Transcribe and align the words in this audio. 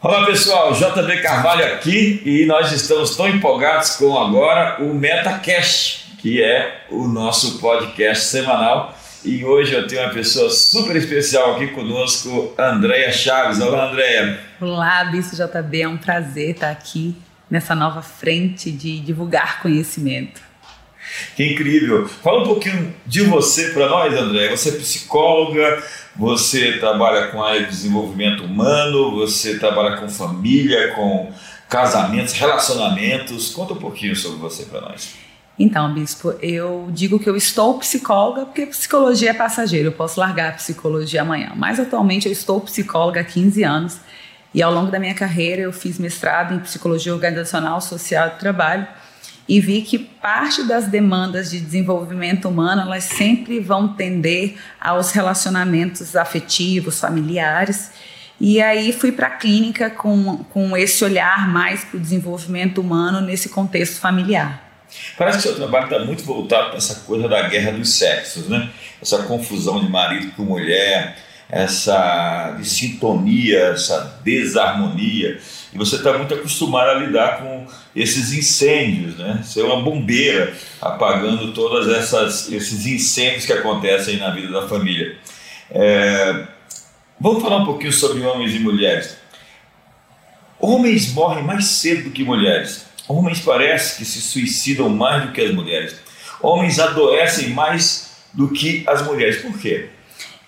Olá 0.00 0.24
pessoal, 0.26 0.72
JB 0.74 1.22
Carvalho 1.22 1.64
aqui 1.64 2.22
e 2.24 2.46
nós 2.46 2.70
estamos 2.70 3.16
tão 3.16 3.28
empolgados 3.28 3.96
com 3.96 4.16
agora 4.16 4.80
o 4.80 4.94
MetaCast, 4.94 6.14
que 6.18 6.40
é 6.40 6.84
o 6.88 7.08
nosso 7.08 7.58
podcast 7.58 8.26
semanal. 8.26 8.96
E 9.24 9.44
hoje 9.44 9.72
eu 9.72 9.88
tenho 9.88 10.02
uma 10.02 10.14
pessoa 10.14 10.50
super 10.50 10.94
especial 10.94 11.56
aqui 11.56 11.66
conosco, 11.66 12.54
Andréia 12.56 13.10
Chaves. 13.10 13.60
Olá, 13.60 13.88
Andréia. 13.88 14.38
Olá, 14.60 15.04
Bispo 15.06 15.34
JB, 15.34 15.82
é 15.82 15.88
um 15.88 15.96
prazer 15.96 16.50
estar 16.50 16.70
aqui 16.70 17.16
nessa 17.50 17.74
nova 17.74 18.00
frente 18.00 18.70
de 18.70 19.00
divulgar 19.00 19.60
conhecimento. 19.60 20.40
Que 21.34 21.54
incrível! 21.54 22.06
Fala 22.06 22.42
um 22.42 22.46
pouquinho 22.46 22.94
de 23.04 23.22
você 23.22 23.70
para 23.70 23.88
nós, 23.88 24.14
André. 24.14 24.48
Você 24.50 24.68
é 24.68 24.72
psicóloga, 24.72 25.82
você 26.18 26.78
trabalha 26.78 27.28
com 27.28 27.40
a 27.40 27.50
área 27.50 27.62
de 27.62 27.68
desenvolvimento 27.68 28.44
humano, 28.44 29.12
você 29.12 29.56
trabalha 29.56 29.96
com 29.98 30.08
família, 30.08 30.92
com 30.94 31.32
casamentos, 31.68 32.34
relacionamentos. 32.34 33.50
Conta 33.50 33.74
um 33.74 33.76
pouquinho 33.76 34.16
sobre 34.16 34.38
você 34.38 34.64
para 34.64 34.80
nós. 34.80 35.14
Então, 35.56 35.92
bispo, 35.94 36.34
eu 36.40 36.88
digo 36.90 37.18
que 37.18 37.28
eu 37.28 37.36
estou 37.36 37.78
psicóloga 37.78 38.46
porque 38.46 38.66
psicologia 38.66 39.30
é 39.30 39.34
passageiro, 39.34 39.88
eu 39.88 39.92
posso 39.92 40.18
largar 40.18 40.50
a 40.50 40.52
psicologia 40.52 41.22
amanhã. 41.22 41.52
Mas 41.54 41.78
atualmente 41.78 42.26
eu 42.26 42.32
estou 42.32 42.60
psicóloga 42.60 43.20
há 43.20 43.24
15 43.24 43.62
anos 43.62 44.00
e 44.52 44.62
ao 44.62 44.72
longo 44.72 44.90
da 44.90 44.98
minha 44.98 45.14
carreira 45.14 45.62
eu 45.62 45.72
fiz 45.72 45.98
mestrado 45.98 46.54
em 46.54 46.58
psicologia 46.60 47.12
organizacional, 47.12 47.80
social 47.80 48.28
e 48.28 48.40
trabalho 48.40 48.86
e 49.48 49.60
vi 49.60 49.80
que 49.80 49.98
parte 49.98 50.62
das 50.64 50.88
demandas 50.88 51.50
de 51.50 51.58
desenvolvimento 51.58 52.48
humano 52.48 52.82
elas 52.82 53.04
sempre 53.04 53.58
vão 53.60 53.94
tender 53.94 54.56
aos 54.78 55.10
relacionamentos 55.12 56.14
afetivos, 56.14 57.00
familiares. 57.00 57.90
E 58.40 58.60
aí 58.60 58.92
fui 58.92 59.10
para 59.10 59.28
a 59.28 59.30
clínica 59.30 59.88
com, 59.90 60.44
com 60.50 60.76
esse 60.76 61.02
olhar 61.02 61.48
mais 61.48 61.82
para 61.84 61.96
o 61.96 62.00
desenvolvimento 62.00 62.80
humano 62.80 63.20
nesse 63.20 63.48
contexto 63.48 63.98
familiar. 63.98 64.68
Parece 65.16 65.38
que 65.38 65.42
seu 65.44 65.56
trabalho 65.56 65.84
está 65.84 65.98
muito 66.04 66.22
voltado 66.22 66.68
para 66.68 66.76
essa 66.76 66.96
coisa 67.00 67.28
da 67.28 67.48
guerra 67.48 67.72
dos 67.72 67.94
sexos, 67.94 68.48
né? 68.48 68.70
Essa 69.00 69.22
confusão 69.24 69.80
de 69.80 69.90
marido 69.90 70.32
com 70.32 70.42
mulher, 70.42 71.16
essa 71.48 72.58
sintonia, 72.62 73.58
essa 73.68 74.20
desarmonia. 74.22 75.40
E 75.72 75.76
você 75.78 75.96
está 75.96 76.16
muito 76.16 76.32
acostumado 76.32 76.90
a 76.90 76.94
lidar 76.94 77.38
com 77.38 77.66
esses 77.94 78.32
incêndios, 78.32 79.16
né? 79.18 79.42
Ser 79.44 79.62
uma 79.62 79.82
bombeira 79.82 80.54
apagando 80.80 81.52
todos 81.52 81.86
esses 81.88 82.86
incêndios 82.86 83.44
que 83.44 83.52
acontecem 83.52 84.16
na 84.16 84.30
vida 84.30 84.50
da 84.50 84.66
família. 84.66 85.16
É, 85.70 86.46
vamos 87.20 87.42
falar 87.42 87.58
um 87.58 87.66
pouquinho 87.66 87.92
sobre 87.92 88.22
homens 88.22 88.54
e 88.54 88.58
mulheres. 88.58 89.18
Homens 90.58 91.12
morrem 91.12 91.44
mais 91.44 91.66
cedo 91.66 92.04
do 92.04 92.10
que 92.10 92.24
mulheres. 92.24 92.86
Homens 93.06 93.40
parece 93.40 93.98
que 93.98 94.04
se 94.04 94.20
suicidam 94.20 94.88
mais 94.88 95.26
do 95.26 95.32
que 95.32 95.40
as 95.40 95.54
mulheres. 95.54 95.96
Homens 96.40 96.78
adoecem 96.78 97.50
mais 97.50 98.16
do 98.32 98.48
que 98.48 98.84
as 98.86 99.02
mulheres. 99.02 99.42
Por 99.42 99.58
quê? 99.58 99.88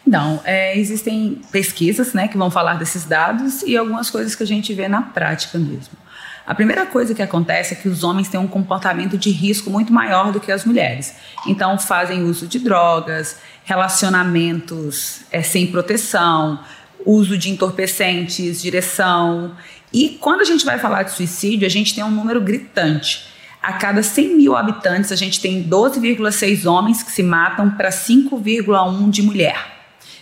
Não, 0.07 0.41
é, 0.45 0.77
existem 0.79 1.41
pesquisas 1.53 2.13
né, 2.13 2.27
que 2.27 2.37
vão 2.37 2.51
falar 2.51 2.75
desses 2.75 3.05
dados 3.05 3.63
e 3.63 3.77
algumas 3.77 4.11
coisas 4.11 4.35
que 4.35 4.43
a 4.43 4.47
gente 4.47 4.73
vê 4.73 4.89
na 4.89 5.03
prática 5.03 5.59
mesmo. 5.59 6.01
A 6.47 6.55
primeira 6.55 6.85
coisa 6.87 7.15
que 7.15 7.23
acontece 7.23 7.75
é 7.75 7.77
que 7.77 7.89
os 7.89 8.03
homens 8.03 8.29
têm 8.29 8.41
um 8.41 8.49
comportamento 8.49 9.17
de 9.17 9.31
risco 9.31 9.71
muito 9.71 9.93
maior 9.93 10.33
do 10.33 10.41
que 10.41 10.51
as 10.51 10.65
mulheres. 10.65 11.15
Então, 11.47 11.79
fazem 11.79 12.25
uso 12.25 12.49
de 12.49 12.59
drogas, 12.59 13.39
relacionamentos 13.63 15.21
é, 15.31 15.43
sem 15.43 15.69
proteção, 15.69 16.59
uso 17.07 17.39
de 17.39 17.51
entorpecentes, 17.51 18.61
direção. 18.61 19.55
E 19.93 20.19
quando 20.21 20.41
a 20.41 20.45
gente 20.45 20.65
vai 20.65 20.79
falar 20.79 21.05
de 21.05 21.13
suicídio, 21.13 21.67
a 21.67 21.71
gente 21.71 21.95
tem 21.95 22.03
um 22.03 22.11
número 22.11 22.41
gritante. 22.41 23.29
A 23.63 23.75
cada 23.75 24.03
100 24.03 24.37
mil 24.37 24.57
habitantes, 24.57 25.13
a 25.13 25.17
gente 25.17 25.41
tem 25.41 25.63
12,6 25.63 26.65
homens 26.65 27.03
que 27.03 27.13
se 27.13 27.23
matam 27.23 27.71
para 27.71 27.91
5,1 27.91 29.11
de 29.11 29.23
mulher. 29.23 29.80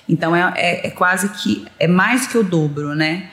Então 0.09 0.35
é, 0.35 0.53
é, 0.57 0.87
é, 0.87 0.91
quase 0.91 1.29
que 1.31 1.67
é 1.79 1.87
mais 1.87 2.27
que 2.27 2.39
o 2.39 2.43
dobro, 2.43 2.95
né? 2.95 3.29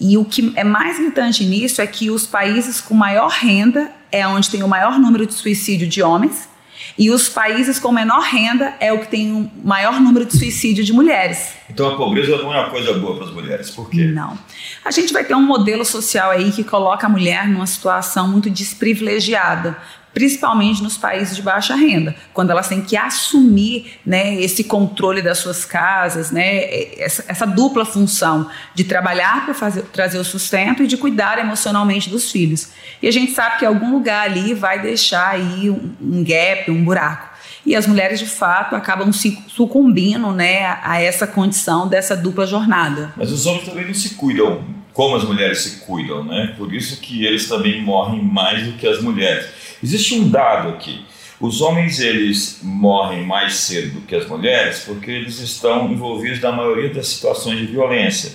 E 0.00 0.16
o 0.16 0.24
que 0.24 0.52
é 0.56 0.64
mais 0.64 0.98
gritante 0.98 1.44
nisso 1.44 1.80
é 1.80 1.86
que 1.86 2.10
os 2.10 2.26
países 2.26 2.80
com 2.80 2.94
maior 2.94 3.30
renda 3.30 3.92
é 4.10 4.26
onde 4.26 4.50
tem 4.50 4.62
o 4.62 4.68
maior 4.68 4.98
número 4.98 5.26
de 5.26 5.34
suicídio 5.34 5.86
de 5.86 6.02
homens 6.02 6.48
e 6.96 7.10
os 7.10 7.28
países 7.28 7.78
com 7.78 7.90
menor 7.90 8.22
renda 8.22 8.74
é 8.78 8.92
o 8.92 9.00
que 9.00 9.08
tem 9.08 9.32
o 9.32 9.50
maior 9.64 10.00
número 10.00 10.24
de 10.24 10.36
suicídio 10.36 10.84
de 10.84 10.92
mulheres. 10.92 11.52
Então 11.68 11.88
a 11.88 11.96
pobreza 11.96 12.36
não 12.38 12.54
é 12.54 12.60
uma 12.60 12.70
coisa 12.70 12.92
boa 12.94 13.16
para 13.16 13.26
as 13.26 13.32
mulheres, 13.32 13.70
por 13.70 13.90
quê? 13.90 14.04
Não. 14.04 14.38
A 14.84 14.90
gente 14.90 15.12
vai 15.12 15.24
ter 15.24 15.34
um 15.34 15.42
modelo 15.42 15.84
social 15.84 16.30
aí 16.30 16.52
que 16.52 16.62
coloca 16.62 17.06
a 17.06 17.10
mulher 17.10 17.48
numa 17.48 17.66
situação 17.66 18.28
muito 18.28 18.48
desprivilegiada, 18.48 19.76
principalmente 20.14 20.82
nos 20.82 20.96
países 20.96 21.34
de 21.34 21.42
baixa 21.42 21.74
renda, 21.74 22.14
quando 22.32 22.50
elas 22.50 22.68
têm 22.68 22.80
que 22.80 22.96
assumir 22.96 23.98
né, 24.06 24.40
esse 24.40 24.64
controle 24.64 25.20
das 25.20 25.38
suas 25.38 25.64
casas, 25.64 26.30
né, 26.30 26.94
essa, 26.98 27.24
essa 27.26 27.46
dupla 27.46 27.84
função 27.84 28.48
de 28.74 28.84
trabalhar 28.84 29.44
para 29.44 29.70
trazer 29.92 30.18
o 30.18 30.24
sustento 30.24 30.84
e 30.84 30.86
de 30.86 30.96
cuidar 30.96 31.38
emocionalmente 31.38 32.08
dos 32.08 32.30
filhos. 32.30 32.68
E 33.02 33.08
a 33.08 33.10
gente 33.10 33.32
sabe 33.32 33.58
que 33.58 33.66
algum 33.66 33.90
lugar 33.90 34.24
ali 34.24 34.54
vai 34.54 34.80
deixar 34.80 35.30
aí 35.30 35.68
um, 35.68 35.92
um 36.00 36.24
gap, 36.24 36.70
um 36.70 36.84
buraco. 36.84 37.34
E 37.66 37.74
as 37.74 37.86
mulheres, 37.86 38.20
de 38.20 38.26
fato, 38.26 38.76
acabam 38.76 39.10
se 39.12 39.42
sucumbindo 39.48 40.30
né, 40.32 40.78
a 40.82 41.00
essa 41.00 41.26
condição 41.26 41.88
dessa 41.88 42.16
dupla 42.16 42.46
jornada. 42.46 43.12
Mas 43.16 43.32
os 43.32 43.46
homens 43.46 43.64
também 43.64 43.86
não 43.86 43.94
se 43.94 44.10
cuidam 44.14 44.62
como 44.94 45.16
as 45.16 45.24
mulheres 45.24 45.58
se 45.58 45.80
cuidam, 45.80 46.24
né? 46.24 46.54
Por 46.56 46.72
isso 46.72 47.00
que 47.00 47.26
eles 47.26 47.48
também 47.48 47.82
morrem 47.82 48.22
mais 48.22 48.64
do 48.64 48.72
que 48.74 48.86
as 48.86 49.02
mulheres. 49.02 49.46
Existe 49.84 50.14
um 50.14 50.30
dado 50.30 50.70
aqui. 50.70 51.04
Os 51.38 51.60
homens 51.60 52.00
eles 52.00 52.60
morrem 52.62 53.22
mais 53.26 53.52
cedo 53.56 54.00
do 54.00 54.06
que 54.06 54.16
as 54.16 54.26
mulheres 54.26 54.78
porque 54.78 55.10
eles 55.10 55.38
estão 55.40 55.92
envolvidos 55.92 56.40
na 56.40 56.50
maioria 56.50 56.88
das 56.88 57.06
situações 57.08 57.58
de 57.58 57.66
violência. 57.66 58.32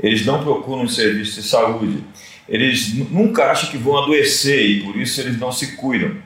Eles 0.00 0.26
não 0.26 0.42
procuram 0.42 0.82
um 0.82 0.88
serviço 0.88 1.40
de 1.40 1.46
saúde. 1.46 2.02
Eles 2.48 2.92
nunca 3.08 3.52
acham 3.52 3.70
que 3.70 3.78
vão 3.78 4.02
adoecer 4.02 4.68
e 4.68 4.82
por 4.82 4.96
isso 4.96 5.20
eles 5.20 5.38
não 5.38 5.52
se 5.52 5.76
cuidam. 5.76 6.16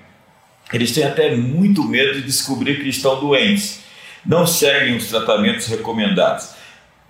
Eles 0.72 0.92
têm 0.92 1.04
até 1.04 1.36
muito 1.36 1.84
medo 1.84 2.14
de 2.14 2.22
descobrir 2.22 2.80
que 2.80 2.88
estão 2.88 3.20
doentes. 3.20 3.80
Não 4.24 4.46
seguem 4.46 4.96
os 4.96 5.08
tratamentos 5.08 5.66
recomendados. 5.66 6.54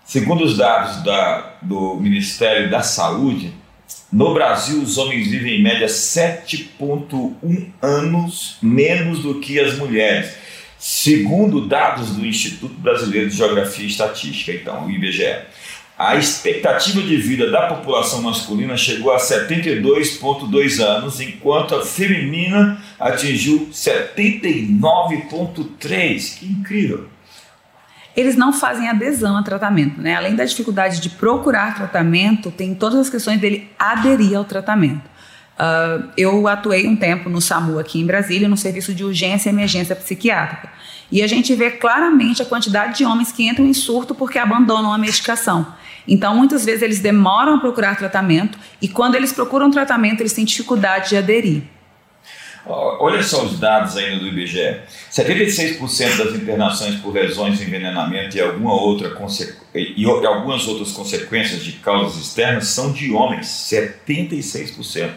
Segundo 0.05 0.43
os 0.43 0.57
dados 0.57 1.05
da, 1.05 1.55
do 1.63 1.95
Ministério 2.01 2.69
da 2.69 2.83
Saúde, 2.83 3.55
no 4.15 4.33
Brasil, 4.33 4.81
os 4.81 4.97
homens 4.97 5.27
vivem 5.27 5.59
em 5.59 5.63
média 5.63 5.89
7,1 5.89 7.67
anos 7.83 8.57
menos 8.63 9.19
do 9.19 9.41
que 9.41 9.59
as 9.59 9.77
mulheres, 9.77 10.37
segundo 10.79 11.67
dados 11.67 12.11
do 12.11 12.25
Instituto 12.25 12.75
Brasileiro 12.75 13.29
de 13.29 13.37
Geografia 13.37 13.85
e 13.85 13.89
Estatística, 13.89 14.53
então, 14.53 14.87
o 14.87 14.91
IBGE. 14.91 15.35
A 15.99 16.15
expectativa 16.15 17.03
de 17.03 17.17
vida 17.17 17.51
da 17.51 17.67
população 17.67 18.23
masculina 18.23 18.77
chegou 18.77 19.13
a 19.13 19.19
72,2 19.19 20.81
anos, 20.81 21.21
enquanto 21.21 21.75
a 21.75 21.85
feminina 21.85 22.81
atingiu 23.01 23.69
79,3. 23.73 26.39
Que 26.39 26.47
incrível! 26.47 27.09
Eles 28.17 28.37
não 28.37 28.53
fazem 28.53 28.89
adesão 28.89 29.37
a 29.37 29.43
tratamento. 29.43 30.01
Né? 30.01 30.15
Além 30.15 30.35
da 30.35 30.45
dificuldade 30.45 31.01
de 31.01 31.11
procurar 31.11 31.75
tratamento, 31.75 32.51
tem 32.51 32.75
todas 32.75 32.99
as 32.99 33.11
questões 33.11 33.41
dele 33.41 33.69
aderir 33.79 34.37
ao 34.37 34.45
tratamento. 34.45 35.15
Uh, 35.55 36.11
eu 36.17 36.49
atuei 36.49 36.87
um 36.87 36.97
tempo 36.97 37.29
no 37.29 37.41
SAMU 37.41 37.79
aqui 37.79 38.01
em 38.01 38.07
Brasília, 38.07 38.49
no 38.49 38.57
serviço 38.57 38.93
de 38.93 39.05
urgência 39.05 39.49
e 39.49 39.53
emergência 39.53 39.95
psiquiátrica. 39.95 40.69
E 41.13 41.23
a 41.23 41.27
gente 41.27 41.55
vê 41.55 41.71
claramente 41.71 42.43
a 42.43 42.45
quantidade 42.45 42.99
de 42.99 43.05
homens 43.05 43.31
que 43.31 43.49
entram 43.49 43.67
em 43.67 43.73
surto 43.73 44.15
porque 44.15 44.39
abandonam 44.39 44.93
a 44.93 44.99
medicação. 44.99 45.67
Então, 46.07 46.37
muitas 46.37 46.65
vezes 46.65 46.83
eles 46.83 47.01
demoram 47.01 47.55
a 47.55 47.61
procurar 47.61 47.97
tratamento 47.97 48.59
e 48.83 48.89
quando 48.89 49.15
eles 49.15 49.33
procuram 49.33 49.71
tratamento, 49.71 50.21
eles 50.21 50.33
têm 50.33 50.45
dificuldade 50.45 51.11
de 51.11 51.17
aderir. 51.17 51.63
Olha 52.67 53.23
só 53.23 53.45
os 53.45 53.59
dados 53.59 53.97
ainda 53.97 54.21
do 54.21 54.29
IBGE. 54.29 54.81
76% 55.13 56.17
das 56.17 56.35
internações 56.35 56.95
por 56.97 57.13
lesões 57.13 57.61
envenenamento 57.61 58.37
e, 58.37 58.41
alguma 58.41 58.73
outra 58.73 59.15
e 59.75 60.05
algumas 60.07 60.67
outras 60.67 60.93
consequências 60.93 61.63
de 61.63 61.73
causas 61.73 62.23
externas 62.23 62.69
são 62.69 62.93
de 62.93 63.13
homens. 63.13 63.47
76%. 63.47 65.11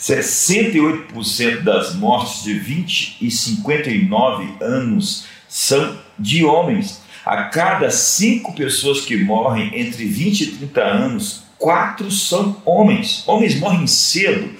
68% 0.00 1.62
das 1.62 1.94
mortes 1.94 2.42
de 2.42 2.54
20 2.54 3.18
e 3.20 3.30
59 3.30 4.54
anos 4.62 5.26
são 5.48 5.98
de 6.18 6.44
homens. 6.44 7.02
A 7.24 7.44
cada 7.44 7.90
cinco 7.90 8.54
pessoas 8.54 9.00
que 9.00 9.16
morrem 9.16 9.78
entre 9.78 10.04
20 10.04 10.40
e 10.40 10.46
30 10.46 10.80
anos, 10.80 11.42
quatro 11.58 12.10
são 12.10 12.62
homens. 12.64 13.24
Homens 13.26 13.58
morrem 13.58 13.86
cedo 13.86 14.50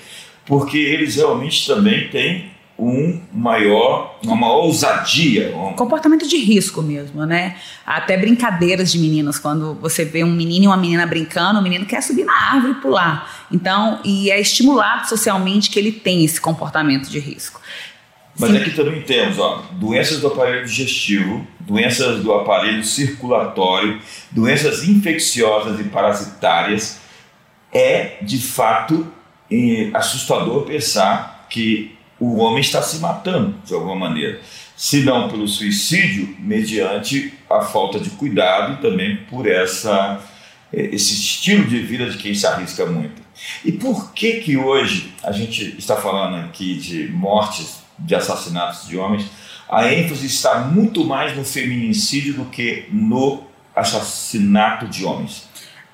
porque 0.47 0.79
eles 0.79 1.17
realmente 1.17 1.67
também 1.67 2.09
têm 2.09 2.57
um 2.79 3.21
maior, 3.33 4.19
uma 4.23 4.37
maior 4.37 4.65
ousadia. 4.65 5.55
Um... 5.57 5.73
Comportamento 5.73 6.29
de 6.29 6.37
risco 6.37 6.83
mesmo, 6.83 7.25
né? 7.25 7.57
Até 7.87 8.17
brincadeiras 8.19 8.93
de 8.93 8.99
meninas, 8.99 9.39
quando 9.39 9.75
você 9.75 10.05
vê 10.05 10.23
um 10.23 10.31
menino 10.31 10.67
e 10.67 10.69
uma 10.69 10.77
menina 10.77 11.07
brincando, 11.07 11.59
o 11.59 11.63
menino 11.63 11.87
quer 11.87 12.03
subir 12.03 12.25
na 12.25 12.53
árvore 12.53 12.73
e 12.73 12.77
pular. 12.77 13.47
Então, 13.51 14.01
e 14.05 14.31
é 14.31 14.39
estimulado 14.39 15.09
socialmente 15.09 15.71
que 15.71 15.79
ele 15.79 15.91
tem 15.91 16.25
esse 16.25 16.41
comportamento 16.41 17.09
de 17.09 17.19
risco. 17.19 17.61
Mas 18.39 18.51
Sim. 18.51 18.59
aqui 18.59 18.71
também 18.73 19.01
temos 19.01 19.39
ó, 19.39 19.65
doenças 19.73 20.21
do 20.21 20.27
aparelho 20.27 20.67
digestivo, 20.67 21.47
doenças 21.61 22.23
do 22.23 22.35
aparelho 22.35 22.85
circulatório, 22.85 23.99
doenças 24.31 24.87
infecciosas 24.87 25.81
e 25.81 25.85
parasitárias. 25.85 27.01
É, 27.73 28.19
de 28.23 28.39
fato, 28.39 29.07
assustador 29.95 30.65
pensar 30.65 31.47
que 31.49 31.97
o 32.19 32.37
homem 32.37 32.61
está 32.61 32.83
se 32.83 32.99
matando 32.99 33.55
de 33.65 33.75
alguma 33.75 33.95
maneira, 33.95 34.41
se 34.77 35.03
não 35.03 35.29
pelo 35.29 35.47
suicídio, 35.47 36.35
mediante 36.39 37.33
a 37.49 37.61
falta 37.61 37.99
de 37.99 38.11
cuidado 38.11 38.75
e 38.75 38.77
também 38.77 39.17
por 39.29 39.47
essa 39.47 40.21
eh, 40.73 40.91
esse 40.93 41.15
estilo 41.15 41.65
de 41.65 41.79
vida 41.79 42.11
de 42.11 42.19
quem 42.19 42.35
se 42.35 42.47
arrisca 42.47 42.87
muito. 42.87 43.23
E 43.65 43.73
por 43.73 44.13
que 44.13 44.41
que 44.41 44.57
hoje 44.57 45.13
a 45.23 45.33
gente 45.33 45.77
está 45.79 45.97
falando 45.97 46.37
aqui 46.45 46.75
de 46.75 47.09
mortes, 47.09 47.83
de 47.99 48.15
assassinatos 48.15 48.89
de 48.89 48.97
homens? 48.97 49.27
A 49.69 49.93
ênfase 49.93 50.27
está 50.27 50.61
muito 50.61 51.05
mais 51.05 51.37
no 51.37 51.45
feminicídio 51.45 52.35
do 52.35 52.45
que 52.47 52.87
no 52.91 53.45
assassinato 53.75 54.87
de 54.87 55.05
homens 55.05 55.46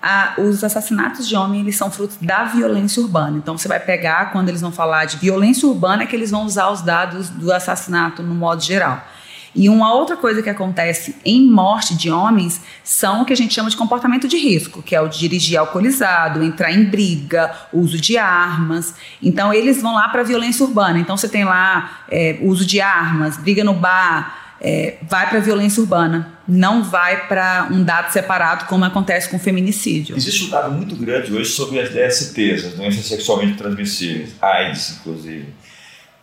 a, 0.02 0.34
os 0.38 0.64
assassinatos 0.64 1.28
de 1.28 1.37
homens 1.37 1.62
eles 1.62 1.76
são 1.76 1.90
frutos 1.90 2.16
da 2.20 2.44
violência 2.44 3.00
urbana. 3.00 3.38
Então 3.38 3.56
você 3.56 3.69
vai 3.69 3.78
pegar 3.78 4.32
quando 4.32 4.49
eles 4.49 4.60
vão 4.60 4.72
falar 4.72 5.04
de 5.04 5.16
violência 5.16 5.69
urbana 5.69 6.02
é 6.02 6.06
que 6.06 6.16
eles 6.16 6.32
vão 6.32 6.44
usar 6.44 6.70
os 6.70 6.82
dados 6.82 7.31
do 7.31 7.52
assassinato 7.52 8.22
no 8.22 8.34
modo 8.34 8.60
geral. 8.60 9.06
E 9.54 9.69
uma 9.69 9.93
outra 9.93 10.16
coisa 10.16 10.43
que 10.43 10.49
acontece 10.49 11.14
em 11.25 11.46
morte 11.46 11.94
de 11.94 12.10
homens 12.10 12.62
são 12.82 13.22
o 13.22 13.25
que 13.25 13.34
a 13.34 13.37
gente 13.37 13.52
chama 13.52 13.69
de 13.69 13.76
comportamento 13.76 14.26
de 14.26 14.38
risco, 14.38 14.82
que 14.82 14.96
é 14.96 15.00
o 15.00 15.08
dirigir 15.08 15.58
alcoolizado, 15.58 16.43
entrar 16.43 16.72
em 16.72 16.84
briga, 16.84 17.52
uso 17.70 18.00
de 18.00 18.16
armas. 18.16 18.94
Então 19.22 19.52
eles 19.52 19.82
vão 19.82 19.94
lá 19.94 20.08
para 20.08 20.22
a 20.22 20.25
violência 20.25 20.64
urbana. 20.64 20.99
Então 20.99 21.19
você 21.19 21.28
tem 21.28 21.44
lá 21.44 22.00
é, 22.10 22.38
uso 22.40 22.64
de 22.64 22.81
armas, 22.81 23.37
briga 23.37 23.62
no 23.62 23.75
bar, 23.75 24.41
é, 24.64 24.99
vai 25.03 25.29
para 25.29 25.38
a 25.38 25.41
violência 25.41 25.81
urbana, 25.81 26.38
não 26.47 26.85
vai 26.85 27.26
para 27.26 27.69
um 27.73 27.82
dado 27.82 28.12
separado 28.12 28.67
como 28.67 28.85
acontece 28.85 29.29
com 29.29 29.37
o 29.37 29.41
feminicídio. 29.41 30.17
Existe 30.17 30.44
um 30.44 30.50
dado 30.50 30.70
muito 30.70 30.94
grande 30.94 31.35
hoje 31.35 31.50
sobre 31.50 31.81
as 31.81 31.91
DSTs, 31.91 32.67
as 32.67 32.75
doenças 32.75 33.05
sexualmente 33.05 33.59
transmissíveis, 33.59 34.37
AIDS 34.41 34.99
inclusive. 35.00 35.49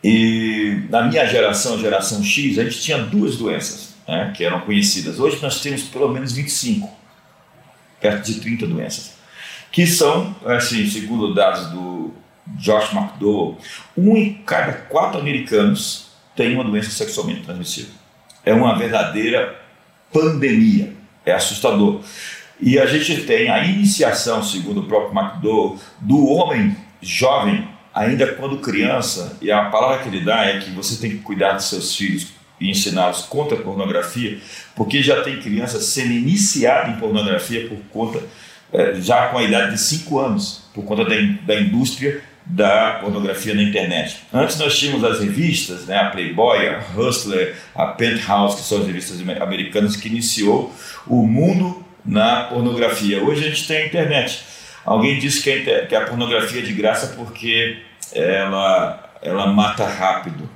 E 0.02 0.84
na 0.90 1.04
minha 1.04 1.26
geração, 1.28 1.78
geração 1.78 2.24
X, 2.24 2.58
a 2.58 2.64
gente 2.64 2.80
tinha 2.80 3.00
duas 3.00 3.36
doenças 3.36 3.90
né, 4.08 4.32
que 4.34 4.46
eram 4.46 4.62
conhecidas. 4.62 5.20
Hoje 5.20 5.38
nós 5.42 5.60
temos 5.60 5.84
pelo 5.84 6.08
menos 6.08 6.32
25, 6.32 6.90
perto 8.00 8.26
de 8.26 8.40
30 8.40 8.68
doenças, 8.68 9.16
que 9.70 9.86
são, 9.86 10.34
assim, 10.46 10.90
segundo 10.90 11.34
dados 11.34 11.68
do 11.72 12.14
Josh 12.56 12.94
McDowell, 12.94 13.58
um 13.98 14.16
em 14.16 14.36
cada 14.46 14.72
quatro 14.72 15.20
americanos 15.20 16.08
tem 16.38 16.56
uma 16.56 16.64
doença 16.64 16.90
sexualmente 16.90 17.42
transmissível 17.42 17.99
é 18.46 18.54
uma 18.54 18.78
verdadeira 18.78 19.56
pandemia. 20.12 20.94
É 21.26 21.34
assustador. 21.34 22.02
E 22.60 22.78
a 22.78 22.86
gente 22.86 23.24
tem 23.24 23.50
a 23.50 23.64
iniciação, 23.64 24.44
segundo 24.44 24.82
o 24.82 24.86
próprio 24.86 25.18
McDowell, 25.18 25.80
do 26.00 26.26
homem 26.28 26.76
jovem, 27.02 27.68
ainda 27.94 28.28
quando 28.34 28.58
criança, 28.58 29.38
e 29.42 29.52
a 29.52 29.66
palavra 29.66 30.00
que 30.00 30.10
ele 30.10 30.26
dá 30.26 30.46
é 30.46 30.60
que 30.60 30.72
você 30.72 31.00
tem 31.00 31.12
que 31.12 31.18
cuidar 31.18 31.54
dos 31.54 31.66
seus 31.66 31.96
filhos 31.96 32.28
e 32.60 32.70
ensiná-los 32.70 33.22
contra 33.22 33.58
a 33.58 33.62
pornografia, 33.62 34.40
porque 34.76 35.02
já 35.02 35.22
tem 35.22 35.40
criança 35.40 35.80
sendo 35.80 36.12
iniciada 36.12 36.92
em 36.92 36.98
pornografia 36.98 37.68
por 37.70 37.78
conta, 37.92 38.22
é, 38.74 38.96
já 38.96 39.30
com 39.30 39.38
a 39.38 39.44
idade 39.44 39.72
de 39.72 39.78
5 39.80 40.20
anos, 40.20 40.64
por 40.74 40.84
conta 40.84 41.06
da, 41.06 41.16
da 41.46 41.60
indústria 41.60 42.22
da 42.50 42.98
pornografia 43.00 43.54
na 43.54 43.62
internet. 43.62 44.24
Antes 44.34 44.57
nós 44.57 44.78
tínhamos 44.78 45.04
as 45.04 45.19
revistas, 45.19 45.86
né, 45.86 45.98
a 45.98 46.10
Playboy, 46.10 46.68
a 46.68 46.84
Hustler, 46.98 47.56
a 47.75 47.86
Penthouse, 47.86 48.57
que 48.57 48.63
são 48.63 48.80
as 48.80 48.88
revistas 48.88 49.22
americanas 49.40 49.96
que 49.96 50.07
iniciou 50.07 50.74
o 51.06 51.28
mundo 51.28 51.86
na 52.04 52.46
pornografia. 52.46 53.24
Hoje 53.24 53.46
a 53.46 53.50
gente 53.50 53.68
tem 53.68 53.78
a 53.78 53.86
internet. 53.86 54.44
Alguém 54.84 55.19
disse 55.19 55.44
que 55.44 55.51
a, 55.51 55.86
que 55.86 55.96
a 55.96 56.01
pornografia 56.01 56.62
é 56.62 56.66
de 56.66 56.74
graça 56.74 57.13
porque 57.16 57.78
ela, 58.12 59.13
ela 59.22 59.48
mata 59.48 59.86
rápido. 59.86 60.50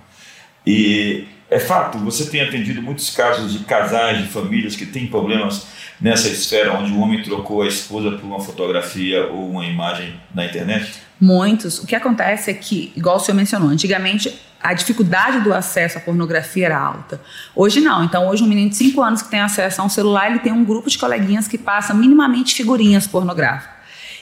E 0.66 1.28
é 1.48 1.60
fato, 1.60 2.00
você 2.00 2.26
tem 2.26 2.42
atendido 2.42 2.82
muitos 2.82 3.12
casos 3.12 3.54
de 3.54 3.60
casais, 3.66 4.18
de 4.18 4.28
famílias 4.30 4.76
que 4.76 4.88
têm 4.88 5.06
problemas 5.06 5.68
nessa 6.02 6.28
esfera 6.28 6.74
onde 6.74 6.92
o 6.92 7.00
homem 7.00 7.22
trocou 7.22 7.62
a 7.62 7.68
esposa 7.68 8.12
por 8.12 8.26
uma 8.26 8.40
fotografia 8.40 9.28
ou 9.28 9.48
uma 9.52 9.66
imagem 9.66 10.20
na 10.34 10.46
internet? 10.46 10.92
Muitos. 11.24 11.80
O 11.80 11.88
que 11.88 11.96
acontece 11.96 12.52
é 12.52 12.54
que, 12.54 12.92
igual 12.98 13.16
o 13.16 13.20
senhor 13.20 13.38
mencionou, 13.38 13.70
antigamente 13.70 14.38
a 14.62 14.74
dificuldade 14.74 15.40
do 15.40 15.54
acesso 15.54 15.98
à 15.98 16.02
pornografia 16.02 16.66
era 16.66 16.78
alta. 16.78 17.22
Hoje 17.56 17.80
não. 17.80 18.04
Então, 18.04 18.28
hoje 18.28 18.44
um 18.44 18.48
menino 18.48 18.70
de 18.70 18.76
5 18.76 19.02
anos 19.02 19.22
que 19.22 19.30
tem 19.30 19.40
acesso 19.40 19.82
a 19.82 19.86
um 19.86 19.90
celular, 19.90 20.30
ele 20.30 20.40
tem 20.40 20.52
um 20.52 20.66
grupo 20.66 20.90
de 20.90 20.98
coleguinhas 20.98 21.48
que 21.48 21.58
passa 21.58 21.94
minimamente 21.94 22.54
figurinhas 22.54 23.08
pornográficas. 23.08 23.74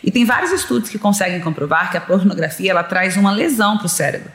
E 0.04 0.12
tem 0.12 0.26
vários 0.26 0.52
estudos 0.52 0.92
que 0.92 1.00
conseguem 1.00 1.40
comprovar 1.42 1.90
que 1.90 1.98
a 1.98 2.02
pornografia 2.02 2.70
ela 2.70 2.84
traz 2.84 3.18
uma 3.18 3.32
lesão 3.32 3.80
para 3.80 3.88
o 3.88 3.90
cérebro. 3.90 4.32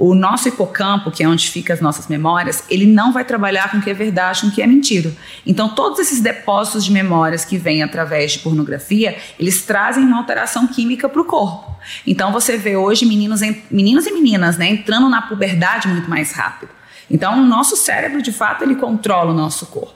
O 0.00 0.14
nosso 0.14 0.48
hipocampo, 0.48 1.10
que 1.10 1.22
é 1.22 1.28
onde 1.28 1.50
ficam 1.50 1.74
as 1.74 1.80
nossas 1.82 2.08
memórias, 2.08 2.64
ele 2.70 2.86
não 2.86 3.12
vai 3.12 3.22
trabalhar 3.22 3.70
com 3.70 3.76
o 3.76 3.82
que 3.82 3.90
é 3.90 3.92
verdade, 3.92 4.40
com 4.40 4.46
o 4.46 4.50
que 4.50 4.62
é 4.62 4.66
mentira. 4.66 5.12
Então, 5.46 5.74
todos 5.74 5.98
esses 5.98 6.22
depósitos 6.22 6.86
de 6.86 6.90
memórias 6.90 7.44
que 7.44 7.58
vêm 7.58 7.82
através 7.82 8.32
de 8.32 8.38
pornografia, 8.38 9.18
eles 9.38 9.60
trazem 9.60 10.02
uma 10.02 10.16
alteração 10.16 10.66
química 10.66 11.06
para 11.06 11.20
o 11.20 11.24
corpo. 11.26 11.76
Então, 12.06 12.32
você 12.32 12.56
vê 12.56 12.76
hoje 12.76 13.04
meninos, 13.04 13.42
meninos 13.70 14.06
e 14.06 14.10
meninas 14.10 14.56
né, 14.56 14.70
entrando 14.70 15.06
na 15.10 15.20
puberdade 15.20 15.86
muito 15.86 16.08
mais 16.08 16.32
rápido. 16.32 16.70
Então, 17.10 17.38
o 17.38 17.44
nosso 17.44 17.76
cérebro, 17.76 18.22
de 18.22 18.32
fato, 18.32 18.64
ele 18.64 18.76
controla 18.76 19.32
o 19.32 19.36
nosso 19.36 19.66
corpo. 19.66 19.92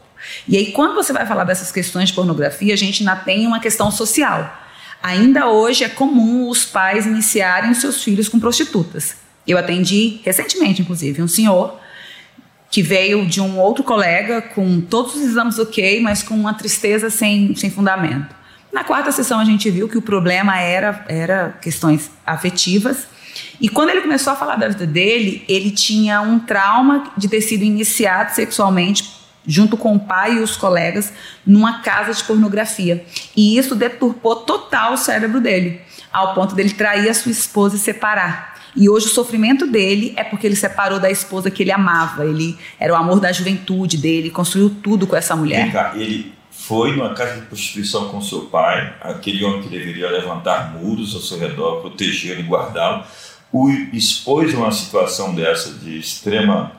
E 0.47 0.59
aí, 0.59 0.71
quando 0.73 0.95
você 0.95 1.15
vai 1.15 1.25
falar 1.25 1.45
dessas 1.45 1.73
questões 1.73 2.11
de 2.11 2.15
pornografia, 2.15 2.75
a 2.75 2.77
gente 2.77 3.01
ainda 3.01 3.17
tem 3.17 3.47
uma 3.47 3.59
questão 3.59 3.91
social. 3.91 4.55
Ainda 5.03 5.49
hoje 5.49 5.83
é 5.83 5.89
comum 5.89 6.51
os 6.51 6.67
pais 6.67 7.07
iniciarem 7.07 7.71
os 7.71 7.79
seus 7.79 8.05
filhos 8.05 8.29
com 8.29 8.39
prostitutas. 8.39 9.24
Eu 9.47 9.59
atendi 9.59 10.21
recentemente, 10.25 10.83
inclusive, 10.83 11.23
um 11.23 11.29
senhor 11.29 11.79
que 12.71 12.83
veio 12.83 13.25
de 13.25 13.41
um 13.41 13.59
outro 13.59 13.85
colega 13.85 14.43
com 14.43 14.81
todos 14.81 15.15
os 15.15 15.23
exames 15.23 15.59
ok, 15.59 16.01
mas 16.01 16.23
com 16.23 16.35
uma 16.35 16.55
tristeza 16.55 17.09
sem, 17.09 17.55
sem 17.55 17.71
fundamento. 17.71 18.35
Na 18.73 18.83
quarta 18.83 19.13
sessão 19.13 19.39
a 19.39 19.45
gente 19.45 19.71
viu 19.71 19.89
que 19.89 19.97
o 19.97 20.03
problema 20.03 20.59
era, 20.59 21.05
era 21.09 21.57
questões 21.63 22.11
afetivas. 22.27 23.07
E 23.61 23.69
quando 23.69 23.91
ele 23.91 24.01
começou 24.01 24.33
a 24.33 24.37
falar 24.37 24.57
da 24.57 24.67
vida 24.67 24.87
dele, 24.87 25.45
ele 25.49 25.71
tinha 25.71 26.21
um 26.21 26.41
trauma 26.41 27.13
de 27.17 27.29
ter 27.29 27.41
sido 27.41 27.63
iniciado 27.63 28.35
sexualmente 28.35 29.09
junto 29.47 29.77
com 29.77 29.95
o 29.95 30.01
pai 30.01 30.39
e 30.39 30.41
os 30.41 30.57
colegas 30.57 31.13
numa 31.47 31.81
casa 31.81 32.13
de 32.13 32.25
pornografia. 32.25 33.05
E 33.37 33.57
isso 33.57 33.77
deturpou 33.77 34.37
total 34.37 34.95
o 34.95 34.97
cérebro 34.97 35.41
dele, 35.41 35.81
ao 36.13 36.35
ponto 36.35 36.55
dele 36.55 36.71
trair 36.71 37.09
a 37.09 37.15
sua 37.15 37.31
esposa 37.31 37.77
e 37.77 37.79
separar. 37.79 38.54
E 38.77 38.89
hoje 38.89 39.07
o 39.07 39.11
sofrimento 39.11 39.67
dele 39.67 40.13
é 40.17 40.25
porque 40.25 40.47
ele 40.47 40.57
separou 40.57 40.99
da 40.99 41.11
esposa 41.11 41.51
que 41.51 41.63
ele 41.63 41.71
amava. 41.71 42.25
Ele 42.25 42.59
era 42.79 42.93
o 42.93 42.97
amor 42.97 43.21
da 43.21 43.31
juventude 43.31 43.97
dele, 43.97 44.31
construiu 44.31 44.71
tudo 44.83 45.07
com 45.07 45.15
essa 45.15 45.37
mulher. 45.37 45.73
Cá, 45.73 45.93
ele 45.95 46.33
foi 46.51 46.97
numa 46.97 47.15
casa 47.15 47.41
de 47.41 47.47
prostituição 47.47 48.09
com 48.09 48.21
seu 48.21 48.43
pai, 48.47 48.95
aquele 49.01 49.45
homem 49.45 49.63
que 49.63 49.69
deveria 49.69 50.11
levantar 50.11 50.73
muros 50.73 51.15
ao 51.15 51.21
seu 51.21 51.39
redor, 51.39 51.81
protegê-lo 51.83 52.41
e 52.41 52.43
guardá-lo, 52.45 53.05
o 53.53 53.71
expôs 53.93 54.55
uma 54.55 54.73
situação 54.73 55.35
dessa 55.35 55.73
de 55.75 55.99
extrema 55.99 56.73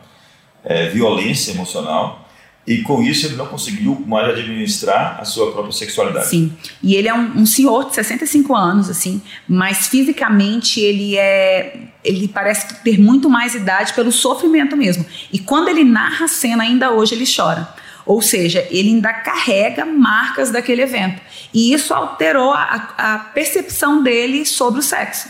é, 0.63 0.89
violência 0.89 1.51
emocional 1.51 2.24
e 2.67 2.81
com 2.81 3.01
isso 3.03 3.27
ele 3.27 3.35
não 3.35 3.45
conseguiu 3.45 4.03
mais 4.07 4.29
administrar 4.29 5.19
a 5.19 5.25
sua 5.25 5.51
própria 5.51 5.71
sexualidade. 5.71 6.27
Sim. 6.27 6.51
E 6.81 6.95
ele 6.95 7.07
é 7.07 7.13
um, 7.13 7.41
um, 7.41 7.45
senhor 7.45 7.87
de 7.89 7.95
65 7.95 8.55
anos, 8.55 8.89
assim, 8.89 9.21
mas 9.47 9.87
fisicamente 9.87 10.79
ele 10.79 11.15
é. 11.15 11.77
Ele 12.03 12.27
parece 12.27 12.73
ter 12.83 12.99
muito 12.99 13.29
mais 13.29 13.55
idade 13.55 13.93
pelo 13.93 14.11
sofrimento 14.11 14.75
mesmo. 14.75 15.05
E 15.31 15.39
quando 15.39 15.69
ele 15.69 15.83
narra 15.83 16.25
a 16.25 16.27
cena, 16.27 16.63
ainda 16.63 16.91
hoje 16.91 17.15
ele 17.15 17.25
chora. 17.25 17.67
Ou 18.05 18.21
seja, 18.21 18.67
ele 18.69 18.89
ainda 18.89 19.11
carrega 19.11 19.85
marcas 19.85 20.51
daquele 20.51 20.83
evento. 20.83 21.19
E 21.51 21.73
isso 21.73 21.93
alterou 21.93 22.51
a, 22.53 22.93
a 22.97 23.19
percepção 23.19 24.03
dele 24.03 24.45
sobre 24.45 24.79
o 24.79 24.83
sexo. 24.83 25.29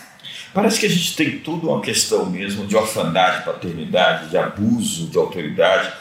Parece 0.54 0.80
que 0.80 0.86
a 0.86 0.90
gente 0.90 1.16
tem 1.16 1.40
tudo 1.40 1.70
uma 1.70 1.82
questão 1.82 2.26
mesmo 2.26 2.66
de 2.66 2.76
orfandade, 2.76 3.46
paternidade, 3.46 4.30
de 4.30 4.38
abuso 4.38 5.08
de 5.08 5.18
autoridade 5.18 5.92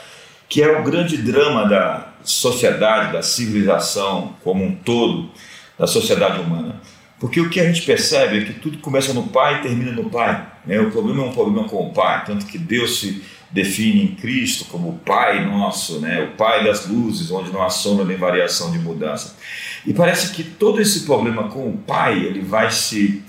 que 0.54 0.62
é 0.62 0.70
o 0.78 0.84
grande 0.84 1.16
drama 1.16 1.68
da 1.68 2.12
sociedade, 2.23 3.12
da 3.12 3.23
civilização 3.23 4.37
como 4.44 4.64
um 4.64 4.73
todo, 4.73 5.28
da 5.76 5.84
sociedade 5.84 6.40
humana. 6.40 6.80
Porque 7.18 7.40
o 7.40 7.50
que 7.50 7.58
a 7.58 7.64
gente 7.64 7.82
percebe 7.82 8.38
é 8.38 8.44
que 8.44 8.52
tudo 8.52 8.78
começa 8.78 9.12
no 9.12 9.25
pai 9.25 9.56
e 9.56 9.62
termina 9.62 9.90
no 9.90 10.08
pai. 10.08 10.46
Né? 10.64 10.78
O 10.78 10.92
problema 10.92 11.25
é 11.25 11.26
um 11.26 11.32
problema 11.32 11.68
com 11.68 11.88
o 11.88 11.92
pai, 11.92 12.25
tanto 12.25 12.46
que 12.46 12.56
Deus 12.56 13.00
se 13.00 13.25
define 13.50 14.04
em 14.04 14.14
Cristo 14.14 14.66
como 14.66 14.90
o 14.90 14.99
Pai 14.99 15.44
nosso, 15.44 15.99
né? 15.99 16.23
o 16.23 16.37
Pai 16.37 16.62
das 16.62 16.87
luzes, 16.87 17.32
onde 17.32 17.50
não 17.50 17.61
há 17.61 17.68
sombra 17.68 18.04
nem 18.04 18.16
variação 18.16 18.70
de 18.70 18.78
mudança. 18.78 19.37
E 19.84 19.92
parece 19.92 20.32
que 20.34 20.44
todo 20.44 20.80
esse 20.80 21.00
problema 21.00 21.49
com 21.49 21.68
o 21.68 21.78
Pai 21.78 22.16
ele 22.16 22.42
vai 22.42 22.70
se 22.70 23.25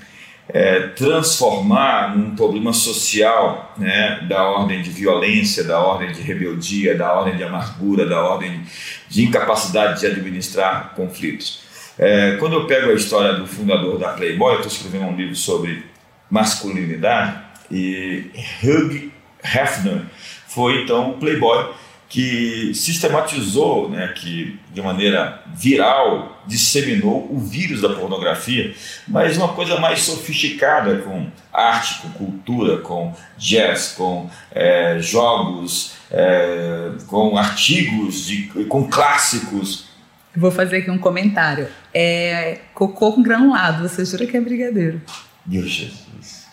é, 0.48 0.88
transformar 0.88 2.16
num 2.16 2.36
problema 2.36 2.72
social 2.72 3.74
né, 3.76 4.20
da 4.28 4.44
ordem 4.44 4.82
de 4.82 4.90
violência, 4.90 5.64
da 5.64 5.80
ordem 5.80 6.12
de 6.12 6.22
rebeldia, 6.22 6.96
da 6.96 7.12
ordem 7.12 7.36
de 7.36 7.44
amargura, 7.44 8.06
da 8.06 8.22
ordem 8.22 8.62
de 9.08 9.24
incapacidade 9.24 10.00
de 10.00 10.06
administrar 10.06 10.94
conflitos. 10.94 11.64
É, 11.98 12.36
quando 12.38 12.54
eu 12.54 12.66
pego 12.66 12.90
a 12.90 12.94
história 12.94 13.34
do 13.34 13.46
fundador 13.46 13.98
da 13.98 14.10
Playboy, 14.10 14.52
eu 14.52 14.60
estou 14.60 14.72
escrevendo 14.72 15.06
um 15.06 15.16
livro 15.16 15.34
sobre 15.34 15.84
masculinidade, 16.30 17.46
e 17.70 18.30
Hugh 18.62 19.10
Hefner 19.42 20.02
foi 20.46 20.82
então 20.82 21.10
o 21.10 21.14
Playboy 21.14 21.74
que 22.16 22.72
sistematizou, 22.72 23.90
né, 23.90 24.08
que 24.16 24.58
de 24.72 24.80
maneira 24.80 25.42
viral 25.54 26.40
disseminou 26.46 27.30
o 27.30 27.38
vírus 27.38 27.82
da 27.82 27.90
pornografia, 27.90 28.74
mas 29.06 29.36
uma 29.36 29.48
coisa 29.48 29.78
mais 29.78 30.00
sofisticada 30.00 30.96
com 31.02 31.26
arte, 31.52 32.00
com 32.00 32.08
cultura, 32.12 32.78
com 32.78 33.14
jazz, 33.36 33.92
com 33.98 34.30
é, 34.50 34.98
jogos, 34.98 35.92
é, 36.10 36.92
com 37.06 37.36
artigos, 37.36 38.24
de, 38.24 38.44
com 38.66 38.88
clássicos. 38.88 39.90
Vou 40.34 40.50
fazer 40.50 40.78
aqui 40.78 40.90
um 40.90 40.96
comentário. 40.96 41.68
É 41.92 42.60
cocô 42.72 43.12
com 43.12 43.22
granulado, 43.22 43.86
você 43.86 44.06
jura 44.06 44.24
que 44.24 44.38
é 44.38 44.40
brigadeiro? 44.40 45.02
Deus 45.44 45.68
Jesus. 45.68 46.46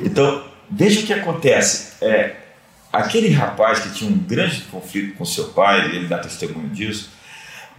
Então, 0.00 0.44
veja 0.70 1.00
o 1.00 1.02
que 1.02 1.12
acontece. 1.12 2.02
É, 2.02 2.36
aquele 2.98 3.30
rapaz 3.30 3.80
que 3.80 3.92
tinha 3.94 4.10
um 4.10 4.18
grande 4.18 4.62
conflito 4.62 5.16
com 5.16 5.24
seu 5.24 5.48
pai, 5.48 5.86
ele 5.86 6.06
dá 6.06 6.18
testemunho 6.18 6.68
disso, 6.68 7.10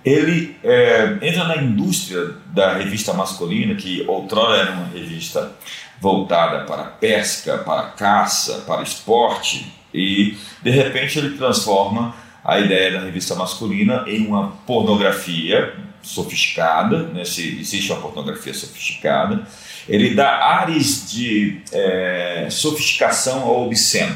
ele 0.03 0.55
é, 0.63 1.17
entra 1.21 1.45
na 1.45 1.57
indústria 1.57 2.35
da 2.47 2.73
revista 2.73 3.11
masculina, 3.13 3.73
que 3.75 4.05
outrora 4.07 4.57
era 4.57 4.71
uma 4.71 4.87
revista 4.87 5.51
voltada 5.99 6.65
para 6.65 6.83
pesca, 6.83 7.57
para 7.59 7.89
caça, 7.89 8.63
para 8.67 8.83
esporte, 8.83 9.73
e 9.93 10.37
de 10.61 10.69
repente 10.69 11.17
ele 11.17 11.37
transforma 11.37 12.13
a 12.43 12.59
ideia 12.59 12.91
da 12.91 12.99
revista 12.99 13.33
masculina 13.33 14.03
em 14.05 14.27
uma 14.27 14.51
pornografia 14.67 15.73
sofisticada, 16.03 17.07
né? 17.07 17.25
Se 17.25 17.59
existe 17.59 17.91
uma 17.91 18.01
pornografia 18.01 18.53
sofisticada, 18.53 19.47
ele 19.89 20.13
dá 20.13 20.29
ares 20.29 21.11
de 21.11 21.61
é, 21.71 22.47
sofisticação 22.51 23.41
ao 23.41 23.65
obsceno. 23.65 24.15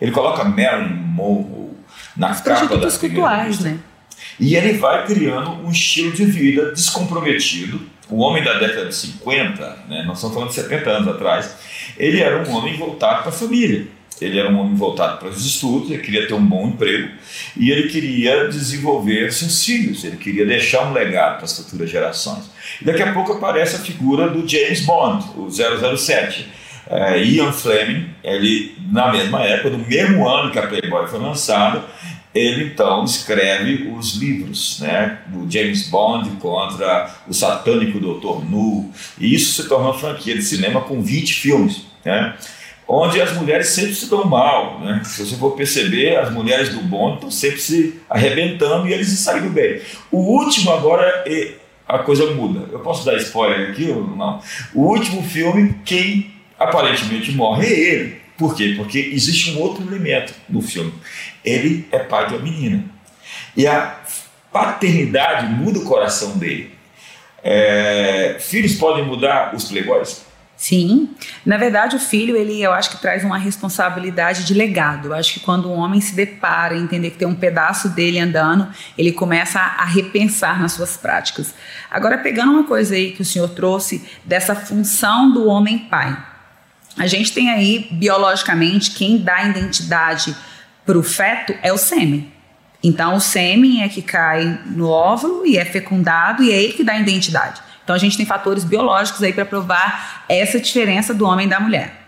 Ele 0.00 0.12
coloca 0.12 0.44
Marilyn 0.44 0.94
Monroe 0.94 1.70
na 2.16 2.32
Os 2.32 2.40
capa 2.40 2.76
da 2.76 2.90
cultuais, 2.90 3.60
né? 3.60 3.78
E 4.38 4.54
ele 4.54 4.74
vai 4.74 5.06
criando 5.06 5.50
um 5.64 5.70
estilo 5.70 6.12
de 6.12 6.24
vida 6.24 6.72
descomprometido. 6.72 7.80
O 8.08 8.20
homem 8.20 8.42
da 8.42 8.58
década 8.58 8.86
de 8.86 8.94
50, 8.94 9.84
né, 9.88 10.02
nós 10.06 10.16
estamos 10.16 10.34
falando 10.34 10.48
de 10.48 10.54
70 10.54 10.90
anos 10.90 11.08
atrás, 11.08 11.56
ele 11.98 12.20
era 12.20 12.42
um 12.42 12.56
homem 12.56 12.76
voltado 12.76 13.20
para 13.20 13.28
a 13.28 13.32
família. 13.32 13.86
Ele 14.20 14.38
era 14.38 14.50
um 14.50 14.58
homem 14.58 14.74
voltado 14.74 15.18
para 15.18 15.28
os 15.28 15.44
estudos, 15.46 15.90
ele 15.90 16.02
queria 16.02 16.26
ter 16.26 16.34
um 16.34 16.44
bom 16.44 16.68
emprego 16.68 17.10
e 17.56 17.70
ele 17.70 17.88
queria 17.88 18.48
desenvolver 18.48 19.32
seus 19.32 19.64
filhos, 19.64 20.02
ele 20.02 20.16
queria 20.16 20.44
deixar 20.44 20.88
um 20.88 20.92
legado 20.92 21.36
para 21.36 21.44
as 21.44 21.56
futuras 21.56 21.88
gerações. 21.88 22.50
E 22.80 22.84
daqui 22.84 23.02
a 23.02 23.12
pouco 23.12 23.34
aparece 23.34 23.76
a 23.76 23.78
figura 23.78 24.28
do 24.28 24.48
James 24.48 24.84
Bond, 24.84 25.24
o 25.36 25.48
007 25.48 26.48
é, 26.90 27.22
Ian 27.22 27.52
Fleming, 27.52 28.08
ele, 28.24 28.74
na 28.90 29.12
mesma 29.12 29.42
época, 29.42 29.70
no 29.70 29.78
mesmo 29.78 30.26
ano 30.26 30.50
que 30.50 30.58
a 30.58 30.66
Playboy 30.66 31.06
foi 31.06 31.20
lançada, 31.20 31.84
ele 32.34 32.64
então 32.64 33.04
escreve 33.04 33.90
os 33.96 34.14
livros 34.14 34.80
né, 34.80 35.18
do 35.26 35.50
James 35.50 35.88
Bond 35.88 36.30
contra 36.38 37.10
o 37.26 37.34
satânico 37.34 37.98
Dr. 37.98 38.44
Nu, 38.48 38.90
e 39.18 39.34
isso 39.34 39.60
se 39.60 39.68
torna 39.68 39.88
uma 39.88 39.98
franquia 39.98 40.34
de 40.34 40.42
cinema 40.42 40.80
com 40.80 41.02
20 41.02 41.34
filmes, 41.34 41.82
né, 42.04 42.34
onde 42.86 43.20
as 43.20 43.32
mulheres 43.32 43.68
sempre 43.68 43.94
se 43.94 44.08
dão 44.08 44.24
mal. 44.24 44.80
Né? 44.80 45.02
Se 45.04 45.26
você 45.26 45.36
for 45.36 45.50
perceber, 45.52 46.16
as 46.16 46.32
mulheres 46.32 46.70
do 46.70 46.80
Bond 46.80 47.16
estão 47.16 47.30
sempre 47.30 47.58
se 47.58 48.00
arrebentando 48.08 48.88
e 48.88 48.94
eles 48.94 49.08
se 49.08 49.18
saindo 49.18 49.50
bem. 49.50 49.80
O 50.10 50.18
último 50.18 50.70
agora 50.70 51.24
é, 51.26 51.52
a 51.86 51.98
coisa 51.98 52.30
muda. 52.32 52.66
Eu 52.72 52.80
posso 52.80 53.04
dar 53.04 53.16
spoiler 53.16 53.70
aqui 53.70 53.90
ou 53.90 54.06
não? 54.06 54.40
O 54.74 54.84
último 54.84 55.22
filme, 55.22 55.74
quem 55.84 56.37
aparentemente 56.58 57.32
morre 57.32 57.66
ele. 57.66 58.20
Por 58.36 58.54
quê? 58.54 58.74
Porque 58.76 58.98
existe 59.12 59.50
um 59.52 59.60
outro 59.60 59.82
elemento 59.86 60.32
no 60.48 60.62
filme. 60.62 60.92
Ele 61.44 61.86
é 61.90 61.98
pai 61.98 62.28
de 62.28 62.34
uma 62.34 62.42
menina. 62.42 62.84
E 63.56 63.66
a 63.66 63.98
paternidade 64.52 65.46
muda 65.46 65.80
o 65.80 65.84
coração 65.84 66.38
dele. 66.38 66.70
É, 67.42 68.36
filhos 68.40 68.74
podem 68.74 69.04
mudar 69.04 69.54
os 69.54 69.64
playboys? 69.64 70.26
Sim, 70.56 71.10
na 71.46 71.56
verdade 71.56 71.94
o 71.94 72.00
filho 72.00 72.36
ele 72.36 72.60
eu 72.60 72.72
acho 72.72 72.90
que 72.90 73.00
traz 73.00 73.22
uma 73.22 73.38
responsabilidade 73.38 74.44
de 74.44 74.52
legado. 74.52 75.06
Eu 75.06 75.14
acho 75.14 75.34
que 75.34 75.40
quando 75.40 75.70
um 75.70 75.74
homem 75.78 76.00
se 76.00 76.16
depara 76.16 76.74
e 76.74 76.80
entender 76.80 77.10
que 77.10 77.16
tem 77.16 77.28
um 77.28 77.34
pedaço 77.34 77.90
dele 77.90 78.18
andando, 78.18 78.68
ele 78.96 79.12
começa 79.12 79.60
a 79.60 79.84
repensar 79.84 80.60
nas 80.60 80.72
suas 80.72 80.96
práticas. 80.96 81.54
Agora 81.88 82.18
pegando 82.18 82.50
uma 82.50 82.64
coisa 82.64 82.96
aí 82.96 83.12
que 83.12 83.22
o 83.22 83.24
senhor 83.24 83.48
trouxe 83.50 84.04
dessa 84.24 84.56
função 84.56 85.32
do 85.32 85.46
homem 85.46 85.78
pai, 85.78 86.18
a 86.98 87.06
gente 87.06 87.32
tem 87.32 87.50
aí, 87.50 87.88
biologicamente, 87.90 88.90
quem 88.90 89.18
dá 89.18 89.44
identidade 89.44 90.34
para 90.84 90.98
o 90.98 91.02
feto 91.02 91.54
é 91.62 91.72
o 91.72 91.78
sêmen. 91.78 92.32
Então, 92.82 93.16
o 93.16 93.20
sêmen 93.20 93.82
é 93.82 93.88
que 93.88 94.02
cai 94.02 94.60
no 94.66 94.88
óvulo 94.88 95.46
e 95.46 95.56
é 95.56 95.64
fecundado 95.64 96.42
e 96.42 96.52
é 96.52 96.62
ele 96.62 96.72
que 96.72 96.84
dá 96.84 96.98
identidade. 96.98 97.60
Então, 97.82 97.94
a 97.94 97.98
gente 97.98 98.16
tem 98.16 98.26
fatores 98.26 98.64
biológicos 98.64 99.22
aí 99.22 99.32
para 99.32 99.44
provar 99.44 100.24
essa 100.28 100.60
diferença 100.60 101.14
do 101.14 101.24
homem 101.24 101.46
e 101.46 101.50
da 101.50 101.58
mulher. 101.58 102.06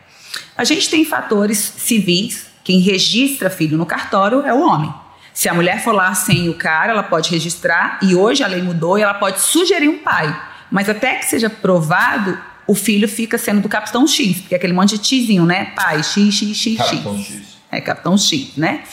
A 0.56 0.64
gente 0.64 0.90
tem 0.90 1.04
fatores 1.04 1.58
civis. 1.58 2.50
Quem 2.62 2.80
registra 2.80 3.48
filho 3.48 3.78
no 3.78 3.86
cartório 3.86 4.42
é 4.42 4.52
o 4.52 4.60
homem. 4.60 4.92
Se 5.32 5.48
a 5.48 5.54
mulher 5.54 5.82
for 5.82 5.92
lá 5.92 6.12
sem 6.14 6.48
o 6.48 6.54
cara, 6.54 6.92
ela 6.92 7.02
pode 7.02 7.30
registrar 7.30 7.98
e 8.02 8.14
hoje 8.14 8.42
a 8.42 8.46
lei 8.46 8.60
mudou 8.60 8.98
e 8.98 9.02
ela 9.02 9.14
pode 9.14 9.40
sugerir 9.40 9.88
um 9.88 9.98
pai. 9.98 10.38
Mas 10.70 10.88
até 10.88 11.14
que 11.14 11.26
seja 11.26 11.48
provado, 11.48 12.38
o 12.70 12.74
filho 12.74 13.08
fica 13.08 13.36
sendo 13.36 13.60
do 13.60 13.68
Capitão 13.68 14.06
X, 14.06 14.42
porque 14.42 14.54
é 14.54 14.56
aquele 14.56 14.72
monte 14.72 14.90
de 14.90 14.98
tizinho, 14.98 15.44
né? 15.44 15.72
Pai, 15.74 16.04
X, 16.04 16.32
X, 16.32 16.56
X, 16.56 16.76
Capitão 16.76 17.18
X. 17.18 17.26
X. 17.26 17.42
É, 17.68 17.80
Capitão 17.80 18.16
X, 18.16 18.56
né? 18.56 18.84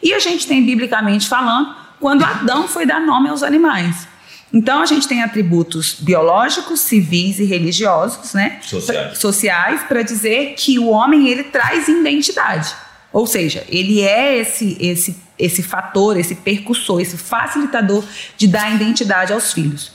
E 0.00 0.14
a 0.14 0.20
gente 0.20 0.46
tem, 0.46 0.64
biblicamente 0.64 1.26
falando, 1.26 1.74
quando 1.98 2.24
Adão 2.24 2.68
foi 2.68 2.86
dar 2.86 3.00
nome 3.00 3.28
aos 3.28 3.42
animais. 3.42 4.06
Então 4.52 4.80
a 4.80 4.86
gente 4.86 5.08
tem 5.08 5.20
atributos 5.20 5.96
biológicos, 5.98 6.78
civis 6.78 7.40
e 7.40 7.44
religiosos, 7.44 8.34
né? 8.34 8.60
Sociais. 8.62 9.18
Sociais 9.18 9.80
para 9.82 10.02
dizer 10.02 10.54
que 10.56 10.78
o 10.78 10.86
homem 10.90 11.26
ele 11.26 11.42
traz 11.42 11.88
identidade. 11.88 12.72
Ou 13.12 13.26
seja, 13.26 13.64
ele 13.68 14.00
é 14.00 14.38
esse 14.38 14.76
esse 14.78 15.16
esse 15.36 15.60
fator, 15.60 16.16
esse 16.16 16.36
percussor, 16.36 17.00
esse 17.00 17.16
facilitador 17.16 18.04
de 18.36 18.46
dar 18.46 18.72
identidade 18.72 19.32
aos 19.32 19.52
filhos. 19.52 19.90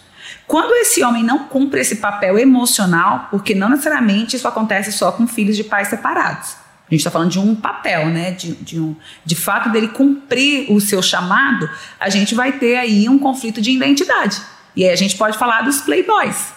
Quando 0.50 0.74
esse 0.78 1.04
homem 1.04 1.24
não 1.24 1.44
cumpre 1.44 1.80
esse 1.80 1.98
papel 1.98 2.36
emocional, 2.40 3.28
porque 3.30 3.54
não 3.54 3.70
necessariamente 3.70 4.36
isso 4.36 4.48
acontece 4.48 4.92
só 4.92 5.12
com 5.12 5.28
filhos 5.28 5.56
de 5.56 5.64
pais 5.64 5.90
separados. 5.90 6.56
A 6.88 6.90
gente 6.90 7.02
está 7.02 7.12
falando 7.12 7.30
de 7.30 7.38
um 7.38 7.54
papel, 7.56 8.08
né? 8.08 8.32
De, 8.32 8.54
de, 8.56 8.80
um, 8.80 8.96
de 9.24 9.36
fato 9.36 9.70
dele 9.70 9.90
cumprir 9.90 10.72
o 10.72 10.82
seu 10.82 11.04
chamado, 11.04 11.70
a 12.00 12.10
gente 12.10 12.34
vai 12.34 12.54
ter 12.54 12.78
aí 12.78 13.08
um 13.08 13.20
conflito 13.20 13.62
de 13.62 13.70
identidade. 13.70 14.42
E 14.76 14.84
aí 14.84 14.90
a 14.90 14.96
gente 14.96 15.16
pode 15.18 15.38
falar 15.38 15.62
dos 15.62 15.82
playboys, 15.82 16.48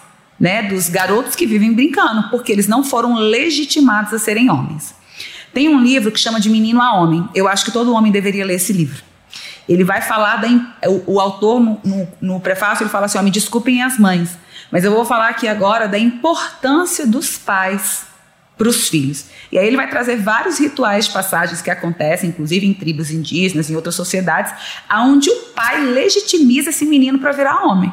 né? 0.40 0.62
Dos 0.62 0.88
garotos 0.88 1.36
que 1.36 1.44
vivem 1.44 1.74
brincando, 1.74 2.30
porque 2.30 2.50
eles 2.50 2.66
não 2.66 2.82
foram 2.82 3.16
legitimados 3.16 4.14
a 4.14 4.18
serem 4.18 4.50
homens. 4.50 4.94
Tem 5.52 5.68
um 5.68 5.78
livro 5.78 6.10
que 6.10 6.18
chama 6.18 6.40
de 6.40 6.48
Menino 6.48 6.80
a 6.80 6.94
Homem. 6.94 7.28
Eu 7.34 7.46
acho 7.46 7.66
que 7.66 7.70
todo 7.70 7.92
homem 7.92 8.10
deveria 8.10 8.46
ler 8.46 8.54
esse 8.54 8.72
livro. 8.72 9.11
Ele 9.68 9.84
vai 9.84 10.02
falar 10.02 10.36
da. 10.36 10.48
O, 10.88 11.14
o 11.14 11.20
autor, 11.20 11.60
no, 11.60 11.80
no, 11.84 12.08
no, 12.20 12.40
prefácio, 12.40 12.82
ele 12.82 12.90
fala 12.90 13.06
assim: 13.06 13.18
ó, 13.18 13.22
me 13.22 13.30
desculpem 13.30 13.82
as 13.82 13.98
mães, 13.98 14.36
mas 14.70 14.84
eu 14.84 14.92
vou 14.92 15.04
falar 15.04 15.28
aqui 15.28 15.46
agora 15.46 15.86
da 15.86 15.98
importância 15.98 17.06
dos 17.06 17.36
pais 17.36 18.06
para 18.56 18.68
os 18.68 18.88
filhos. 18.88 19.26
E 19.50 19.58
aí 19.58 19.66
ele 19.66 19.76
vai 19.76 19.88
trazer 19.88 20.16
vários 20.16 20.58
rituais 20.58 21.06
de 21.06 21.12
passagens 21.12 21.62
que 21.62 21.70
acontecem, 21.70 22.28
inclusive 22.28 22.66
em 22.66 22.74
tribos 22.74 23.10
indígenas, 23.10 23.70
em 23.70 23.76
outras 23.76 23.94
sociedades, 23.94 24.52
aonde 24.88 25.30
o 25.30 25.36
pai 25.54 25.84
legitimiza 25.84 26.70
esse 26.70 26.84
menino 26.84 27.18
para 27.18 27.32
virar 27.32 27.64
homem. 27.64 27.92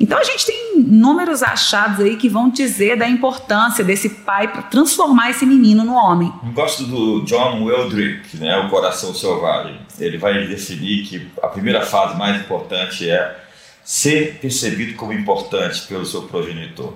Então 0.00 0.18
a 0.18 0.24
gente 0.24 0.46
tem 0.46 0.80
números 0.80 1.42
achados 1.42 2.00
aí 2.00 2.16
que 2.16 2.28
vão 2.28 2.48
dizer 2.48 2.96
da 2.96 3.08
importância 3.08 3.84
desse 3.84 4.08
pai 4.08 4.48
para 4.48 4.62
transformar 4.62 5.30
esse 5.30 5.44
menino 5.44 5.84
no 5.84 5.94
homem. 5.94 6.32
Eu 6.44 6.52
gosto 6.52 6.84
do 6.84 7.24
John 7.24 7.64
Weldrick, 7.64 8.36
né, 8.36 8.56
o 8.58 8.70
coração 8.70 9.14
selvagem. 9.14 9.78
Ele 9.98 10.18
vai 10.18 10.46
definir 10.46 11.04
que 11.04 11.30
a 11.42 11.48
primeira 11.48 11.84
fase 11.84 12.16
mais 12.16 12.40
importante 12.40 13.08
é 13.08 13.36
ser 13.84 14.38
percebido 14.40 14.94
como 14.94 15.12
importante 15.12 15.82
pelo 15.86 16.06
seu 16.06 16.22
progenitor. 16.22 16.94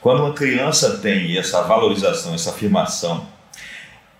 Quando 0.00 0.24
uma 0.24 0.32
criança 0.32 0.98
tem 0.98 1.36
essa 1.36 1.62
valorização, 1.62 2.34
essa 2.34 2.50
afirmação, 2.50 3.28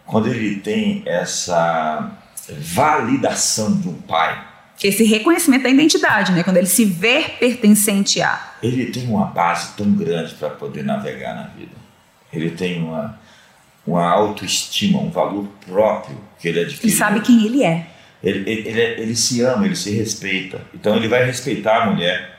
quando 0.05 0.29
ele 0.29 0.57
tem 0.57 1.03
essa 1.07 2.13
validação 2.49 3.81
de 3.81 3.89
um 3.89 3.95
pai, 3.95 4.49
esse 4.83 5.05
reconhecimento 5.05 5.65
da 5.65 5.69
identidade, 5.69 6.33
né? 6.33 6.43
Quando 6.43 6.57
ele 6.57 6.67
se 6.67 6.85
vê 6.87 7.23
pertencente 7.39 8.23
a. 8.23 8.55
Ele 8.63 8.87
tem 8.87 9.07
uma 9.09 9.27
base 9.27 9.73
tão 9.77 9.91
grande 9.93 10.35
para 10.35 10.49
poder 10.51 10.83
navegar 10.83 11.35
na 11.35 11.43
vida. 11.49 11.73
Ele 12.33 12.51
tem 12.51 12.83
uma, 12.83 13.19
uma 13.87 14.09
autoestima, 14.09 14.99
um 15.01 15.11
valor 15.11 15.47
próprio 15.67 16.17
que 16.39 16.49
ele 16.49 16.61
adquiriu. 16.61 16.89
Ele 16.89 16.97
sabe 16.97 17.21
quem 17.21 17.45
ele 17.45 17.63
é. 17.63 17.87
Ele, 18.23 18.51
ele, 18.51 18.81
ele, 18.81 19.17
se 19.17 19.41
ama, 19.43 19.65
ele 19.65 19.77
se 19.77 19.91
respeita. 19.91 20.61
Então 20.75 20.95
ele 20.97 21.09
vai 21.09 21.25
respeitar 21.25 21.83
a 21.83 21.91
mulher, 21.91 22.39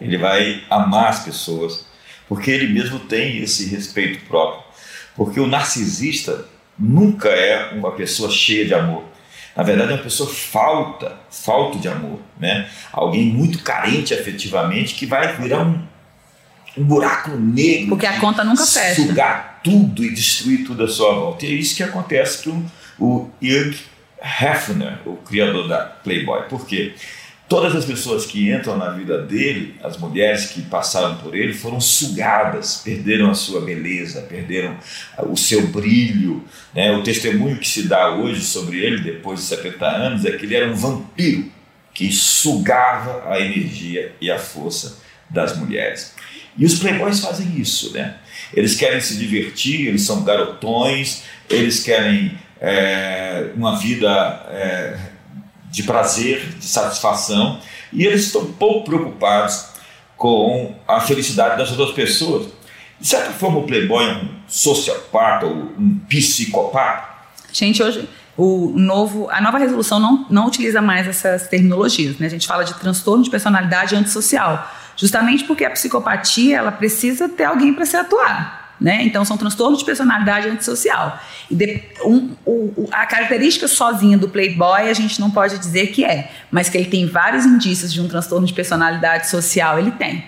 ele 0.00 0.16
vai 0.16 0.62
amar 0.70 1.08
as 1.08 1.24
pessoas, 1.24 1.84
porque 2.28 2.50
ele 2.50 2.72
mesmo 2.72 3.00
tem 3.00 3.38
esse 3.38 3.68
respeito 3.68 4.24
próprio. 4.26 4.62
Porque 5.16 5.40
o 5.40 5.46
narcisista 5.46 6.46
nunca 6.78 7.28
é 7.28 7.72
uma 7.72 7.92
pessoa 7.92 8.30
cheia 8.30 8.64
de 8.64 8.74
amor. 8.74 9.04
Na 9.56 9.62
verdade, 9.62 9.92
é 9.92 9.94
uma 9.94 10.02
pessoa 10.02 10.28
falta, 10.28 11.16
falta 11.30 11.78
de 11.78 11.86
amor, 11.86 12.18
né? 12.38 12.68
Alguém 12.92 13.26
muito 13.26 13.62
carente 13.62 14.12
afetivamente 14.12 14.94
que 14.94 15.06
vai 15.06 15.36
virar 15.36 15.62
um, 15.62 15.80
um 16.76 16.82
buraco 16.82 17.30
negro. 17.30 17.90
Porque 17.90 18.06
a 18.06 18.18
conta 18.18 18.42
nunca 18.42 18.66
fecha. 18.66 19.02
Sugar 19.02 19.60
tudo 19.62 20.04
e 20.04 20.12
destruir 20.12 20.64
tudo 20.64 20.84
à 20.84 20.88
sua 20.88 21.14
volta. 21.14 21.46
E 21.46 21.48
é 21.48 21.52
isso 21.52 21.76
que 21.76 21.82
acontece 21.82 22.44
com 22.44 22.64
o 22.98 23.30
Hugh 23.40 23.76
Hefner, 24.24 24.98
o 25.04 25.16
criador 25.16 25.68
da 25.68 25.84
Playboy. 25.84 26.44
Por 26.48 26.66
quê? 26.66 26.94
Todas 27.46 27.76
as 27.76 27.84
pessoas 27.84 28.24
que 28.24 28.50
entram 28.50 28.78
na 28.78 28.90
vida 28.90 29.20
dele, 29.20 29.74
as 29.82 29.98
mulheres 29.98 30.46
que 30.46 30.62
passaram 30.62 31.18
por 31.18 31.36
ele, 31.36 31.52
foram 31.52 31.78
sugadas, 31.78 32.80
perderam 32.82 33.30
a 33.30 33.34
sua 33.34 33.60
beleza, 33.60 34.22
perderam 34.22 34.78
o 35.28 35.36
seu 35.36 35.66
brilho. 35.66 36.42
Né? 36.74 36.90
O 36.92 37.02
testemunho 37.02 37.58
que 37.58 37.68
se 37.68 37.86
dá 37.86 38.14
hoje 38.14 38.40
sobre 38.40 38.78
ele, 38.78 39.02
depois 39.02 39.40
de 39.40 39.46
70 39.46 39.86
anos, 39.86 40.24
é 40.24 40.32
que 40.32 40.46
ele 40.46 40.56
era 40.56 40.70
um 40.70 40.74
vampiro 40.74 41.52
que 41.92 42.10
sugava 42.10 43.30
a 43.30 43.38
energia 43.38 44.14
e 44.20 44.30
a 44.30 44.38
força 44.38 44.98
das 45.28 45.56
mulheres. 45.56 46.14
E 46.56 46.64
os 46.64 46.78
playboys 46.78 47.20
fazem 47.20 47.60
isso, 47.60 47.92
né? 47.92 48.16
Eles 48.54 48.74
querem 48.74 49.00
se 49.00 49.16
divertir, 49.16 49.88
eles 49.88 50.02
são 50.02 50.24
garotões, 50.24 51.24
eles 51.50 51.82
querem 51.82 52.38
é, 52.60 53.50
uma 53.54 53.76
vida 53.76 54.08
é, 54.50 54.98
de 55.70 55.82
prazer, 55.82 56.48
de 56.58 56.64
satisfação, 56.64 57.60
e 57.92 58.04
eles 58.04 58.26
estão 58.26 58.46
pouco 58.52 58.84
preocupados 58.84 59.66
com 60.16 60.74
a 60.86 61.00
felicidade 61.00 61.58
das 61.58 61.70
outras 61.70 61.92
pessoas. 61.92 62.48
De 63.00 63.06
certa 63.06 63.32
forma, 63.32 63.58
o 63.58 63.64
playboy 63.64 64.04
é 64.04 64.12
um 64.12 64.28
sociopata 64.46 65.46
ou 65.46 65.52
um 65.78 66.00
psicopata? 66.08 67.08
Gente, 67.52 67.82
hoje 67.82 68.08
o 68.36 68.72
novo, 68.74 69.28
a 69.30 69.40
nova 69.40 69.58
resolução 69.58 70.00
não, 70.00 70.26
não 70.28 70.46
utiliza 70.46 70.82
mais 70.82 71.06
essas 71.06 71.46
terminologias. 71.48 72.18
Né? 72.18 72.26
A 72.26 72.30
gente 72.30 72.46
fala 72.46 72.64
de 72.64 72.74
transtorno 72.74 73.22
de 73.22 73.30
personalidade 73.30 73.94
antissocial, 73.94 74.70
justamente 74.96 75.44
porque 75.44 75.64
a 75.64 75.70
psicopatia 75.70 76.58
ela 76.58 76.72
precisa 76.72 77.28
ter 77.28 77.44
alguém 77.44 77.72
para 77.72 77.86
ser 77.86 77.98
atuada. 77.98 78.63
Né? 78.84 79.02
Então, 79.04 79.24
são 79.24 79.38
transtornos 79.38 79.78
de 79.78 79.84
personalidade 79.86 80.46
antissocial. 80.46 81.18
E 81.50 81.54
de, 81.54 81.82
um, 82.04 82.32
o, 82.44 82.86
a 82.92 83.06
característica 83.06 83.66
sozinha 83.66 84.18
do 84.18 84.28
playboy 84.28 84.90
a 84.90 84.92
gente 84.92 85.18
não 85.18 85.30
pode 85.30 85.58
dizer 85.58 85.86
que 85.86 86.04
é, 86.04 86.30
mas 86.50 86.68
que 86.68 86.76
ele 86.76 86.90
tem 86.90 87.06
vários 87.06 87.46
indícios 87.46 87.90
de 87.90 88.02
um 88.02 88.08
transtorno 88.08 88.46
de 88.46 88.52
personalidade 88.52 89.30
social, 89.30 89.78
ele 89.78 89.90
tem. 89.92 90.22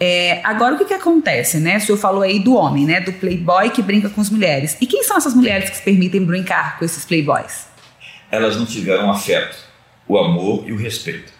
É, 0.00 0.40
agora, 0.42 0.74
o 0.74 0.78
que, 0.78 0.86
que 0.86 0.94
acontece, 0.94 1.58
né? 1.58 1.76
O 1.76 1.80
senhor 1.82 1.98
falou 1.98 2.22
aí 2.22 2.38
do 2.38 2.54
homem, 2.54 2.86
né? 2.86 2.98
Do 2.98 3.12
playboy 3.12 3.68
que 3.68 3.82
brinca 3.82 4.08
com 4.08 4.22
as 4.22 4.30
mulheres. 4.30 4.74
E 4.80 4.86
quem 4.86 5.04
são 5.04 5.18
essas 5.18 5.34
mulheres 5.34 5.68
que 5.68 5.76
se 5.76 5.82
permitem 5.82 6.24
brincar 6.24 6.78
com 6.78 6.86
esses 6.86 7.04
playboys? 7.04 7.66
Elas 8.30 8.56
não 8.56 8.64
tiveram 8.64 9.10
afeto, 9.10 9.54
o 10.08 10.16
amor 10.16 10.64
e 10.66 10.72
o 10.72 10.78
respeito. 10.78 11.30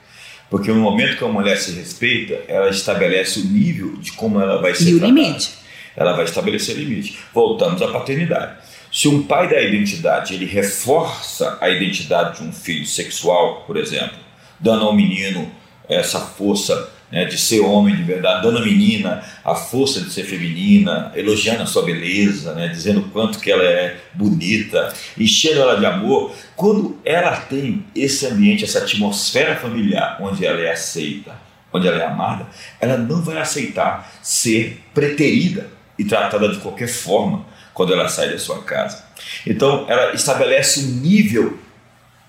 Porque 0.51 0.71
no 0.71 0.81
momento 0.83 1.17
que 1.17 1.25
a 1.25 1.29
mulher 1.29 1.57
se 1.57 1.73
respeita, 1.73 2.41
ela 2.47 2.69
estabelece 2.69 3.41
o 3.41 3.45
nível 3.47 3.97
de 3.97 4.13
como 4.13 4.39
ela 4.39 4.61
vai 4.61 4.75
ser 4.75 4.83
E 4.83 4.99
tratada. 4.99 5.07
o 5.07 5.15
limite 5.15 5.62
ela 5.97 6.15
vai 6.15 6.25
estabelecer 6.25 6.77
limite. 6.77 7.19
Voltamos 7.33 7.81
à 7.83 7.89
paternidade. 7.89 8.57
Se 8.93 9.09
um 9.09 9.23
pai 9.23 9.49
da 9.49 9.61
identidade 9.61 10.35
ele 10.35 10.45
reforça 10.45 11.57
a 11.61 11.71
identidade 11.71 12.39
de 12.39 12.45
um 12.47 12.53
filho 12.53 12.87
sexual, 12.87 13.65
por 13.67 13.77
exemplo, 13.77 14.19
dando 14.61 14.85
ao 14.85 14.95
menino 14.95 15.51
essa 15.89 16.21
força 16.21 16.91
né, 17.11 17.27
de 17.27 17.39
ser 17.39 17.61
homem 17.61 17.95
de 17.95 18.03
verdade, 18.03 18.43
dando 18.43 18.59
à 18.59 18.63
menina 18.63 19.23
a 19.45 19.55
força 19.55 20.01
de 20.01 20.11
ser 20.11 20.25
feminina, 20.25 21.13
elogiando 21.15 21.63
a 21.63 21.67
sua 21.67 21.83
beleza, 21.83 22.55
né, 22.55 22.69
dizendo 22.69 23.01
o 23.01 23.09
quanto 23.11 23.39
que 23.39 23.51
ela 23.51 23.63
é 23.63 23.97
bonita, 24.15 24.93
enchendo 25.19 25.61
ela 25.61 25.79
de 25.79 25.85
amor, 25.85 26.35
quando 26.57 26.99
ela 27.05 27.37
tem 27.37 27.85
esse 27.95 28.27
ambiente, 28.27 28.65
essa 28.65 28.79
atmosfera 28.79 29.57
familiar 29.57 30.19
onde 30.21 30.45
ela 30.45 30.61
é 30.61 30.71
aceita, 30.71 31.35
onde 31.73 31.87
ela 31.87 31.99
é 31.99 32.07
amada, 32.07 32.47
ela 32.81 32.97
não 32.97 33.23
vai 33.23 33.39
aceitar 33.39 34.11
ser 34.23 34.83
preterida 34.95 35.69
e 35.99 36.05
tratada 36.05 36.49
de 36.49 36.59
qualquer 36.59 36.89
forma 36.89 37.45
quando 37.75 37.93
ela 37.93 38.09
sai 38.09 38.31
da 38.31 38.39
sua 38.39 38.63
casa. 38.63 39.05
Então, 39.47 39.87
ela 39.89 40.13
estabelece 40.13 40.81
um 40.81 40.89
nível, 41.01 41.59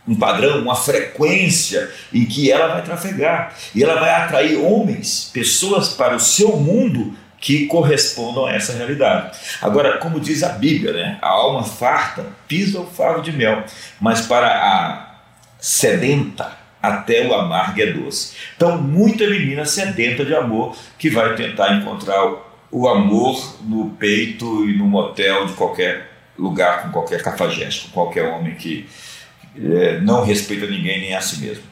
um 0.08 0.16
padrão, 0.16 0.62
uma 0.62 0.76
frequência 0.76 1.90
em 2.14 2.26
que 2.26 2.52
ela 2.52 2.68
vai 2.68 2.84
trafegar 2.84 3.54
e 3.74 3.84
ela 3.84 4.00
vai 4.00 4.10
atrair 4.10 4.58
homens, 4.58 5.30
pessoas 5.34 5.90
para 5.90 6.16
o 6.16 6.20
seu 6.20 6.58
mundo 6.58 7.16
que 7.40 7.68
correspondam 7.68 8.46
a 8.46 8.54
essa 8.54 8.72
realidade. 8.74 9.38
Agora, 9.62 9.98
como 9.98 10.20
diz 10.20 10.44
a 10.44 10.50
Bíblia, 10.50 10.94
né? 10.94 11.18
a 11.22 11.28
alma 11.28 11.64
farta 11.64 12.26
pisa 12.48 12.80
o 12.80 12.88
favo 12.88 13.22
de 13.22 13.34
mel, 13.34 13.66
mas 14.00 14.22
para 14.22 14.48
a 14.48 15.14
sedenta 15.60 16.64
até 16.82 17.26
o 17.28 17.34
amargo 17.34 17.82
é 17.82 17.88
doce. 17.88 18.34
Então, 18.56 18.78
muita 18.78 19.28
menina 19.28 19.66
sedenta 19.66 20.24
de 20.24 20.34
amor 20.34 20.76
que 20.98 21.10
vai 21.10 21.36
tentar 21.36 21.76
encontrar 21.76 22.53
o 22.74 22.88
amor 22.88 23.60
no 23.62 23.92
peito 23.92 24.68
e 24.68 24.76
no 24.76 24.86
motel 24.86 25.46
de 25.46 25.54
qualquer 25.54 26.10
lugar, 26.38 26.82
com 26.82 26.90
qualquer 26.90 27.22
cafajeste, 27.22 27.86
com 27.88 27.92
qualquer 27.92 28.24
homem 28.24 28.56
que 28.56 28.88
é, 29.56 30.02
não 30.02 30.26
respeita 30.26 30.66
ninguém 30.66 31.00
nem 31.00 31.16
a 31.16 31.22
si 31.22 31.40
mesmo. 31.40 31.64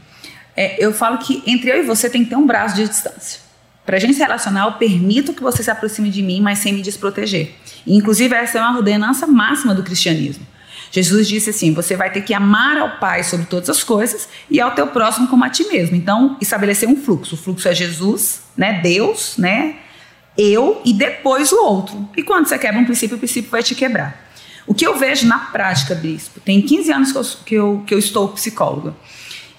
É, 0.56 0.84
eu 0.84 0.94
falo 0.94 1.18
que 1.18 1.42
entre 1.48 1.72
eu 1.72 1.78
e 1.78 1.82
você 1.82 2.08
tem 2.08 2.24
que 2.24 2.30
ter 2.30 2.36
um 2.36 2.46
braço 2.46 2.76
de 2.76 2.88
distância. 2.88 3.42
Para 3.84 3.98
a 3.98 4.00
gente 4.00 4.14
se 4.14 4.20
relacionar, 4.20 4.66
eu 4.66 4.74
permito 4.74 5.34
que 5.34 5.42
você 5.42 5.64
se 5.64 5.72
aproxime 5.72 6.12
de 6.12 6.22
mim, 6.22 6.40
mas 6.40 6.60
sem 6.60 6.72
me 6.72 6.84
desproteger. 6.84 7.56
Inclusive, 7.88 8.36
essa 8.36 8.60
é 8.60 8.62
uma 8.62 8.78
ordenança 8.78 9.26
máxima 9.26 9.74
do 9.74 9.82
cristianismo. 9.82 10.46
Jesus 10.92 11.28
disse 11.28 11.50
assim: 11.50 11.74
você 11.74 11.96
vai 11.96 12.12
ter 12.12 12.22
que 12.22 12.32
amar 12.32 12.78
ao 12.78 13.00
Pai 13.00 13.24
sobre 13.24 13.48
todas 13.48 13.72
as 13.72 13.84
coisas 13.84 14.30
e 14.52 14.62
ao 14.62 14.76
teu 14.76 14.86
próximo 14.86 15.28
como 15.28 15.44
a 15.44 15.50
ti 15.50 15.64
mesmo. 15.64 15.96
Então, 15.96 16.38
estabelecer 16.40 16.88
um 16.88 16.96
fluxo. 16.96 17.34
O 17.34 17.38
fluxo 17.38 17.68
é 17.68 17.74
Jesus, 17.74 18.44
né? 18.56 18.82
Deus, 18.84 19.36
né? 19.38 19.78
Eu 20.38 20.82
e 20.86 20.94
depois 20.94 21.52
o 21.52 21.64
outro. 21.64 22.10
E 22.16 22.24
quando 22.24 22.48
você 22.48 22.58
quebra 22.58 22.80
um 22.80 22.86
princípio, 22.86 23.16
o 23.16 23.20
princípio 23.20 23.50
vai 23.50 23.64
te 23.64 23.76
quebrar. 23.76 24.30
O 24.66 24.74
que 24.74 24.86
eu 24.86 24.98
vejo 24.98 25.28
na 25.28 25.40
prática, 25.40 25.96
Bispo, 25.96 26.40
tem 26.40 26.62
15 26.62 26.92
anos 26.92 27.12
que 27.12 27.18
eu, 27.18 27.24
que 27.46 27.56
eu, 27.56 27.84
que 27.88 27.94
eu 27.94 28.00
estou 28.00 28.30
psicóloga. 28.30 28.96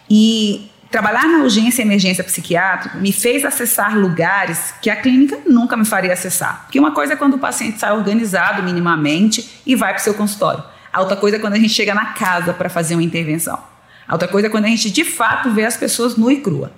E 0.09 0.71
trabalhar 0.91 1.27
na 1.27 1.39
urgência 1.39 1.83
e 1.83 1.85
emergência 1.85 2.23
psiquiátrica 2.23 2.99
me 2.99 3.13
fez 3.13 3.45
acessar 3.45 3.99
lugares 3.99 4.75
que 4.81 4.91
a 4.91 4.97
clínica 4.97 5.39
nunca 5.47 5.77
me 5.77 5.85
faria 5.85 6.13
acessar. 6.13 6.65
Porque 6.65 6.79
uma 6.79 6.93
coisa 6.93 7.15
é 7.15 7.17
quando 7.17 7.35
o 7.35 7.39
paciente 7.39 7.81
sai 7.81 7.93
organizado 7.93 8.63
minimamente 8.63 9.63
e 9.67 9.75
vai 9.75 9.93
para 9.93 10.01
o 10.01 10.05
seu 10.05 10.15
consultório. 10.15 10.63
A 10.93 11.01
outra 11.01 11.17
coisa 11.17 11.37
é 11.37 11.41
quando 11.41 11.55
a 11.55 11.59
gente 11.59 11.73
chega 11.73 11.95
na 11.95 12.07
casa 12.13 12.53
para 12.53 12.69
fazer 12.69 12.95
uma 12.95 13.03
intervenção. 13.03 13.59
A 14.07 14.13
outra 14.13 14.29
coisa 14.29 14.49
é 14.49 14.51
quando 14.51 14.67
a 14.67 14.69
gente 14.69 14.91
de 14.91 15.05
fato 15.05 15.51
vê 15.51 15.65
as 15.65 15.77
pessoas 15.77 16.17
nua 16.17 16.33
e 16.33 16.41
crua. 16.41 16.73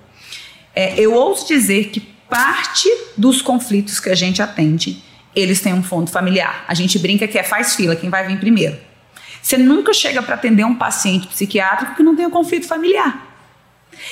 É, 0.73 0.99
eu 0.99 1.13
ouso 1.13 1.45
dizer 1.47 1.89
que 1.89 2.14
parte 2.35 2.89
dos 3.15 3.41
conflitos 3.41 3.97
que 3.97 4.09
a 4.09 4.15
gente 4.15 4.41
atende, 4.41 5.01
eles 5.33 5.61
têm 5.61 5.73
um 5.73 5.81
fundo 5.81 6.11
familiar. 6.11 6.65
A 6.67 6.73
gente 6.73 6.99
brinca 6.99 7.25
que 7.29 7.39
é 7.39 7.43
faz 7.43 7.75
fila, 7.75 7.95
quem 7.95 8.09
vai 8.09 8.27
vir 8.27 8.37
primeiro. 8.37 8.77
Você 9.41 9.57
nunca 9.57 9.93
chega 9.93 10.21
para 10.21 10.35
atender 10.35 10.65
um 10.65 10.75
paciente 10.75 11.27
psiquiátrico 11.27 11.95
que 11.95 12.03
não 12.03 12.13
tem 12.13 12.25
um 12.25 12.29
conflito 12.29 12.67
familiar. 12.67 13.25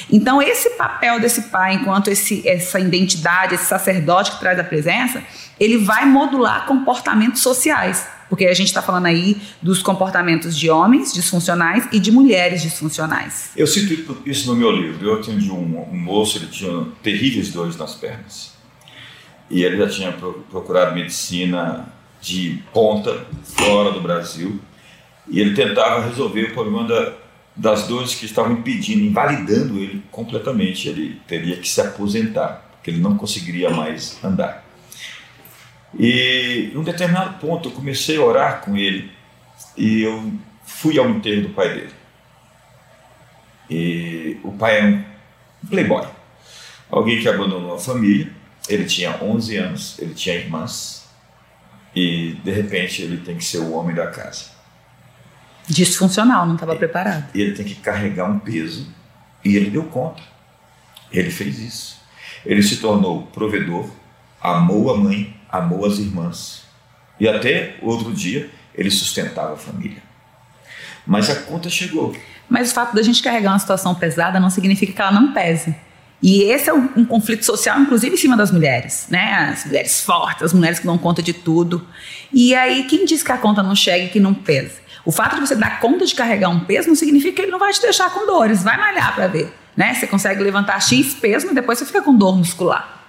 Então, 0.10 0.42
esse 0.42 0.70
papel 0.72 1.20
desse 1.20 1.44
pai, 1.44 1.74
enquanto 1.74 2.08
esse, 2.08 2.48
essa 2.48 2.80
identidade, 2.80 3.56
esse 3.56 3.66
sacerdote 3.66 4.32
que 4.32 4.40
traz 4.40 4.58
a 4.58 4.64
presença, 4.64 5.22
ele 5.60 5.80
vai 5.80 6.06
modular 6.06 6.66
comportamentos 6.66 7.42
sociais. 7.42 8.08
Porque 8.34 8.48
a 8.48 8.54
gente 8.56 8.70
está 8.70 8.82
falando 8.82 9.06
aí 9.06 9.38
dos 9.62 9.84
comportamentos 9.84 10.58
de 10.58 10.68
homens 10.68 11.14
disfuncionais 11.14 11.88
e 11.92 12.00
de 12.00 12.12
mulheres 12.12 12.64
disfuncionais. 12.64 13.52
Eu 13.56 13.68
cito 13.68 14.18
isso 14.26 14.50
no 14.50 14.56
meu 14.56 14.72
livro. 14.72 15.08
Eu 15.08 15.20
atendi 15.20 15.52
um, 15.52 15.88
um 15.92 15.96
moço, 15.96 16.40
ele 16.40 16.48
tinha 16.48 16.84
terríveis 17.04 17.52
dores 17.52 17.78
nas 17.78 17.94
pernas. 17.94 18.54
E 19.52 19.62
ele 19.62 19.78
já 19.78 19.88
tinha 19.88 20.12
procurado 20.50 20.96
medicina 20.96 21.94
de 22.20 22.60
ponta, 22.74 23.24
fora 23.44 23.92
do 23.92 24.02
Brasil. 24.02 24.60
E 25.30 25.40
ele 25.40 25.54
tentava 25.54 26.04
resolver 26.04 26.46
o 26.46 26.54
problema 26.56 26.88
da, 26.88 27.14
das 27.56 27.88
dores 27.88 28.16
que 28.16 28.26
estavam 28.26 28.54
impedindo, 28.54 29.06
invalidando 29.06 29.78
ele 29.78 30.02
completamente. 30.10 30.90
Ele 30.90 31.22
teria 31.28 31.56
que 31.58 31.70
se 31.70 31.80
aposentar, 31.80 32.68
porque 32.78 32.90
ele 32.90 33.00
não 33.00 33.16
conseguiria 33.16 33.70
mais 33.70 34.18
andar. 34.24 34.63
E 35.98 36.72
em 36.74 36.78
um 36.78 36.84
determinado 36.84 37.40
ponto 37.40 37.70
eu 37.70 37.74
comecei 37.74 38.18
a 38.18 38.22
orar 38.22 38.62
com 38.62 38.76
ele 38.76 39.12
e 39.78 40.02
eu 40.02 40.34
fui 40.66 40.98
ao 40.98 41.10
enterro 41.10 41.44
do 41.44 41.50
pai 41.50 41.74
dele. 41.74 41.94
E 43.70 44.40
o 44.44 44.52
pai 44.52 44.80
é 44.80 44.84
um 44.84 45.04
playboy, 45.70 46.08
alguém 46.90 47.22
que 47.22 47.30
abandonou 47.30 47.76
a 47.76 47.80
família. 47.80 48.32
Ele 48.68 48.86
tinha 48.86 49.22
11 49.22 49.58
anos, 49.58 50.00
ele 50.00 50.14
tinha 50.14 50.36
irmãs 50.36 51.08
e 51.96 52.34
de 52.44 52.52
repente 52.52 53.02
ele 53.02 53.18
tem 53.18 53.36
que 53.36 53.44
ser 53.44 53.60
o 53.60 53.74
homem 53.74 53.96
da 53.96 54.08
casa. 54.08 54.52
Disfuncional, 55.68 56.46
não 56.46 56.56
estava 56.56 56.76
preparado. 56.76 57.30
E 57.34 57.42
ele 57.42 57.54
tem 57.54 57.66
que 57.66 57.76
carregar 57.76 58.30
um 58.30 58.40
peso 58.40 58.88
e 59.44 59.56
ele 59.56 59.70
deu 59.70 59.84
conta. 59.84 60.22
Ele 61.12 61.30
fez 61.30 61.60
isso. 61.60 62.02
Ele 62.46 62.62
se 62.62 62.78
tornou 62.78 63.28
provedor, 63.28 63.90
amou 64.42 64.94
a 64.94 64.98
mãe, 64.98 65.34
amou 65.54 65.86
as 65.86 66.00
irmãs. 66.00 66.64
E 67.20 67.28
até 67.28 67.76
outro 67.80 68.12
dia 68.12 68.50
ele 68.74 68.90
sustentava 68.90 69.54
a 69.54 69.58
família. 69.58 70.02
Mas 71.06 71.30
a 71.30 71.36
conta 71.36 71.70
chegou. 71.70 72.16
Mas 72.50 72.72
o 72.72 72.74
fato 72.74 72.96
da 72.96 73.04
gente 73.04 73.22
carregar 73.22 73.52
uma 73.52 73.60
situação 73.60 73.94
pesada 73.94 74.40
não 74.40 74.50
significa 74.50 74.92
que 74.92 75.02
ela 75.02 75.12
não 75.12 75.32
pese. 75.32 75.76
E 76.22 76.44
esse 76.44 76.70
é 76.70 76.74
um, 76.74 76.90
um, 76.96 77.06
conflito 77.06 77.46
social, 77.46 77.80
inclusive 77.80 78.16
em 78.16 78.18
cima 78.18 78.38
das 78.38 78.50
mulheres, 78.50 79.08
né? 79.10 79.52
As 79.54 79.66
mulheres 79.66 80.02
fortes, 80.02 80.42
as 80.42 80.54
mulheres 80.54 80.80
que 80.80 80.86
dão 80.86 80.98
conta 80.98 81.22
de 81.22 81.34
tudo. 81.34 81.86
E 82.32 82.56
aí, 82.56 82.86
quem 82.86 83.06
diz 83.06 83.22
que 83.22 83.32
a 83.32 83.38
conta 83.38 83.62
não 83.62 83.76
chega 83.76 84.06
e 84.06 84.10
que 84.10 84.22
não 84.22 84.34
pesa? 84.34 84.82
O 85.06 85.12
fato 85.12 85.36
de 85.36 85.42
você 85.42 85.54
dar 85.54 85.82
conta 85.82 86.06
de 86.06 86.16
carregar 86.16 86.50
um 86.50 86.62
peso 86.62 86.88
não 86.88 86.96
significa 86.96 87.36
que 87.36 87.42
ele 87.42 87.52
não 87.52 87.60
vai 87.60 87.74
te 87.74 87.82
deixar 87.82 88.10
com 88.10 88.26
dores. 88.26 88.64
Vai 88.64 88.78
malhar 88.78 89.14
para 89.14 89.28
ver. 89.28 89.54
Né? 89.76 89.94
Você 89.94 90.08
consegue 90.08 90.42
levantar 90.42 90.82
X 90.82 91.14
peso, 91.14 91.46
mas 91.46 91.56
depois 91.56 91.78
você 91.78 91.86
fica 91.86 92.02
com 92.02 92.16
dor 92.16 92.38
muscular. 92.38 93.03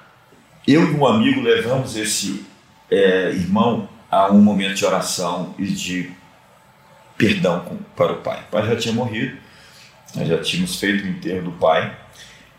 Eu 0.67 0.91
e 0.91 0.95
um 0.95 1.07
amigo 1.07 1.43
levamos 1.43 1.95
esse 1.95 2.47
é, 2.91 3.31
irmão 3.31 3.87
a 4.11 4.31
um 4.33 4.41
momento 4.41 4.77
de 4.77 4.87
oração 4.87 5.55
e 5.59 5.67
de 5.67 6.11
perdão 7.19 7.61
com, 7.61 7.77
para 7.95 8.13
o 8.13 8.23
pai. 8.23 8.45
O 8.49 8.51
pai 8.51 8.67
já 8.69 8.77
tinha 8.77 8.95
morrido, 8.95 9.37
nós 10.15 10.27
já 10.27 10.39
tínhamos 10.39 10.81
feito 10.81 11.05
o 11.05 11.09
enterro 11.09 11.43
do 11.43 11.53
pai, 11.53 11.95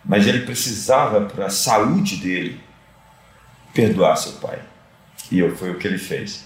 mas 0.03 0.27
ele 0.27 0.41
precisava, 0.41 1.21
para 1.21 1.47
a 1.47 1.49
saúde 1.49 2.17
dele, 2.17 2.61
perdoar 3.73 4.15
seu 4.17 4.33
pai. 4.33 4.59
E 5.31 5.41
foi 5.49 5.71
o 5.71 5.79
que 5.79 5.87
ele 5.87 5.97
fez. 5.97 6.45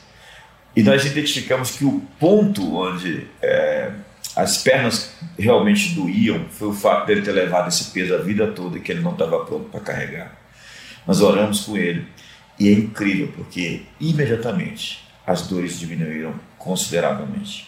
E 0.74 0.82
nós 0.82 1.04
identificamos 1.04 1.72
que 1.72 1.84
o 1.84 2.00
ponto 2.18 2.74
onde 2.74 3.28
é, 3.42 3.92
as 4.34 4.60
pernas 4.60 5.12
realmente 5.38 5.94
doíam 5.94 6.46
foi 6.50 6.70
o 6.70 6.74
fato 6.74 7.06
dele 7.06 7.22
ter 7.22 7.34
levado 7.34 7.68
esse 7.68 7.92
peso 7.92 8.16
a 8.16 8.20
vida 8.20 8.48
toda 8.48 8.80
que 8.80 8.94
ele 8.94 9.02
não 9.02 9.12
estava 9.12 9.44
pronto 9.44 9.70
para 9.70 9.82
carregar. 9.82 10.40
Nós 11.10 11.22
oramos 11.22 11.62
com 11.62 11.76
ele 11.76 12.06
e 12.60 12.70
é 12.70 12.72
incrível 12.72 13.34
porque 13.36 13.82
imediatamente 14.00 15.04
as 15.26 15.48
dores 15.48 15.80
diminuíram 15.80 16.36
consideravelmente. 16.56 17.68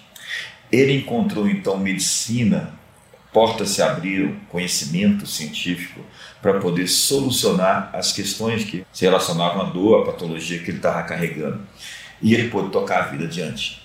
Ele 0.72 0.98
encontrou 0.98 1.48
então 1.50 1.76
medicina, 1.76 2.72
portas 3.34 3.70
se 3.70 3.82
abriram, 3.82 4.36
conhecimento 4.48 5.26
científico 5.26 6.02
para 6.40 6.60
poder 6.60 6.88
solucionar 6.88 7.90
as 7.94 8.14
questões 8.14 8.64
que 8.64 8.86
se 8.94 9.06
relacionavam 9.06 9.62
à 9.64 9.70
dor, 9.72 10.04
à 10.04 10.06
patologia 10.12 10.60
que 10.60 10.70
ele 10.70 10.78
estava 10.78 11.02
carregando. 11.02 11.62
E 12.22 12.36
ele 12.36 12.48
pôde 12.52 12.70
tocar 12.70 13.06
a 13.06 13.08
vida 13.08 13.24
adiante. 13.24 13.82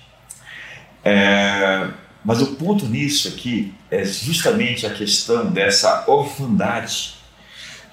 É, 1.03 1.89
mas 2.23 2.43
o 2.43 2.57
ponto 2.57 2.85
nisso 2.85 3.29
aqui 3.29 3.73
é 3.91 4.05
justamente 4.05 4.85
a 4.85 4.91
questão 4.91 5.51
dessa 5.51 6.05
orfandade 6.07 7.16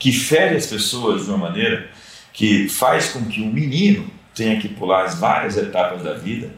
que 0.03 0.11
fere 0.11 0.57
as 0.57 0.65
pessoas 0.65 1.23
de 1.23 1.29
uma 1.29 1.37
maneira 1.37 1.89
que 2.33 2.67
faz 2.67 3.07
com 3.13 3.23
que 3.23 3.41
um 3.41 3.49
menino 3.49 4.11
tenha 4.35 4.59
que 4.59 4.67
pular 4.67 5.05
as 5.05 5.17
várias 5.17 5.55
etapas 5.55 6.03
da 6.03 6.13
vida 6.13 6.51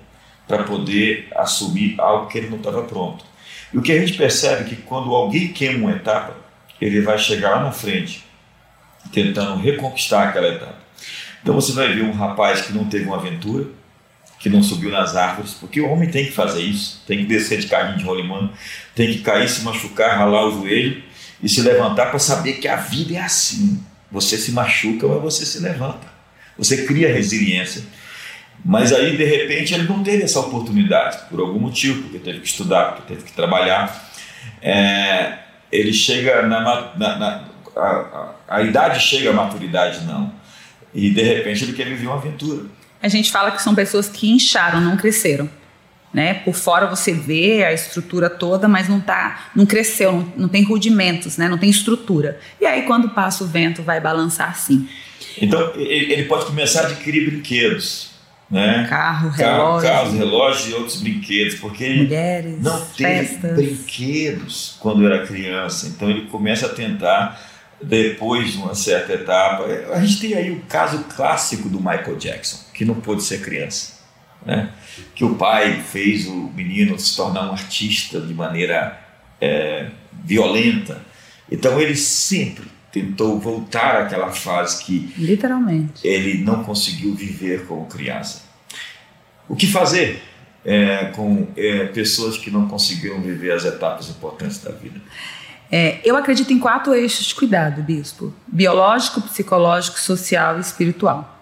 para 0.48 0.64
poder 0.64 1.28
assumir 1.36 1.94
algo 2.00 2.26
que 2.26 2.40
ele 2.40 2.50
não 2.50 2.58
estava 2.58 2.82
pronto. 2.82 3.24
E 3.72 3.78
o 3.78 3.84
que 3.84 3.92
a 3.92 4.00
gente 4.00 4.14
percebe 4.14 4.64
é 4.64 4.64
que 4.64 4.76
quando 4.78 5.14
alguém 5.14 5.50
queima 5.50 5.78
uma 5.78 5.96
etapa, 5.96 6.36
ele 6.82 7.02
vai 7.02 7.20
chegar 7.20 7.52
lá 7.52 7.62
na 7.66 7.72
frente 7.72 8.26
tentando 9.14 9.62
reconquistar 9.62 10.30
aquela 10.30 10.48
etapa. 10.48 10.80
Então 11.44 11.54
você 11.54 11.72
vai 11.72 11.94
ver 11.94 12.02
um 12.02 12.14
rapaz 12.14 12.62
que 12.62 12.74
não 12.74 12.86
teve 12.86 13.06
uma 13.06 13.18
aventura, 13.18 13.68
que 14.40 14.50
não 14.50 14.64
subiu 14.64 14.90
nas 14.90 15.16
árvores, 15.16 15.54
porque 15.54 15.80
o 15.80 15.88
homem 15.88 16.10
tem 16.10 16.26
que 16.26 16.32
fazer 16.32 16.64
isso, 16.64 17.04
tem 17.06 17.20
que 17.20 17.26
descer 17.26 17.60
de 17.60 17.68
carrinho 17.68 18.00
de 18.00 18.06
rolimã, 18.06 18.50
tem 18.96 19.12
que 19.12 19.20
cair, 19.20 19.48
se 19.48 19.62
machucar, 19.62 20.18
ralar 20.18 20.48
o 20.48 20.52
joelho 20.52 21.04
e 21.46 21.50
se 21.50 21.62
levantar 21.62 22.08
para 22.08 22.20
saber 22.20 22.54
que 22.54 22.68
a 22.68 22.76
vida 22.76 23.14
é 23.14 23.22
assim. 23.22 23.80
Você 24.12 24.38
se 24.38 24.52
machuca, 24.52 25.08
mas 25.08 25.22
você 25.22 25.46
se 25.46 25.60
levanta. 25.60 26.08
Você 26.58 26.86
cria 26.86 27.14
resiliência 27.14 27.84
mas 28.68 28.92
aí, 28.92 29.16
de 29.16 29.24
repente, 29.24 29.76
ele 29.76 29.88
não 29.88 30.04
teve 30.04 30.24
essa 30.24 30.40
oportunidade, 30.40 31.20
por 31.30 31.40
algum 31.40 31.60
motivo, 31.60 32.02
porque 32.02 32.18
teve 32.18 32.40
que 32.40 32.48
estudar, 32.48 32.94
porque 32.94 33.14
teve 33.14 33.24
que 33.24 33.32
trabalhar. 33.32 34.10
É, 34.60 35.38
ele 35.72 35.94
chega 35.94 36.42
na. 36.42 36.62
na, 36.98 37.20
na 37.20 37.44
a, 37.76 37.80
a, 37.80 38.36
a, 38.48 38.62
idade 38.64 39.00
chega 39.00 39.30
à 39.30 39.34
maturidade, 39.34 40.04
não. 40.06 40.34
E, 40.96 41.12
de 41.12 41.22
repente, 41.22 41.64
ele 41.64 41.74
quer 41.74 41.86
viver 41.86 42.08
uma 42.08 42.16
aventura. 42.16 42.64
A 43.04 43.08
gente 43.08 43.32
fala 43.32 43.52
que 43.52 43.62
são 43.62 43.76
pessoas 43.76 44.10
que 44.10 44.32
incharam, 44.32 44.82
não 44.82 44.98
cresceram. 44.98 45.48
Né? 46.16 46.34
Por 46.34 46.54
fora 46.56 46.88
você 46.88 47.12
vê 47.12 47.66
a 47.66 47.74
estrutura 47.74 48.30
toda, 48.30 48.70
mas 48.70 48.88
não 48.88 49.02
tá, 49.02 49.50
não 49.54 49.66
cresceu, 49.66 50.14
não, 50.14 50.34
não 50.38 50.48
tem 50.48 50.64
rudimentos, 50.64 51.36
né? 51.36 51.50
não 51.50 51.58
tem 51.58 51.70
estrutura. 51.70 52.40
E 52.62 52.66
aí, 52.66 52.84
quando 52.84 53.10
passa 53.10 53.44
o 53.44 53.48
vento, 53.48 53.84
vai 53.84 54.00
balançar 54.00 54.58
sim. 54.58 54.88
Então, 55.42 55.74
ele 55.76 56.24
pode 56.24 56.46
começar 56.46 56.84
a 56.84 56.88
adquirir 56.88 57.30
brinquedos 57.30 58.16
né? 58.50 58.86
Carro, 58.88 59.30
relógio. 59.30 59.90
Carros, 59.90 60.14
relógios 60.14 60.70
e 60.70 60.74
outros 60.74 61.02
brinquedos, 61.02 61.56
porque 61.56 61.96
Mulheres, 61.96 62.62
não 62.62 62.80
teve 62.86 63.28
festas. 63.28 63.56
brinquedos 63.56 64.78
quando 64.80 65.06
era 65.06 65.26
criança. 65.26 65.88
Então 65.88 66.10
ele 66.10 66.28
começa 66.28 66.68
a 66.68 66.70
tentar 66.70 67.42
depois 67.82 68.52
de 68.52 68.58
uma 68.58 68.76
certa 68.76 69.14
etapa. 69.14 69.66
A 69.92 70.00
gente 70.00 70.22
tem 70.22 70.36
aí 70.36 70.52
o 70.52 70.62
caso 70.70 71.04
clássico 71.16 71.68
do 71.68 71.80
Michael 71.80 72.18
Jackson, 72.18 72.60
que 72.74 72.86
não 72.86 72.96
pôde 72.96 73.24
ser 73.24 73.42
criança. 73.42 73.95
Né? 74.46 74.70
Que 75.16 75.26
o 75.26 75.36
pai 75.36 75.82
fez 75.82 76.28
o 76.28 76.52
menino 76.56 76.98
se 77.00 77.16
tornar 77.16 77.50
um 77.50 77.52
artista 77.54 78.22
de 78.22 78.34
maneira 78.34 79.00
é, 79.42 79.88
violenta. 80.24 81.02
Então 81.52 81.80
ele 81.80 81.96
sempre 81.96 82.66
tentou 82.92 83.40
voltar 83.40 84.04
àquela 84.04 84.32
fase 84.32 84.84
que 84.84 85.14
literalmente 85.18 86.08
ele 86.08 86.44
não 86.44 86.64
conseguiu 86.64 87.14
viver 87.14 87.66
como 87.66 87.86
criança. 87.88 88.44
O 89.50 89.56
que 89.56 89.68
fazer 89.68 90.24
é, 90.64 91.06
com 91.06 91.48
é, 91.58 91.86
pessoas 91.88 92.38
que 92.38 92.50
não 92.50 92.68
conseguiram 92.68 93.20
viver 93.22 93.52
as 93.52 93.66
etapas 93.66 94.10
importantes 94.10 94.64
da 94.64 94.72
vida? 94.72 95.00
É, 95.72 96.00
eu 96.04 96.16
acredito 96.16 96.54
em 96.54 96.60
quatro 96.60 96.94
eixos 96.94 97.26
de 97.26 97.36
cuidado, 97.36 97.82
bispo: 97.82 98.34
biológico, 98.48 99.22
psicológico, 99.22 100.00
social 100.00 100.58
e 100.58 100.62
espiritual. 100.62 101.35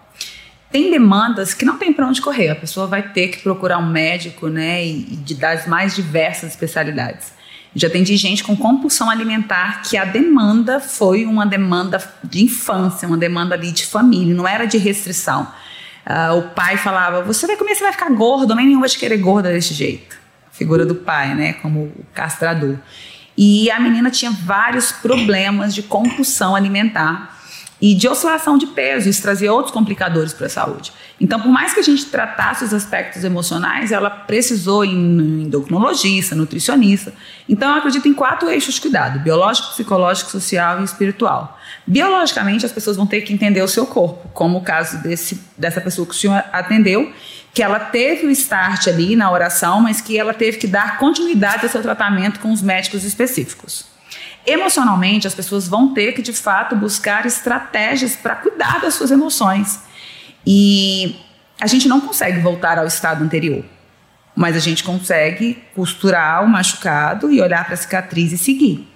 Tem 0.74 0.90
demandas 0.90 1.54
que 1.54 1.64
não 1.64 1.78
tem 1.78 1.92
para 1.92 2.04
onde 2.04 2.20
correr, 2.20 2.48
a 2.48 2.56
pessoa 2.56 2.88
vai 2.88 3.00
ter 3.00 3.28
que 3.28 3.38
procurar 3.38 3.78
um 3.78 3.86
médico, 3.86 4.48
né, 4.48 4.84
e, 4.84 5.02
de, 5.04 5.36
das 5.36 5.68
mais 5.68 5.94
diversas 5.94 6.50
especialidades. 6.50 7.32
Já 7.76 7.86
atendi 7.86 8.16
gente 8.16 8.42
com 8.42 8.56
compulsão 8.56 9.08
alimentar 9.08 9.82
que 9.82 9.96
a 9.96 10.04
demanda 10.04 10.80
foi 10.80 11.26
uma 11.26 11.46
demanda 11.46 12.02
de 12.24 12.42
infância, 12.42 13.06
uma 13.06 13.16
demanda 13.16 13.54
ali 13.54 13.70
de 13.70 13.86
família, 13.86 14.34
não 14.34 14.48
era 14.48 14.64
de 14.64 14.76
restrição. 14.76 15.46
Uh, 16.04 16.38
o 16.38 16.42
pai 16.42 16.76
falava: 16.76 17.22
Você 17.22 17.46
vai 17.46 17.56
comer, 17.56 17.76
você 17.76 17.84
vai 17.84 17.92
ficar 17.92 18.10
gordo, 18.10 18.52
nem 18.56 18.66
nenhum 18.66 18.80
vai 18.80 18.88
te 18.88 18.98
querer 18.98 19.18
gorda 19.18 19.52
desse 19.52 19.72
jeito. 19.72 20.16
Figura 20.50 20.84
do 20.84 20.96
pai, 20.96 21.36
né? 21.36 21.52
Como 21.52 21.92
castrador. 22.12 22.78
E 23.38 23.70
a 23.70 23.78
menina 23.78 24.10
tinha 24.10 24.32
vários 24.32 24.90
problemas 24.90 25.72
de 25.72 25.84
compulsão 25.84 26.56
alimentar 26.56 27.43
e 27.86 27.94
de 27.94 28.08
oscilação 28.08 28.56
de 28.56 28.68
peso, 28.68 29.10
isso 29.10 29.20
trazia 29.20 29.52
outros 29.52 29.70
complicadores 29.70 30.32
para 30.32 30.46
a 30.46 30.48
saúde. 30.48 30.90
Então, 31.20 31.38
por 31.38 31.50
mais 31.50 31.74
que 31.74 31.80
a 31.80 31.82
gente 31.82 32.06
tratasse 32.06 32.64
os 32.64 32.72
aspectos 32.72 33.24
emocionais, 33.24 33.92
ela 33.92 34.08
precisou 34.08 34.86
em 34.86 35.42
endocrinologista, 35.42 36.34
nutricionista. 36.34 37.12
Então, 37.46 37.70
eu 37.72 37.76
acredito 37.76 38.08
em 38.08 38.14
quatro 38.14 38.48
eixos 38.48 38.76
de 38.76 38.80
cuidado: 38.80 39.18
biológico, 39.18 39.68
psicológico, 39.68 40.30
social 40.30 40.80
e 40.80 40.84
espiritual. 40.84 41.58
Biologicamente, 41.86 42.64
as 42.64 42.72
pessoas 42.72 42.96
vão 42.96 43.06
ter 43.06 43.20
que 43.20 43.34
entender 43.34 43.60
o 43.60 43.68
seu 43.68 43.84
corpo, 43.86 44.30
como 44.32 44.56
o 44.56 44.62
caso 44.62 45.02
desse, 45.02 45.38
dessa 45.58 45.78
pessoa 45.78 46.08
que 46.08 46.14
o 46.14 46.16
senhor 46.16 46.42
atendeu, 46.54 47.12
que 47.52 47.62
ela 47.62 47.78
teve 47.78 48.26
o 48.26 48.30
start 48.30 48.86
ali 48.86 49.14
na 49.14 49.30
oração, 49.30 49.82
mas 49.82 50.00
que 50.00 50.18
ela 50.18 50.32
teve 50.32 50.56
que 50.56 50.66
dar 50.66 50.96
continuidade 50.96 51.64
ao 51.64 51.68
seu 51.70 51.82
tratamento 51.82 52.40
com 52.40 52.50
os 52.50 52.62
médicos 52.62 53.04
específicos. 53.04 53.92
Emocionalmente, 54.46 55.26
as 55.26 55.34
pessoas 55.34 55.66
vão 55.66 55.94
ter 55.94 56.12
que, 56.12 56.20
de 56.20 56.32
fato, 56.32 56.76
buscar 56.76 57.24
estratégias 57.24 58.14
para 58.14 58.36
cuidar 58.36 58.80
das 58.80 58.94
suas 58.94 59.10
emoções. 59.10 59.80
E 60.46 61.16
a 61.60 61.66
gente 61.66 61.88
não 61.88 62.00
consegue 62.00 62.40
voltar 62.40 62.78
ao 62.78 62.86
estado 62.86 63.24
anterior, 63.24 63.64
mas 64.36 64.54
a 64.56 64.60
gente 64.60 64.84
consegue 64.84 65.62
costurar 65.74 66.44
o 66.44 66.48
machucado 66.48 67.32
e 67.32 67.40
olhar 67.40 67.64
para 67.64 67.74
a 67.74 67.76
cicatriz 67.76 68.32
e 68.32 68.38
seguir. 68.38 68.86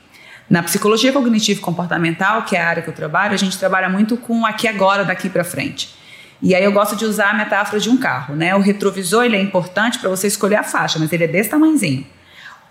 Na 0.50 0.62
psicologia 0.62 1.12
cognitivo 1.12 1.60
comportamental, 1.60 2.42
que 2.42 2.56
é 2.56 2.60
a 2.60 2.68
área 2.68 2.82
que 2.82 2.88
eu 2.88 2.94
trabalho, 2.94 3.34
a 3.34 3.38
gente 3.38 3.58
trabalha 3.58 3.88
muito 3.88 4.16
com 4.16 4.44
aqui 4.44 4.66
agora, 4.68 5.04
daqui 5.04 5.28
para 5.28 5.44
frente. 5.44 5.94
E 6.40 6.54
aí 6.54 6.62
eu 6.62 6.72
gosto 6.72 6.94
de 6.94 7.04
usar 7.04 7.30
a 7.30 7.34
metáfora 7.34 7.80
de 7.80 7.90
um 7.90 7.96
carro, 7.96 8.36
né? 8.36 8.54
O 8.54 8.60
retrovisor 8.60 9.24
ele 9.24 9.36
é 9.36 9.40
importante 9.40 9.98
para 9.98 10.08
você 10.08 10.26
escolher 10.26 10.56
a 10.56 10.62
faixa, 10.62 10.98
mas 10.98 11.12
ele 11.12 11.24
é 11.24 11.28
desse 11.28 11.50
tamanhozinho. 11.50 12.06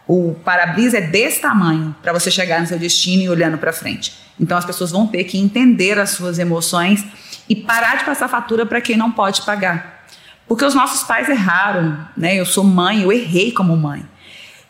O 0.08 0.36
para-brisa 0.46 1.00
é 1.00 1.02
desse 1.02 1.42
tamanho 1.42 1.96
para 2.02 2.14
você 2.14 2.32
chegar 2.32 2.62
no 2.62 2.68
seu 2.68 2.80
destino 2.80 3.24
e 3.24 3.30
olhando 3.30 3.58
para 3.58 3.74
frente. 3.74 4.14
Então 4.40 4.58
as 4.58 4.64
pessoas 4.64 4.92
vão 4.92 5.06
ter 5.06 5.26
que 5.26 5.38
entender 5.38 6.00
as 6.00 6.12
suas 6.12 6.40
emoções 6.40 7.06
e 7.50 7.56
parar 7.56 7.98
de 7.98 8.06
passar 8.06 8.28
fatura 8.28 8.66
para 8.66 8.80
quem 8.80 8.96
não 8.96 9.12
pode 9.12 9.42
pagar. 9.42 10.06
Porque 10.48 10.64
os 10.64 10.74
nossos 10.74 11.04
pais 11.04 11.28
erraram, 11.28 11.98
né? 12.16 12.40
Eu 12.40 12.46
sou 12.46 12.64
mãe, 12.64 13.04
eu 13.04 13.12
errei 13.12 13.52
como 13.52 13.76
mãe. 13.76 14.06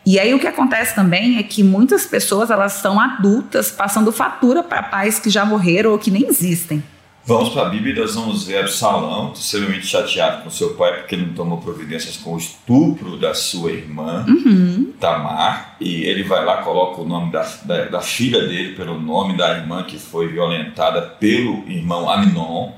E 0.04 0.18
aí 0.18 0.34
o 0.34 0.40
que 0.40 0.46
acontece 0.46 0.94
também 0.94 1.38
é 1.38 1.42
que 1.42 1.62
muitas 1.62 2.06
pessoas 2.06 2.50
elas 2.50 2.72
são 2.72 2.98
adultas 2.98 3.70
passando 3.70 4.10
fatura 4.10 4.62
para 4.62 4.82
pais 4.82 5.18
que 5.18 5.30
já 5.30 5.44
morreram 5.44 5.92
ou 5.92 5.98
que 5.98 6.10
nem 6.10 6.26
existem. 6.26 6.82
Vamos 7.28 7.50
para 7.50 7.66
a 7.66 7.68
Bíblia 7.68 7.94
nós 7.94 8.14
vamos 8.14 8.46
ver 8.46 8.56
Absalão, 8.56 9.34
extremamente 9.34 9.86
chateado 9.86 10.42
com 10.42 10.48
seu 10.48 10.72
pai 10.76 11.00
porque 11.00 11.14
não 11.14 11.34
tomou 11.34 11.58
providências 11.58 12.16
com 12.16 12.32
o 12.32 12.38
estupro 12.38 13.18
da 13.18 13.34
sua 13.34 13.70
irmã, 13.70 14.24
uhum. 14.26 14.94
Tamar, 14.98 15.76
e 15.78 16.04
ele 16.04 16.22
vai 16.22 16.42
lá, 16.42 16.62
coloca 16.62 17.02
o 17.02 17.06
nome 17.06 17.30
da, 17.30 17.42
da, 17.64 17.84
da, 17.84 18.00
filha 18.00 18.48
dele 18.48 18.74
pelo 18.74 18.98
nome 18.98 19.36
da 19.36 19.58
irmã 19.58 19.82
que 19.82 19.98
foi 19.98 20.28
violentada 20.28 21.02
pelo 21.02 21.68
irmão 21.68 22.08
Aminon, 22.08 22.72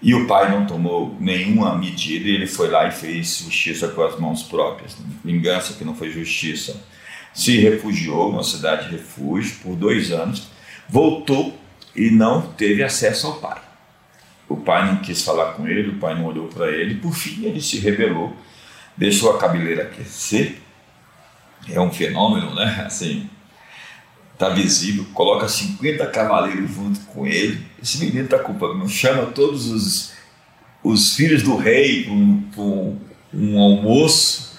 e 0.00 0.14
o 0.14 0.28
pai 0.28 0.48
não 0.48 0.64
tomou 0.64 1.16
nenhuma 1.18 1.74
medida 1.74 2.28
e 2.28 2.36
ele 2.36 2.46
foi 2.46 2.68
lá 2.68 2.86
e 2.86 2.92
fez 2.92 3.38
justiça 3.38 3.88
com 3.88 4.04
as 4.04 4.16
mãos 4.16 4.44
próprias. 4.44 4.96
Vingança 5.24 5.74
que 5.74 5.84
não 5.84 5.96
foi 5.96 6.12
justiça. 6.12 6.80
Se 7.34 7.58
refugiou 7.58 8.30
numa 8.30 8.44
cidade 8.44 8.86
de 8.86 8.92
refúgio 8.92 9.56
por 9.60 9.74
dois 9.74 10.12
anos, 10.12 10.46
voltou 10.88 11.52
e 11.96 12.12
não 12.12 12.42
teve 12.42 12.84
acesso 12.84 13.26
ao 13.26 13.34
pai. 13.40 13.67
O 14.48 14.56
pai 14.56 14.86
não 14.86 14.96
quis 14.96 15.22
falar 15.22 15.52
com 15.52 15.68
ele, 15.68 15.90
o 15.90 15.98
pai 15.98 16.14
não 16.14 16.24
olhou 16.24 16.48
para 16.48 16.70
ele. 16.70 16.94
Por 16.94 17.14
fim, 17.14 17.44
ele 17.44 17.60
se 17.60 17.78
rebelou, 17.78 18.34
deixou 18.96 19.30
a 19.30 19.38
cabeleira 19.38 19.82
aquecer. 19.82 20.56
É 21.68 21.78
um 21.78 21.92
fenômeno, 21.92 22.54
né? 22.54 22.84
Assim, 22.86 23.28
tá 24.38 24.48
visível. 24.48 25.04
Coloca 25.12 25.46
50 25.48 26.06
cavaleiros 26.06 26.74
junto 26.74 27.00
com 27.00 27.26
ele. 27.26 27.62
Esse 27.82 27.98
menino 27.98 28.26
tá 28.26 28.38
culpando. 28.38 28.88
Chama 28.88 29.26
todos 29.26 29.66
os, 29.66 30.14
os 30.82 31.14
filhos 31.14 31.42
do 31.42 31.56
rei 31.56 32.04
para 32.04 32.62
um, 32.62 32.98
um 33.34 33.58
almoço. 33.58 34.56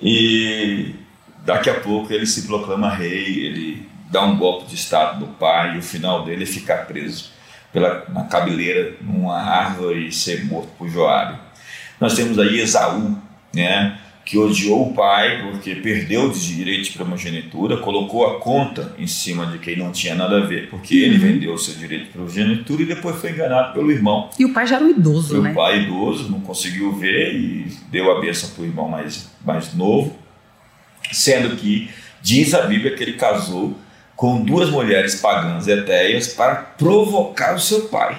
E 0.00 0.96
daqui 1.44 1.70
a 1.70 1.78
pouco 1.78 2.12
ele 2.12 2.26
se 2.26 2.42
proclama 2.42 2.92
rei. 2.92 3.46
Ele 3.46 3.88
dá 4.10 4.24
um 4.24 4.36
golpe 4.36 4.66
de 4.66 4.74
estado 4.74 5.24
do 5.24 5.32
pai. 5.34 5.76
E 5.76 5.78
o 5.78 5.82
final 5.82 6.24
dele 6.24 6.42
é 6.42 6.46
ficar 6.46 6.86
preso 6.86 7.30
pela, 7.72 8.04
na 8.12 8.24
cabeleira 8.24 8.94
numa 9.00 9.40
árvore 9.40 10.08
e 10.08 10.12
ser 10.12 10.44
morto 10.44 10.68
por 10.78 10.88
Joabe. 10.88 11.38
Nós 12.00 12.14
temos 12.14 12.38
aí 12.38 12.60
Esaú, 12.60 13.16
né, 13.54 13.98
que 14.24 14.38
odiou 14.38 14.88
o 14.88 14.94
pai 14.94 15.42
porque 15.42 15.74
perdeu 15.76 16.24
os 16.24 16.42
direitos 16.42 16.88
de 16.88 16.94
primogenitura, 16.94 17.78
colocou 17.78 18.26
a 18.26 18.40
conta 18.40 18.94
em 18.98 19.06
cima 19.06 19.46
de 19.46 19.58
quem 19.58 19.76
não 19.76 19.90
tinha 19.90 20.14
nada 20.14 20.38
a 20.38 20.40
ver, 20.40 20.68
porque 20.68 20.94
uhum. 20.94 21.04
ele 21.06 21.18
vendeu 21.18 21.54
o 21.54 21.58
seu 21.58 21.74
direito 21.74 22.04
de 22.04 22.10
primogenitura 22.10 22.82
e 22.82 22.86
depois 22.86 23.16
foi 23.16 23.30
enganado 23.30 23.72
pelo 23.72 23.90
irmão. 23.90 24.30
E 24.38 24.44
o 24.44 24.52
pai 24.52 24.66
já 24.66 24.76
era 24.76 24.84
um 24.84 24.90
idoso, 24.90 25.36
e 25.36 25.40
né? 25.40 25.50
O 25.50 25.54
pai 25.54 25.82
idoso 25.82 26.30
não 26.30 26.40
conseguiu 26.40 26.92
ver 26.94 27.34
e 27.34 27.66
deu 27.90 28.16
a 28.16 28.20
benção 28.20 28.50
para 28.50 28.62
o 28.62 28.66
irmão 28.66 28.88
mais, 28.88 29.30
mais 29.44 29.74
novo, 29.74 30.16
sendo 31.10 31.56
que 31.56 31.90
diz 32.20 32.54
a 32.54 32.62
Bíblia 32.62 32.94
que 32.94 33.02
ele 33.02 33.14
casou 33.14 33.76
com 34.22 34.40
duas 34.40 34.70
mulheres 34.70 35.16
pagãs 35.16 35.66
etéias 35.66 36.28
para 36.28 36.54
provocar 36.54 37.56
o 37.56 37.58
seu 37.58 37.88
pai. 37.88 38.16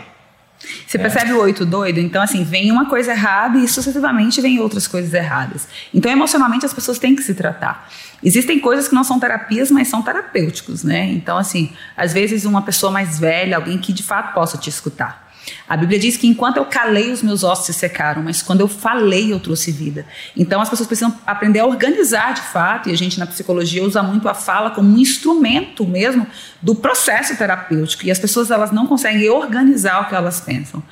Você 0.85 0.97
é. 0.97 1.01
percebe 1.01 1.31
o 1.31 1.39
oito 1.39 1.65
doido? 1.65 1.97
Então, 1.97 2.21
assim, 2.21 2.43
vem 2.43 2.69
uma 2.73 2.89
coisa 2.89 3.13
errada 3.13 3.57
e 3.57 3.65
sucessivamente 3.69 4.41
vem 4.41 4.59
outras 4.59 4.85
coisas 4.85 5.13
erradas. 5.13 5.65
Então, 5.93 6.11
emocionalmente, 6.11 6.65
as 6.65 6.73
pessoas 6.73 6.99
têm 6.99 7.15
que 7.15 7.23
se 7.23 7.33
tratar. 7.33 7.89
Existem 8.21 8.59
coisas 8.59 8.89
que 8.89 8.93
não 8.93 9.05
são 9.05 9.17
terapias, 9.17 9.71
mas 9.71 9.87
são 9.87 10.01
terapêuticos, 10.01 10.83
né? 10.83 11.05
Então, 11.09 11.37
assim, 11.37 11.71
às 11.95 12.11
vezes 12.11 12.43
uma 12.43 12.63
pessoa 12.63 12.91
mais 12.91 13.17
velha, 13.17 13.55
alguém 13.55 13.77
que 13.77 13.93
de 13.93 14.03
fato 14.03 14.33
possa 14.33 14.57
te 14.57 14.69
escutar. 14.69 15.31
A 15.67 15.75
Bíblia 15.75 15.99
diz 15.99 16.17
que 16.17 16.27
enquanto 16.27 16.57
eu 16.57 16.65
calei, 16.65 17.11
os 17.11 17.21
meus 17.21 17.43
ossos 17.43 17.65
se 17.65 17.73
secaram, 17.73 18.21
mas 18.23 18.41
quando 18.41 18.61
eu 18.61 18.67
falei, 18.67 19.31
eu 19.31 19.39
trouxe 19.39 19.71
vida. 19.71 20.05
Então 20.35 20.61
as 20.61 20.69
pessoas 20.69 20.87
precisam 20.87 21.17
aprender 21.25 21.59
a 21.59 21.65
organizar 21.65 22.33
de 22.33 22.41
fato, 22.41 22.89
e 22.89 22.91
a 22.91 22.97
gente 22.97 23.19
na 23.19 23.25
psicologia 23.25 23.83
usa 23.83 24.01
muito 24.03 24.27
a 24.29 24.33
fala 24.33 24.71
como 24.71 24.89
um 24.89 24.97
instrumento 24.97 25.85
mesmo 25.85 26.25
do 26.61 26.75
processo 26.75 27.35
terapêutico. 27.37 28.05
E 28.05 28.11
as 28.11 28.19
pessoas 28.19 28.51
elas 28.51 28.71
não 28.71 28.87
conseguem 28.87 29.29
organizar 29.29 30.01
o 30.01 30.09
que 30.09 30.15
elas 30.15 30.39
pensam. 30.39 30.83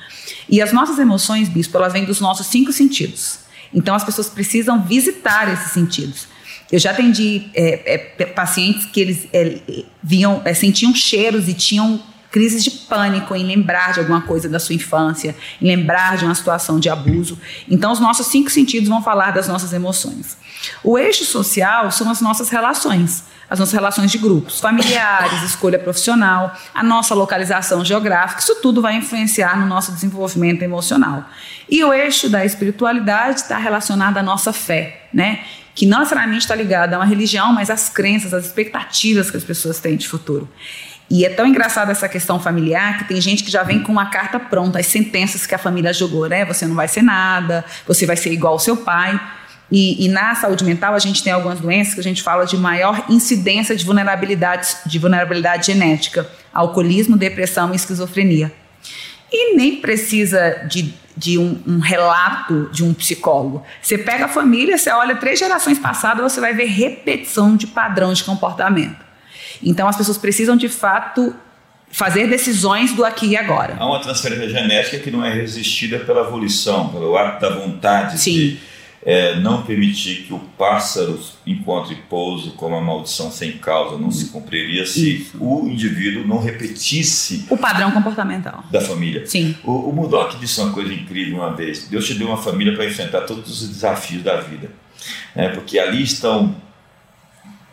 E 0.48 0.60
as 0.60 0.72
nossas 0.72 0.98
emoções, 0.98 1.48
bispo, 1.48 1.76
elas 1.76 1.92
vêm 1.92 2.04
dos 2.04 2.20
nossos 2.20 2.46
cinco 2.46 2.72
sentidos. 2.72 3.40
Então 3.72 3.94
as 3.94 4.04
pessoas 4.04 4.28
precisam 4.28 4.82
visitar 4.82 5.52
esses 5.52 5.72
sentidos. 5.72 6.26
Eu 6.70 6.78
já 6.78 6.90
atendi 6.90 7.50
é, 7.54 7.94
é, 8.18 8.26
pacientes 8.26 8.86
que 8.86 8.98
eles 8.98 9.28
é, 9.30 9.60
é, 10.44 10.54
sentiam 10.54 10.94
cheiros 10.94 11.46
e 11.46 11.52
tinham 11.52 12.02
crises 12.32 12.64
de 12.64 12.70
pânico 12.70 13.36
em 13.36 13.44
lembrar 13.44 13.92
de 13.92 14.00
alguma 14.00 14.22
coisa 14.22 14.48
da 14.48 14.58
sua 14.58 14.74
infância, 14.74 15.36
em 15.60 15.66
lembrar 15.66 16.16
de 16.16 16.24
uma 16.24 16.34
situação 16.34 16.80
de 16.80 16.88
abuso. 16.88 17.38
Então, 17.68 17.92
os 17.92 18.00
nossos 18.00 18.26
cinco 18.26 18.50
sentidos 18.50 18.88
vão 18.88 19.02
falar 19.02 19.32
das 19.32 19.46
nossas 19.46 19.72
emoções. 19.74 20.36
O 20.82 20.98
eixo 20.98 21.24
social 21.26 21.90
são 21.90 22.10
as 22.10 22.22
nossas 22.22 22.48
relações, 22.48 23.22
as 23.50 23.58
nossas 23.58 23.74
relações 23.74 24.10
de 24.10 24.16
grupos, 24.16 24.60
familiares, 24.60 25.42
escolha 25.44 25.78
profissional, 25.78 26.56
a 26.74 26.82
nossa 26.82 27.14
localização 27.14 27.84
geográfica, 27.84 28.40
isso 28.40 28.56
tudo 28.62 28.80
vai 28.80 28.96
influenciar 28.96 29.60
no 29.60 29.66
nosso 29.66 29.92
desenvolvimento 29.92 30.62
emocional. 30.62 31.24
E 31.68 31.84
o 31.84 31.92
eixo 31.92 32.30
da 32.30 32.46
espiritualidade 32.46 33.40
está 33.40 33.58
relacionado 33.58 34.16
à 34.16 34.22
nossa 34.22 34.54
fé, 34.54 35.08
né? 35.12 35.40
Que 35.74 35.84
não 35.86 35.98
necessariamente 36.00 36.40
está 36.40 36.54
ligada 36.54 36.96
a 36.96 36.98
uma 36.98 37.04
religião, 37.04 37.52
mas 37.52 37.68
às 37.68 37.90
crenças, 37.90 38.32
às 38.32 38.46
expectativas 38.46 39.30
que 39.30 39.36
as 39.36 39.44
pessoas 39.44 39.80
têm 39.80 39.96
de 39.96 40.08
futuro. 40.08 40.48
E 41.12 41.26
é 41.26 41.28
tão 41.28 41.46
engraçada 41.46 41.92
essa 41.92 42.08
questão 42.08 42.40
familiar 42.40 42.96
que 42.96 43.04
tem 43.04 43.20
gente 43.20 43.44
que 43.44 43.50
já 43.50 43.62
vem 43.62 43.82
com 43.82 43.92
uma 43.92 44.06
carta 44.06 44.40
pronta, 44.40 44.78
as 44.78 44.86
sentenças 44.86 45.46
que 45.46 45.54
a 45.54 45.58
família 45.58 45.92
jogou, 45.92 46.26
né? 46.26 46.42
Você 46.46 46.66
não 46.66 46.74
vai 46.74 46.88
ser 46.88 47.02
nada, 47.02 47.62
você 47.86 48.06
vai 48.06 48.16
ser 48.16 48.32
igual 48.32 48.54
ao 48.54 48.58
seu 48.58 48.78
pai. 48.78 49.20
E, 49.70 50.06
e, 50.06 50.08
na 50.08 50.34
saúde 50.34 50.64
mental 50.64 50.94
a 50.94 50.98
gente 50.98 51.22
tem 51.22 51.30
algumas 51.30 51.60
doenças 51.60 51.92
que 51.92 52.00
a 52.00 52.02
gente 52.02 52.22
fala 52.22 52.46
de 52.46 52.56
maior 52.56 53.04
incidência 53.10 53.76
de 53.76 53.84
vulnerabilidade, 53.84 54.74
de 54.86 54.98
vulnerabilidade 54.98 55.66
genética, 55.66 56.26
alcoolismo, 56.50 57.14
depressão 57.14 57.74
e 57.74 57.76
esquizofrenia. 57.76 58.50
E 59.30 59.54
nem 59.54 59.76
precisa 59.82 60.64
de, 60.66 60.94
de 61.14 61.36
um, 61.36 61.60
um, 61.66 61.78
relato 61.78 62.70
de 62.72 62.82
um 62.82 62.94
psicólogo. 62.94 63.62
Você 63.82 63.98
pega 63.98 64.24
a 64.24 64.28
família, 64.28 64.78
você 64.78 64.90
olha 64.90 65.14
três 65.16 65.38
gerações 65.38 65.78
passadas, 65.78 66.32
você 66.32 66.40
vai 66.40 66.54
ver 66.54 66.68
repetição 66.68 67.54
de 67.54 67.66
padrão 67.66 68.14
de 68.14 68.24
comportamento. 68.24 69.11
Então 69.62 69.88
as 69.88 69.96
pessoas 69.96 70.18
precisam 70.18 70.56
de 70.56 70.68
fato 70.68 71.34
fazer 71.90 72.26
decisões 72.26 72.92
do 72.94 73.04
aqui 73.04 73.26
e 73.26 73.36
agora. 73.36 73.76
Há 73.78 73.86
uma 73.86 74.00
transferência 74.00 74.48
genética 74.48 74.98
que 74.98 75.10
não 75.10 75.24
é 75.24 75.32
resistida 75.32 75.98
pela 75.98 76.22
evolução, 76.22 76.88
pelo 76.88 77.16
ato 77.16 77.40
da 77.40 77.50
vontade 77.50 78.18
Sim. 78.18 78.32
de 78.32 78.60
é, 79.04 79.38
não 79.40 79.62
permitir 79.62 80.22
que 80.22 80.32
o 80.32 80.38
pássaro 80.38 81.20
encontre 81.46 81.96
pouso 82.08 82.52
como 82.52 82.76
a 82.76 82.80
maldição 82.80 83.30
sem 83.30 83.52
causa 83.58 83.98
não 83.98 84.10
se 84.10 84.26
cumpriria 84.26 84.86
se 84.86 85.16
Isso. 85.16 85.36
o 85.40 85.68
indivíduo 85.68 86.24
não 86.26 86.38
repetisse 86.38 87.44
o 87.50 87.56
padrão 87.56 87.90
comportamental 87.90 88.64
da 88.70 88.80
família. 88.80 89.26
Sim. 89.26 89.56
O, 89.64 89.90
o 89.90 89.92
Murdoch 89.92 90.38
disse 90.38 90.60
uma 90.60 90.72
coisa 90.72 90.94
incrível 90.94 91.38
uma 91.38 91.52
vez: 91.52 91.88
Deus 91.88 92.06
te 92.06 92.14
deu 92.14 92.28
uma 92.28 92.36
família 92.36 92.74
para 92.74 92.86
enfrentar 92.86 93.22
todos 93.22 93.62
os 93.62 93.68
desafios 93.68 94.22
da 94.22 94.40
vida, 94.40 94.70
né? 95.34 95.48
porque 95.48 95.78
ali 95.78 96.02
estão 96.02 96.54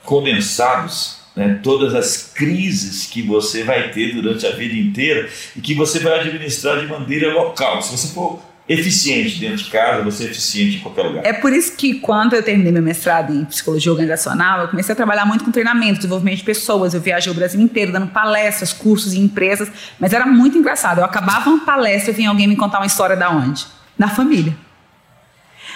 condensados 0.03 1.18
né, 1.39 1.57
todas 1.63 1.95
as 1.95 2.31
crises 2.35 3.05
que 3.05 3.21
você 3.21 3.63
vai 3.63 3.91
ter 3.91 4.13
durante 4.13 4.45
a 4.45 4.51
vida 4.51 4.75
inteira 4.75 5.29
e 5.55 5.61
que 5.61 5.73
você 5.73 5.97
vai 5.99 6.19
administrar 6.19 6.81
de 6.81 6.85
maneira 6.85 7.33
local. 7.33 7.81
Se 7.81 7.97
você 7.97 8.13
for 8.13 8.41
eficiente 8.67 9.39
dentro 9.39 9.63
de 9.63 9.69
casa, 9.71 10.03
você 10.03 10.25
é 10.25 10.27
eficiente 10.27 10.75
em 10.75 10.79
qualquer 10.81 11.03
lugar. 11.03 11.25
É 11.25 11.31
por 11.31 11.53
isso 11.53 11.77
que 11.77 11.95
quando 11.95 12.33
eu 12.35 12.43
terminei 12.43 12.73
meu 12.73 12.83
mestrado 12.83 13.33
em 13.33 13.45
psicologia 13.45 13.89
organizacional, 13.89 14.63
eu 14.63 14.67
comecei 14.67 14.91
a 14.91 14.95
trabalhar 14.97 15.25
muito 15.25 15.45
com 15.45 15.49
treinamento, 15.49 15.95
desenvolvimento 15.95 16.39
de 16.39 16.43
pessoas. 16.43 16.93
Eu 16.93 16.99
viajei 16.99 17.31
o 17.31 17.35
Brasil 17.35 17.61
inteiro 17.61 17.93
dando 17.93 18.07
palestras, 18.07 18.73
cursos 18.73 19.13
em 19.13 19.21
empresas, 19.21 19.71
mas 19.97 20.11
era 20.11 20.25
muito 20.25 20.57
engraçado. 20.57 20.99
Eu 20.99 21.05
acabava 21.05 21.49
uma 21.49 21.65
palestra 21.65 22.11
e 22.11 22.13
vinha 22.13 22.29
alguém 22.29 22.49
me 22.49 22.57
contar 22.57 22.79
uma 22.79 22.85
história 22.85 23.15
da 23.15 23.31
onde? 23.31 23.65
Da 23.97 24.09
família. 24.09 24.53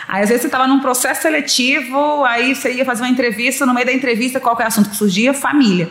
Aí 0.08 0.24
às 0.24 0.30
vezes 0.30 0.42
você 0.42 0.48
estava 0.48 0.68
num 0.68 0.80
processo 0.80 1.22
seletivo, 1.22 2.24
aí 2.26 2.56
você 2.56 2.74
ia 2.74 2.86
fazer 2.86 3.04
uma 3.04 3.10
entrevista, 3.10 3.66
no 3.66 3.74
meio 3.74 3.86
da 3.86 3.94
entrevista, 3.94 4.40
qual 4.40 4.60
é 4.60 4.64
o 4.64 4.68
assunto 4.68 4.90
que 4.90 4.96
surgia? 4.96 5.34
Família. 5.34 5.90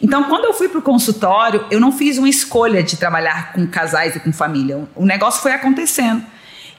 Então, 0.00 0.24
quando 0.24 0.44
eu 0.44 0.54
fui 0.54 0.68
para 0.68 0.78
o 0.78 0.82
consultório, 0.82 1.66
eu 1.70 1.80
não 1.80 1.90
fiz 1.90 2.18
uma 2.18 2.28
escolha 2.28 2.82
de 2.82 2.96
trabalhar 2.96 3.52
com 3.52 3.66
casais 3.66 4.14
e 4.14 4.20
com 4.20 4.32
família. 4.32 4.88
O 4.94 5.04
negócio 5.04 5.42
foi 5.42 5.52
acontecendo. 5.52 6.22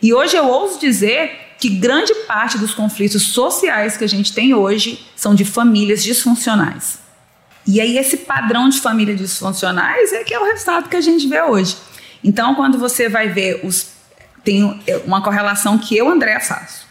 E 0.02 0.14
hoje 0.14 0.38
eu 0.38 0.48
ouso 0.48 0.80
dizer 0.80 1.32
que 1.60 1.68
grande 1.68 2.14
parte 2.26 2.58
dos 2.58 2.74
conflitos 2.74 3.34
sociais 3.34 3.98
que 3.98 4.06
a 4.06 4.08
gente 4.08 4.34
tem 4.34 4.54
hoje 4.54 5.06
são 5.16 5.36
de 5.36 5.44
famílias 5.44 6.02
disfuncionais. 6.02 7.00
E 7.68 7.82
aí, 7.82 7.98
esse 7.98 8.18
padrão 8.18 8.70
de 8.70 8.80
família 8.80 9.14
disfuncionais 9.14 10.14
é 10.14 10.24
que 10.24 10.34
é 10.34 10.40
o 10.40 10.46
resultado 10.46 10.88
que 10.88 10.96
a 10.96 11.02
gente 11.02 11.28
vê 11.28 11.42
hoje. 11.42 11.76
Então, 12.24 12.56
quando 12.56 12.80
você 12.80 13.10
vai 13.10 13.28
ver 13.28 13.62
os 13.66 13.99
tem 14.50 14.82
uma 15.06 15.22
correlação 15.22 15.78
que 15.78 15.96
eu, 15.96 16.10
André, 16.10 16.40
faço. 16.40 16.88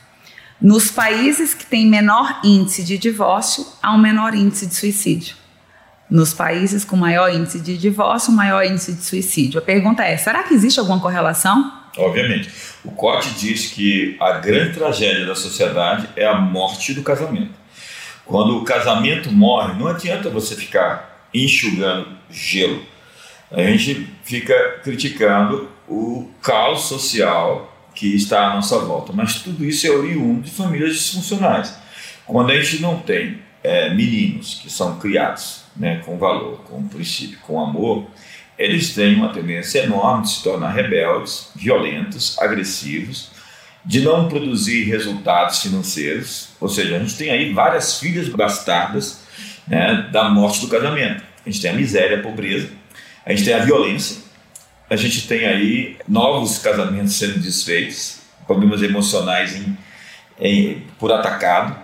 Nos 0.63 0.93
países 0.93 1.55
que 1.55 1.67
têm 1.67 1.89
menor 1.89 2.41
índice 2.45 2.85
de 2.85 2.97
divórcio, 2.97 3.67
há 3.83 3.93
um 3.93 3.99
menor 3.99 4.33
índice 4.33 4.65
de 4.65 4.77
suicídio. 4.77 5.35
Nos 6.09 6.33
países 6.33 6.85
com 6.85 6.97
maior 6.97 7.35
índice 7.35 7.59
de 7.59 7.77
divórcio, 7.77 8.33
maior 8.33 8.65
índice 8.65 8.93
de 8.93 9.03
suicídio. 9.03 9.59
A 9.59 9.63
pergunta 9.63 10.05
é: 10.05 10.17
será 10.17 10.45
que 10.45 10.55
existe 10.55 10.79
alguma 10.79 11.01
correlação? 11.01 11.73
Obviamente. 11.97 12.49
O 12.85 12.93
Cote 12.93 13.31
diz 13.31 13.73
que 13.73 14.17
a 14.21 14.35
grande 14.35 14.75
tragédia 14.75 15.27
da 15.27 15.35
sociedade 15.35 16.09
é 16.15 16.27
a 16.27 16.37
morte 16.37 16.95
do 16.95 17.03
casamento. 17.03 17.55
Quando 18.25 18.57
o 18.57 18.65
casamento 18.65 19.33
morre, 19.33 19.77
não 19.77 19.89
adianta 19.89 20.31
você 20.31 20.55
ficar 20.55 21.29
enxugando 21.35 22.07
gelo. 22.31 22.85
A 23.51 23.63
gente 23.63 24.09
fica 24.23 24.81
criticando 24.85 25.69
o 25.89 26.29
caos 26.43 26.83
social 26.83 27.75
que 27.95 28.15
está 28.15 28.49
à 28.49 28.55
nossa 28.55 28.79
volta, 28.79 29.13
mas 29.13 29.43
tudo 29.43 29.65
isso 29.65 29.87
é 29.87 29.91
oriundo 29.91 30.43
de 30.43 30.51
famílias 30.51 30.95
disfuncionais. 30.95 31.75
Quando 32.27 32.51
a 32.51 32.61
gente 32.61 32.81
não 32.81 32.99
tem 33.01 33.39
é, 33.63 33.93
meninos 33.93 34.61
que 34.63 34.71
são 34.71 34.99
criados 34.99 35.63
né, 35.77 36.03
com 36.05 36.19
valor, 36.19 36.61
com 36.65 36.87
princípio, 36.87 37.39
com 37.41 37.61
amor, 37.61 38.07
eles 38.59 38.95
têm 38.95 39.15
uma 39.15 39.33
tendência 39.33 39.81
enorme 39.81 40.25
de 40.25 40.31
se 40.31 40.43
tornar 40.43 40.71
rebeldes, 40.71 41.51
violentos, 41.55 42.39
agressivos, 42.39 43.31
de 43.85 44.01
não 44.01 44.29
produzir 44.29 44.85
resultados 44.85 45.63
financeiros. 45.63 46.51
Ou 46.61 46.69
seja, 46.69 46.97
a 46.97 46.99
gente 46.99 47.17
tem 47.17 47.31
aí 47.31 47.53
várias 47.53 47.99
filhas 47.99 48.29
bastardas 48.29 49.23
né, 49.67 50.09
da 50.13 50.29
morte 50.29 50.61
do 50.61 50.69
casamento. 50.69 51.23
A 51.45 51.51
gente 51.51 51.63
tem 51.63 51.71
a 51.71 51.75
miséria, 51.75 52.19
a 52.19 52.23
pobreza, 52.23 52.69
a 53.25 53.31
gente 53.31 53.45
tem 53.45 53.55
a 53.55 53.65
violência, 53.65 54.28
a 54.91 54.97
gente 54.97 55.27
tem 55.27 55.47
aí 55.47 55.97
novos 56.09 56.59
casamentos 56.59 57.15
sendo 57.15 57.39
desfeitos, 57.39 58.21
problemas 58.47 58.83
emocionais 58.83 59.57
em, 59.57 59.77
em, 60.41 60.83
por 60.99 61.13
atacado. 61.13 61.77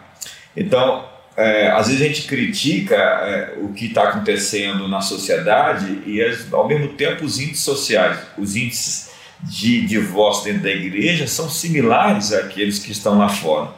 Então, 0.56 1.06
é, 1.36 1.70
às 1.70 1.88
vezes 1.88 2.02
a 2.02 2.06
gente 2.06 2.22
critica 2.22 2.94
é, 2.94 3.58
o 3.60 3.72
que 3.72 3.86
está 3.86 4.04
acontecendo 4.04 4.88
na 4.88 5.00
sociedade 5.00 6.02
e, 6.06 6.20
ao 6.52 6.66
mesmo 6.66 6.88
tempo, 6.88 7.24
os 7.24 7.38
índices 7.38 7.64
sociais, 7.64 8.18
os 8.38 8.56
índices 8.56 9.10
de 9.42 9.82
divórcio 9.82 10.44
dentro 10.44 10.62
da 10.62 10.70
igreja 10.70 11.26
são 11.26 11.50
similares 11.50 12.32
àqueles 12.32 12.78
que 12.78 12.92
estão 12.92 13.18
lá 13.18 13.28
fora. 13.28 13.70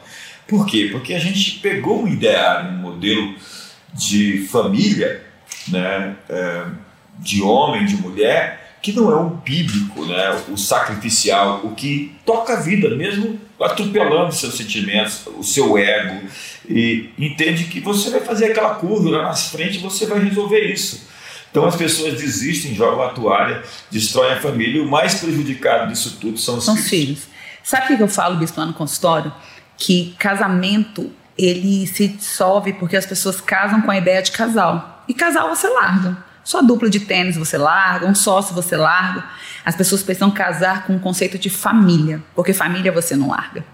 Por 0.47 0.65
quê? 0.65 0.87
Porque 0.91 1.13
a 1.13 1.19
gente 1.19 1.59
pegou 1.59 2.03
um 2.03 2.07
ideário, 2.07 2.69
um 2.69 2.77
modelo 2.77 3.35
de 3.93 4.47
família, 4.49 5.25
né, 5.67 6.15
é, 6.29 6.65
de 7.19 7.41
homem, 7.41 7.85
de 7.85 7.97
mulher, 7.97 8.66
que 8.87 8.93
não 8.93 9.11
é 9.11 9.15
o 9.15 9.29
bíblico, 9.29 10.05
né, 10.05 10.41
o 10.47 10.55
sacrificial, 10.55 11.59
o 11.65 11.75
que 11.75 12.15
toca 12.25 12.53
a 12.53 12.59
vida, 12.61 12.95
mesmo 12.95 13.37
atropelando 13.59 14.33
seus 14.33 14.55
sentimentos, 14.55 15.27
o 15.37 15.43
seu 15.43 15.77
ego, 15.77 16.25
e 16.69 17.09
entende 17.19 17.65
que 17.65 17.81
você 17.81 18.09
vai 18.09 18.21
fazer 18.21 18.45
aquela 18.45 18.75
curva 18.75 19.09
lá 19.09 19.23
na 19.23 19.33
frente 19.35 19.77
e 19.77 19.81
você 19.81 20.05
vai 20.05 20.19
resolver 20.19 20.61
isso. 20.71 21.05
Então 21.51 21.65
as 21.65 21.75
pessoas 21.75 22.13
desistem, 22.13 22.73
jogam 22.73 23.03
a 23.03 23.09
toalha, 23.09 23.61
destroem 23.91 24.31
a 24.31 24.39
família 24.39 24.77
e 24.77 24.85
o 24.85 24.89
mais 24.89 25.15
prejudicado 25.15 25.89
disso 25.89 26.17
tudo 26.21 26.37
são 26.37 26.57
os 26.57 26.63
são 26.63 26.75
filhos. 26.75 26.89
filhos. 26.89 27.27
Sabe 27.63 27.93
o 27.93 27.97
que 27.97 28.03
eu 28.03 28.07
falo, 28.07 28.37
bispo, 28.37 28.57
lá 28.57 28.65
no 28.65 28.73
consultório? 28.73 29.33
Que 29.75 30.15
casamento, 30.17 31.11
ele 31.37 31.85
se 31.87 32.07
dissolve 32.07 32.71
porque 32.73 32.95
as 32.95 33.05
pessoas 33.05 33.41
casam 33.41 33.81
com 33.81 33.91
a 33.91 33.97
ideia 33.97 34.21
de 34.21 34.31
casal. 34.31 35.03
E 35.09 35.13
casal 35.13 35.53
você 35.53 35.67
larga. 35.67 36.26
Só 36.47 36.61
dupla 36.61 36.89
de 36.89 37.01
tênis 37.01 37.35
você 37.35 37.57
larga, 37.57 38.07
um 38.07 38.15
sócio 38.15 38.55
você 38.55 38.77
larga. 38.77 39.25
As 39.65 39.75
pessoas 39.75 40.01
precisam 40.01 40.31
casar 40.31 40.85
com 40.85 40.95
o 40.95 40.99
conceito 40.99 41.37
de 41.37 41.49
família, 41.49 42.23
porque 42.33 42.53
família 42.53 42.89
você 42.89 43.17
não 43.17 43.27
larga. 43.27 43.65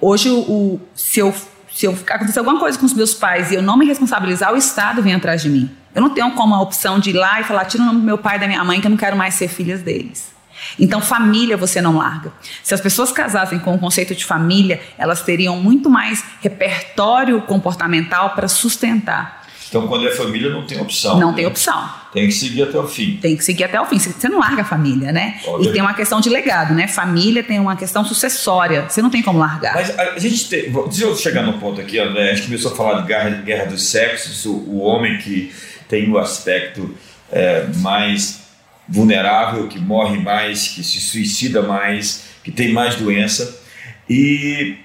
Hoje, 0.00 0.30
o, 0.30 0.80
se, 0.94 1.20
eu, 1.20 1.34
se 1.70 1.84
eu 1.84 1.92
acontecer 2.08 2.38
alguma 2.38 2.58
coisa 2.58 2.78
com 2.78 2.86
os 2.86 2.94
meus 2.94 3.12
pais 3.12 3.50
e 3.50 3.56
eu 3.56 3.62
não 3.62 3.76
me 3.76 3.84
responsabilizar, 3.84 4.54
o 4.54 4.56
Estado 4.56 5.02
vem 5.02 5.12
atrás 5.12 5.42
de 5.42 5.50
mim. 5.50 5.70
Eu 5.94 6.00
não 6.00 6.08
tenho 6.08 6.30
como 6.30 6.54
a 6.54 6.62
opção 6.62 6.98
de 6.98 7.10
ir 7.10 7.12
lá 7.12 7.42
e 7.42 7.44
falar, 7.44 7.66
tira 7.66 7.82
o 7.82 7.86
nome 7.86 8.00
do 8.00 8.06
meu 8.06 8.16
pai 8.16 8.36
e 8.36 8.40
da 8.40 8.46
minha 8.46 8.64
mãe, 8.64 8.80
que 8.80 8.86
eu 8.86 8.90
não 8.90 8.96
quero 8.96 9.14
mais 9.14 9.34
ser 9.34 9.48
filhas 9.48 9.82
deles. 9.82 10.32
Então, 10.78 11.02
família 11.02 11.58
você 11.58 11.82
não 11.82 11.98
larga. 11.98 12.32
Se 12.62 12.72
as 12.72 12.80
pessoas 12.80 13.12
casassem 13.12 13.58
com 13.58 13.74
o 13.74 13.78
conceito 13.78 14.14
de 14.14 14.24
família, 14.24 14.80
elas 14.96 15.20
teriam 15.20 15.56
muito 15.56 15.90
mais 15.90 16.24
repertório 16.40 17.42
comportamental 17.42 18.30
para 18.30 18.48
sustentar. 18.48 19.37
Então, 19.68 19.86
quando 19.86 20.08
é 20.08 20.10
família, 20.10 20.50
não 20.50 20.66
tem 20.66 20.80
opção. 20.80 21.18
Não 21.18 21.30
né? 21.30 21.36
tem 21.36 21.46
opção. 21.46 21.88
Tem 22.12 22.26
que 22.26 22.32
seguir 22.32 22.62
até 22.62 22.78
o 22.78 22.88
fim. 22.88 23.18
Tem 23.20 23.36
que 23.36 23.44
seguir 23.44 23.64
até 23.64 23.78
o 23.80 23.84
fim. 23.84 23.98
Você 23.98 24.28
não 24.28 24.38
larga 24.38 24.62
a 24.62 24.64
família, 24.64 25.12
né? 25.12 25.40
Óbvio. 25.46 25.68
E 25.68 25.72
tem 25.72 25.82
uma 25.82 25.92
questão 25.92 26.20
de 26.20 26.30
legado, 26.30 26.74
né? 26.74 26.88
Família 26.88 27.42
tem 27.42 27.60
uma 27.60 27.76
questão 27.76 28.04
sucessória. 28.04 28.88
Você 28.88 29.02
não 29.02 29.10
tem 29.10 29.22
como 29.22 29.38
largar. 29.38 29.74
Mas 29.74 29.96
a 29.98 30.18
gente 30.18 30.48
tem. 30.48 30.72
Deixa 30.72 31.04
eu 31.04 31.14
chegar 31.14 31.42
no 31.42 31.54
ponto 31.58 31.80
aqui, 31.80 31.98
André. 31.98 32.30
A 32.30 32.34
gente 32.34 32.46
começou 32.46 32.72
a 32.72 32.76
falar 32.76 33.02
de 33.02 33.08
guerra, 33.08 33.30
guerra 33.42 33.64
dos 33.66 33.82
sexos, 33.82 34.46
o, 34.46 34.52
o 34.52 34.78
homem 34.78 35.18
que 35.18 35.52
tem 35.86 36.10
o 36.10 36.18
aspecto 36.18 36.94
é, 37.30 37.66
mais 37.76 38.40
vulnerável, 38.88 39.68
que 39.68 39.78
morre 39.78 40.18
mais, 40.18 40.68
que 40.68 40.82
se 40.82 41.00
suicida 41.00 41.60
mais, 41.62 42.24
que 42.42 42.50
tem 42.50 42.72
mais 42.72 42.96
doença. 42.96 43.60
E 44.08 44.76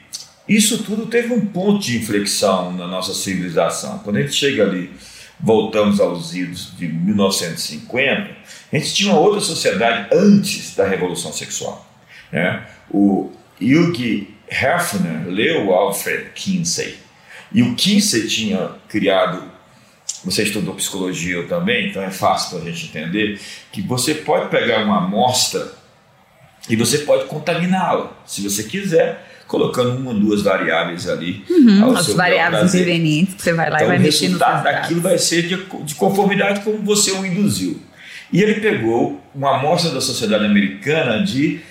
isso 0.47 0.83
tudo 0.83 1.05
teve 1.05 1.33
um 1.33 1.45
ponto 1.45 1.79
de 1.79 1.97
inflexão 1.97 2.71
na 2.73 2.85
nossa 2.87 3.13
civilização. 3.13 3.99
Quando 3.99 4.17
a 4.17 4.21
gente 4.21 4.33
chega 4.33 4.63
ali, 4.63 4.91
voltamos 5.39 5.99
aos 5.99 6.33
idos 6.33 6.73
de 6.77 6.87
1950, 6.87 8.35
a 8.71 8.77
gente 8.77 8.93
tinha 8.93 9.11
uma 9.11 9.19
outra 9.19 9.39
sociedade 9.39 10.07
antes 10.13 10.75
da 10.75 10.87
Revolução 10.87 11.31
Sexual. 11.31 11.85
Né? 12.31 12.65
O 12.89 13.31
Hugh 13.61 14.27
Hefner 14.49 15.27
leu 15.27 15.73
Alfred 15.73 16.31
Kinsey. 16.35 16.97
E 17.53 17.61
o 17.61 17.75
Kinsey 17.75 18.27
tinha 18.27 18.71
criado, 18.89 19.43
você 20.25 20.43
estudou 20.43 20.75
psicologia 20.75 21.43
também, 21.47 21.89
então 21.89 22.01
é 22.01 22.11
fácil 22.11 22.57
para 22.57 22.67
a 22.67 22.71
gente 22.71 22.85
entender, 22.87 23.39
que 23.71 23.81
você 23.81 24.15
pode 24.15 24.49
pegar 24.49 24.83
uma 24.83 25.05
amostra 25.05 25.71
e 26.69 26.75
você 26.75 26.99
pode 26.99 27.25
contaminá-la, 27.25 28.11
se 28.25 28.41
você 28.41 28.63
quiser 28.63 29.32
colocando 29.53 29.95
uma 29.97 30.09
ou 30.09 30.19
duas 30.19 30.41
variáveis 30.41 31.07
ali. 31.07 31.45
Uhum, 31.47 31.95
as 31.95 32.07
variáveis 32.07 32.73
intervenientes 32.73 33.35
que 33.35 33.43
você 33.43 33.53
vai 33.53 33.69
lá 33.69 33.75
então, 33.75 33.85
e 33.85 33.89
vai 33.89 33.99
mexer 33.99 34.29
no 34.29 34.37
O 34.37 34.39
resultado 34.39 34.63
daquilo 34.63 35.01
vai 35.01 35.17
ser 35.19 35.43
de, 35.43 35.63
de 35.83 35.93
conformidade 35.93 36.61
como 36.61 36.79
você 36.79 37.11
o 37.11 37.23
induziu. 37.23 37.79
E 38.31 38.41
ele 38.41 38.55
pegou 38.55 39.21
uma 39.35 39.59
amostra 39.59 39.91
da 39.91 40.01
sociedade 40.01 40.43
americana 40.43 41.23
de 41.23 41.61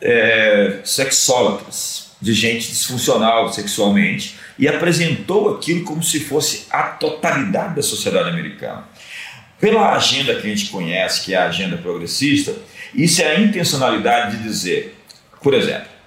é, 0.00 0.80
sexólatras, 0.82 2.10
de 2.20 2.34
gente 2.34 2.68
disfuncional 2.68 3.52
sexualmente, 3.52 4.34
e 4.58 4.66
apresentou 4.66 5.54
aquilo 5.54 5.84
como 5.84 6.02
se 6.02 6.18
fosse 6.18 6.66
a 6.68 6.82
totalidade 6.82 7.76
da 7.76 7.82
sociedade 7.82 8.28
americana. 8.28 8.88
Pela 9.60 9.94
agenda 9.94 10.34
que 10.34 10.48
a 10.48 10.50
gente 10.50 10.66
conhece, 10.66 11.24
que 11.24 11.32
é 11.32 11.36
a 11.36 11.46
agenda 11.46 11.76
progressista, 11.76 12.52
isso 12.92 13.22
é 13.22 13.36
a 13.36 13.38
intencionalidade 13.38 14.36
de 14.36 14.42
dizer, 14.42 14.96
por 15.40 15.54
exemplo, 15.54 15.99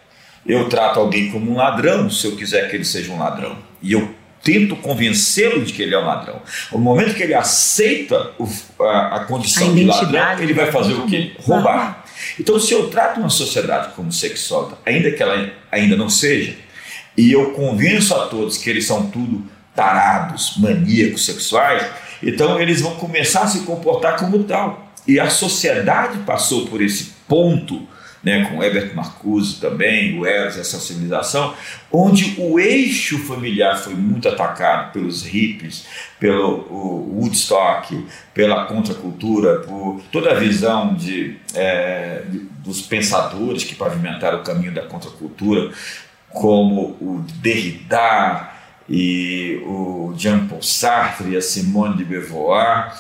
eu 0.45 0.67
trato 0.67 0.99
alguém 0.99 1.32
como 1.32 1.51
um 1.51 1.56
ladrão 1.56 2.10
se 2.10 2.25
eu 2.25 2.36
quiser 2.36 2.69
que 2.69 2.75
ele 2.75 2.86
seja 2.86 3.12
um 3.12 3.19
ladrão. 3.19 3.58
E 3.82 3.93
eu 3.93 4.13
tento 4.43 4.75
convencê-lo 4.75 5.63
de 5.63 5.71
que 5.71 5.82
ele 5.82 5.95
é 5.95 5.97
um 5.99 6.06
ladrão. 6.06 6.41
No 6.71 6.79
momento 6.79 7.15
que 7.15 7.23
ele 7.23 7.34
aceita 7.34 8.32
o, 8.38 8.47
a, 8.84 9.15
a, 9.15 9.19
condição 9.25 9.71
a 9.71 9.73
de 9.73 9.86
ladrão, 9.86 10.39
ele 10.39 10.53
vai 10.53 10.71
fazer 10.71 10.93
o 10.93 11.06
quê? 11.06 11.32
Roubar. 11.39 12.03
Então, 12.39 12.60
se 12.60 12.73
eu 12.73 12.89
trato 12.89 13.19
uma 13.19 13.29
sociedade 13.29 13.93
como 13.95 14.12
sexual, 14.12 14.77
ainda 14.86 15.12
que 15.12 15.23
ela 15.23 15.49
ainda 15.71 15.95
não 15.95 16.10
seja, 16.10 16.56
e 17.17 17.32
eu 17.32 17.51
convenço 17.51 18.13
a 18.15 18.27
todos 18.27 18.58
que 18.58 18.69
eles 18.69 18.86
são 18.86 19.08
tudo 19.08 19.43
tarados, 19.75 20.56
maníacos 20.58 21.25
sexuais, 21.25 21.86
então 22.21 22.60
eles 22.60 22.82
vão 22.82 22.95
começar 22.95 23.43
a 23.43 23.47
se 23.47 23.60
comportar 23.60 24.17
como 24.17 24.43
tal. 24.43 24.91
E 25.08 25.19
a 25.19 25.29
sociedade 25.29 26.19
passou 26.19 26.67
por 26.67 26.82
esse 26.82 27.13
ponto 27.27 27.88
né, 28.23 28.45
com 28.45 28.63
Herbert 28.63 28.95
Marcuse 28.95 29.59
também, 29.59 30.17
o 30.17 30.25
Eros, 30.25 30.57
essa 30.57 30.79
civilização, 30.79 31.53
onde 31.91 32.36
o 32.39 32.57
eixo 32.57 33.19
familiar 33.19 33.77
foi 33.77 33.93
muito 33.93 34.29
atacado 34.29 34.93
pelos 34.93 35.25
hippies, 35.25 35.86
pelo 36.19 37.19
Woodstock, 37.19 38.05
pela 38.33 38.65
contracultura, 38.65 39.59
por 39.59 40.01
toda 40.11 40.32
a 40.32 40.36
visão 40.36 40.95
de, 40.95 41.36
é, 41.53 42.24
dos 42.59 42.82
pensadores 42.82 43.65
que 43.65 43.76
pavimentaram 43.76 44.39
o 44.39 44.43
caminho 44.43 44.74
da 44.74 44.84
contracultura, 44.84 45.71
como 46.30 46.97
o 47.01 47.26
Derrida 47.41 48.49
e 48.89 49.61
o 49.65 50.13
Jean-Paul 50.17 50.61
Sartre 50.61 51.32
e 51.32 51.38
a 51.38 51.41
Simone 51.41 51.97
de 51.97 52.05
Beauvoir, 52.05 52.93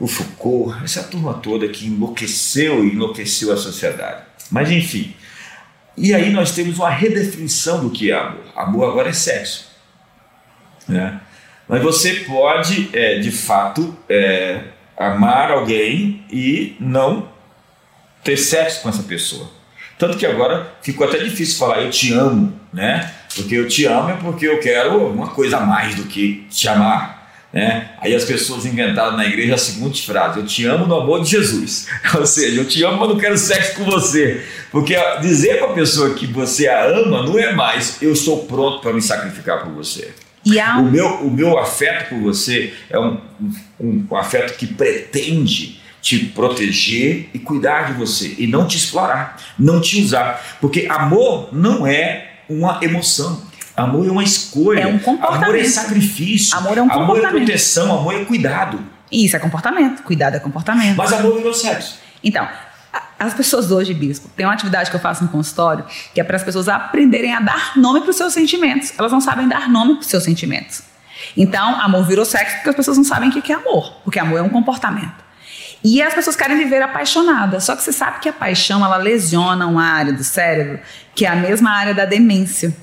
o 0.00 0.08
Foucault, 0.08 0.82
essa 0.82 1.04
turma 1.04 1.34
toda 1.34 1.68
que 1.68 1.86
enlouqueceu 1.86 2.82
e 2.82 2.94
enlouqueceu 2.94 3.52
a 3.52 3.56
sociedade. 3.56 4.22
Mas 4.50 4.70
enfim. 4.70 5.14
E 5.96 6.14
aí 6.14 6.30
nós 6.30 6.52
temos 6.52 6.78
uma 6.78 6.88
redefinição 6.88 7.80
do 7.82 7.90
que 7.90 8.10
é 8.10 8.14
amor. 8.14 8.44
Amor 8.56 8.88
agora 8.88 9.10
é 9.10 9.12
sexo. 9.12 9.68
Né? 10.88 11.20
Mas 11.68 11.82
você 11.82 12.14
pode, 12.14 12.88
é, 12.94 13.18
de 13.18 13.30
fato, 13.30 13.94
é, 14.08 14.62
amar 14.96 15.50
alguém 15.50 16.24
e 16.32 16.74
não 16.80 17.28
ter 18.24 18.38
sexo 18.38 18.82
com 18.82 18.88
essa 18.88 19.02
pessoa. 19.02 19.50
Tanto 19.98 20.16
que 20.16 20.24
agora 20.24 20.72
ficou 20.80 21.06
até 21.06 21.18
difícil 21.18 21.58
falar 21.58 21.82
eu 21.82 21.90
te 21.90 22.14
amo, 22.14 22.58
né? 22.72 23.12
Porque 23.34 23.54
eu 23.54 23.68
te 23.68 23.84
amo 23.84 24.08
é 24.08 24.16
porque 24.16 24.48
eu 24.48 24.58
quero 24.58 25.06
uma 25.06 25.28
coisa 25.28 25.58
a 25.58 25.60
mais 25.60 25.94
do 25.94 26.04
que 26.04 26.46
te 26.50 26.66
amar. 26.68 27.19
Né? 27.52 27.90
Aí 28.00 28.14
as 28.14 28.24
pessoas 28.24 28.64
inventaram 28.64 29.16
na 29.16 29.26
igreja 29.26 29.54
a 29.54 29.58
seguinte 29.58 30.06
frase: 30.06 30.38
Eu 30.38 30.46
te 30.46 30.64
amo 30.66 30.86
no 30.86 30.94
amor 30.94 31.22
de 31.22 31.30
Jesus. 31.30 31.88
Ou 32.16 32.24
seja, 32.24 32.60
eu 32.60 32.64
te 32.66 32.82
amo, 32.84 32.98
mas 32.98 33.08
não 33.08 33.18
quero 33.18 33.36
sexo 33.36 33.76
com 33.76 33.84
você. 33.84 34.44
Porque 34.70 34.96
dizer 35.20 35.58
para 35.58 35.70
a 35.70 35.74
pessoa 35.74 36.14
que 36.14 36.26
você 36.26 36.68
a 36.68 36.84
ama 36.84 37.24
não 37.24 37.38
é 37.38 37.52
mais 37.52 38.00
eu 38.00 38.12
estou 38.12 38.44
pronto 38.44 38.80
para 38.80 38.92
me 38.92 39.02
sacrificar 39.02 39.64
por 39.64 39.72
você. 39.72 40.12
Um... 40.78 40.88
O, 40.88 40.90
meu, 40.90 41.08
o 41.22 41.30
meu 41.30 41.58
afeto 41.58 42.10
por 42.10 42.20
você 42.20 42.72
é 42.88 42.98
um, 42.98 43.20
um, 43.80 44.06
um 44.10 44.16
afeto 44.16 44.56
que 44.56 44.66
pretende 44.66 45.80
te 46.00 46.18
proteger 46.26 47.28
e 47.34 47.38
cuidar 47.38 47.92
de 47.92 47.98
você 47.98 48.34
e 48.38 48.46
não 48.46 48.66
te 48.66 48.76
explorar, 48.76 49.36
não 49.58 49.80
te 49.80 50.00
usar. 50.00 50.58
Porque 50.60 50.86
amor 50.88 51.48
não 51.52 51.86
é 51.86 52.30
uma 52.48 52.78
emoção. 52.82 53.49
Amor 53.80 54.06
é 54.06 54.10
uma 54.10 54.24
escolha. 54.24 54.80
É 54.80 54.86
um 54.86 54.98
comportamento. 54.98 55.44
Amor 55.44 55.58
é 55.58 55.64
sacrifício. 55.64 56.56
Amor 56.56 56.78
é 56.78 56.82
um 56.82 56.84
amor 56.84 56.98
comportamento. 56.98 57.28
Amor 57.28 57.42
é 57.42 57.44
proteção, 57.44 57.98
amor 57.98 58.14
é 58.14 58.24
cuidado. 58.24 58.80
Isso 59.10 59.36
é 59.36 59.38
comportamento. 59.38 60.02
Cuidado 60.02 60.36
é 60.36 60.40
comportamento. 60.40 60.96
Mas 60.96 61.12
amor 61.12 61.36
virou 61.36 61.54
sexo. 61.54 61.98
Então, 62.22 62.46
as 63.18 63.34
pessoas 63.34 63.70
hoje, 63.70 63.92
bispo, 63.92 64.28
tem 64.36 64.46
uma 64.46 64.52
atividade 64.52 64.90
que 64.90 64.96
eu 64.96 65.00
faço 65.00 65.22
no 65.22 65.30
consultório 65.30 65.84
que 66.14 66.20
é 66.20 66.24
para 66.24 66.36
as 66.36 66.42
pessoas 66.42 66.68
aprenderem 66.68 67.34
a 67.34 67.40
dar 67.40 67.76
nome 67.76 68.00
para 68.00 68.10
os 68.10 68.16
seus 68.16 68.32
sentimentos. 68.32 68.92
Elas 68.98 69.12
não 69.12 69.20
sabem 69.20 69.48
dar 69.48 69.68
nome 69.68 69.94
para 69.94 70.02
os 70.02 70.06
seus 70.06 70.24
sentimentos. 70.24 70.82
Então, 71.36 71.80
amor 71.80 72.04
virou 72.06 72.24
sexo 72.24 72.56
porque 72.56 72.70
as 72.70 72.76
pessoas 72.76 72.96
não 72.96 73.04
sabem 73.04 73.28
o 73.28 73.42
que 73.42 73.52
é 73.52 73.54
amor, 73.54 74.00
porque 74.04 74.18
amor 74.18 74.38
é 74.38 74.42
um 74.42 74.48
comportamento. 74.48 75.30
E 75.82 76.02
as 76.02 76.12
pessoas 76.12 76.36
querem 76.36 76.56
viver 76.56 76.82
apaixonadas. 76.82 77.64
Só 77.64 77.74
que 77.74 77.82
você 77.82 77.92
sabe 77.92 78.20
que 78.20 78.28
a 78.28 78.32
paixão 78.32 78.84
ela 78.84 78.96
lesiona 78.96 79.66
uma 79.66 79.84
área 79.84 80.12
do 80.12 80.24
cérebro 80.24 80.80
que 81.14 81.24
é 81.24 81.28
a 81.28 81.36
mesma 81.36 81.70
área 81.70 81.94
da 81.94 82.04
demência 82.04 82.74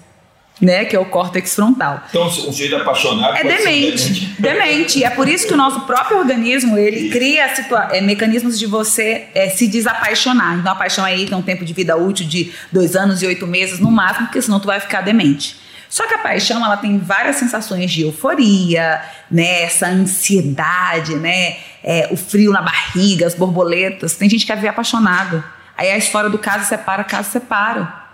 né, 0.61 0.85
que 0.85 0.95
é 0.95 0.99
o 0.99 1.05
córtex 1.05 1.55
frontal. 1.55 2.03
Então, 2.09 2.27
um 2.27 2.51
jeito 2.51 2.75
apaixonado 2.75 3.37
é 3.37 3.43
demente, 3.43 4.09
demente. 4.09 4.41
Demente. 4.41 5.03
É 5.03 5.09
por 5.09 5.27
isso 5.27 5.47
que 5.47 5.53
o 5.53 5.57
nosso 5.57 5.81
próprio 5.81 6.17
organismo 6.17 6.77
ele 6.77 7.09
cria 7.09 7.47
é, 7.91 8.01
mecanismos 8.01 8.57
de 8.57 8.65
você 8.65 9.27
é, 9.33 9.49
se 9.49 9.67
desapaixonar. 9.67 10.57
Então, 10.57 10.71
a 10.71 10.75
paixão 10.75 11.05
aí 11.05 11.25
tem 11.25 11.37
um 11.37 11.41
tempo 11.41 11.63
de 11.63 11.73
vida 11.73 11.95
útil 11.95 12.27
de 12.27 12.51
dois 12.71 12.95
anos 12.95 13.21
e 13.21 13.27
oito 13.27 13.45
meses 13.45 13.79
no 13.79 13.91
máximo, 13.91 14.27
porque 14.27 14.41
senão 14.41 14.59
tu 14.59 14.65
vai 14.65 14.79
ficar 14.79 15.01
demente. 15.01 15.57
Só 15.89 16.05
que 16.05 16.13
a 16.13 16.17
paixão 16.17 16.63
ela 16.65 16.75
tem 16.75 16.97
várias 16.97 17.37
sensações 17.37 17.91
de 17.91 18.01
euforia, 18.01 19.01
né, 19.31 19.63
essa 19.63 19.87
ansiedade, 19.87 21.15
né, 21.15 21.57
é, 21.83 22.09
o 22.11 22.17
frio 22.17 22.51
na 22.51 22.61
barriga, 22.61 23.25
as 23.25 23.33
borboletas. 23.33 24.15
Tem 24.15 24.29
gente 24.29 24.41
que 24.41 24.47
quer 24.47 24.59
ver 24.59 24.67
apaixonado. 24.67 25.43
Aí 25.77 25.91
a 25.91 25.97
história 25.97 26.29
do 26.29 26.37
caso 26.37 26.65
separa, 26.65 27.03
caso 27.03 27.29
separa. 27.29 28.06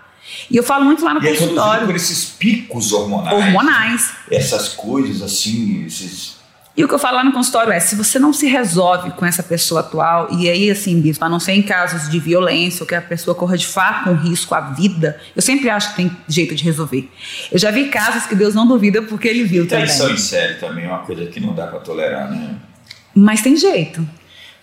E 0.50 0.56
eu 0.56 0.62
falo 0.62 0.84
muito 0.84 1.04
lá 1.04 1.14
no 1.14 1.22
e 1.22 1.28
é 1.28 1.30
consultório. 1.30 1.84
É 1.84 1.86
por 1.86 1.96
esses 1.96 2.24
picos 2.24 2.92
hormonais. 2.92 3.36
Hormonais. 3.36 4.10
Essas 4.30 4.68
coisas 4.68 5.22
assim, 5.22 5.84
esses. 5.84 6.34
E 6.76 6.82
o 6.82 6.88
que 6.88 6.94
eu 6.94 6.98
falo 6.98 7.18
lá 7.18 7.24
no 7.24 7.32
consultório 7.32 7.72
é: 7.72 7.78
se 7.78 7.94
você 7.94 8.18
não 8.18 8.32
se 8.32 8.46
resolve 8.46 9.12
com 9.12 9.24
essa 9.24 9.42
pessoa 9.42 9.80
atual, 9.80 10.28
e 10.32 10.48
aí, 10.48 10.70
assim, 10.70 11.00
bispo, 11.00 11.24
a 11.24 11.28
não 11.28 11.38
ser 11.38 11.52
em 11.52 11.62
casos 11.62 12.10
de 12.10 12.18
violência 12.18 12.82
ou 12.82 12.86
que 12.86 12.94
a 12.94 13.00
pessoa 13.00 13.34
corra 13.34 13.56
de 13.56 13.66
fato 13.66 14.10
um 14.10 14.16
risco 14.16 14.54
à 14.54 14.60
vida, 14.60 15.20
eu 15.36 15.42
sempre 15.42 15.70
acho 15.70 15.90
que 15.90 15.96
tem 15.96 16.16
jeito 16.26 16.54
de 16.54 16.64
resolver. 16.64 17.08
Eu 17.52 17.58
já 17.58 17.70
vi 17.70 17.88
casos 17.88 18.26
que 18.26 18.34
Deus 18.34 18.54
não 18.54 18.66
duvida 18.66 19.02
porque 19.02 19.28
ele 19.28 19.44
viu 19.44 19.68
também. 19.68 19.86
Traição 19.86 20.10
em 20.10 20.16
série 20.16 20.54
também 20.54 20.84
é 20.84 20.88
uma 20.88 21.00
coisa 21.00 21.26
que 21.26 21.38
não 21.38 21.54
dá 21.54 21.68
para 21.68 21.78
tolerar, 21.78 22.30
né? 22.30 22.56
Mas 23.14 23.40
tem 23.40 23.56
jeito. 23.56 24.04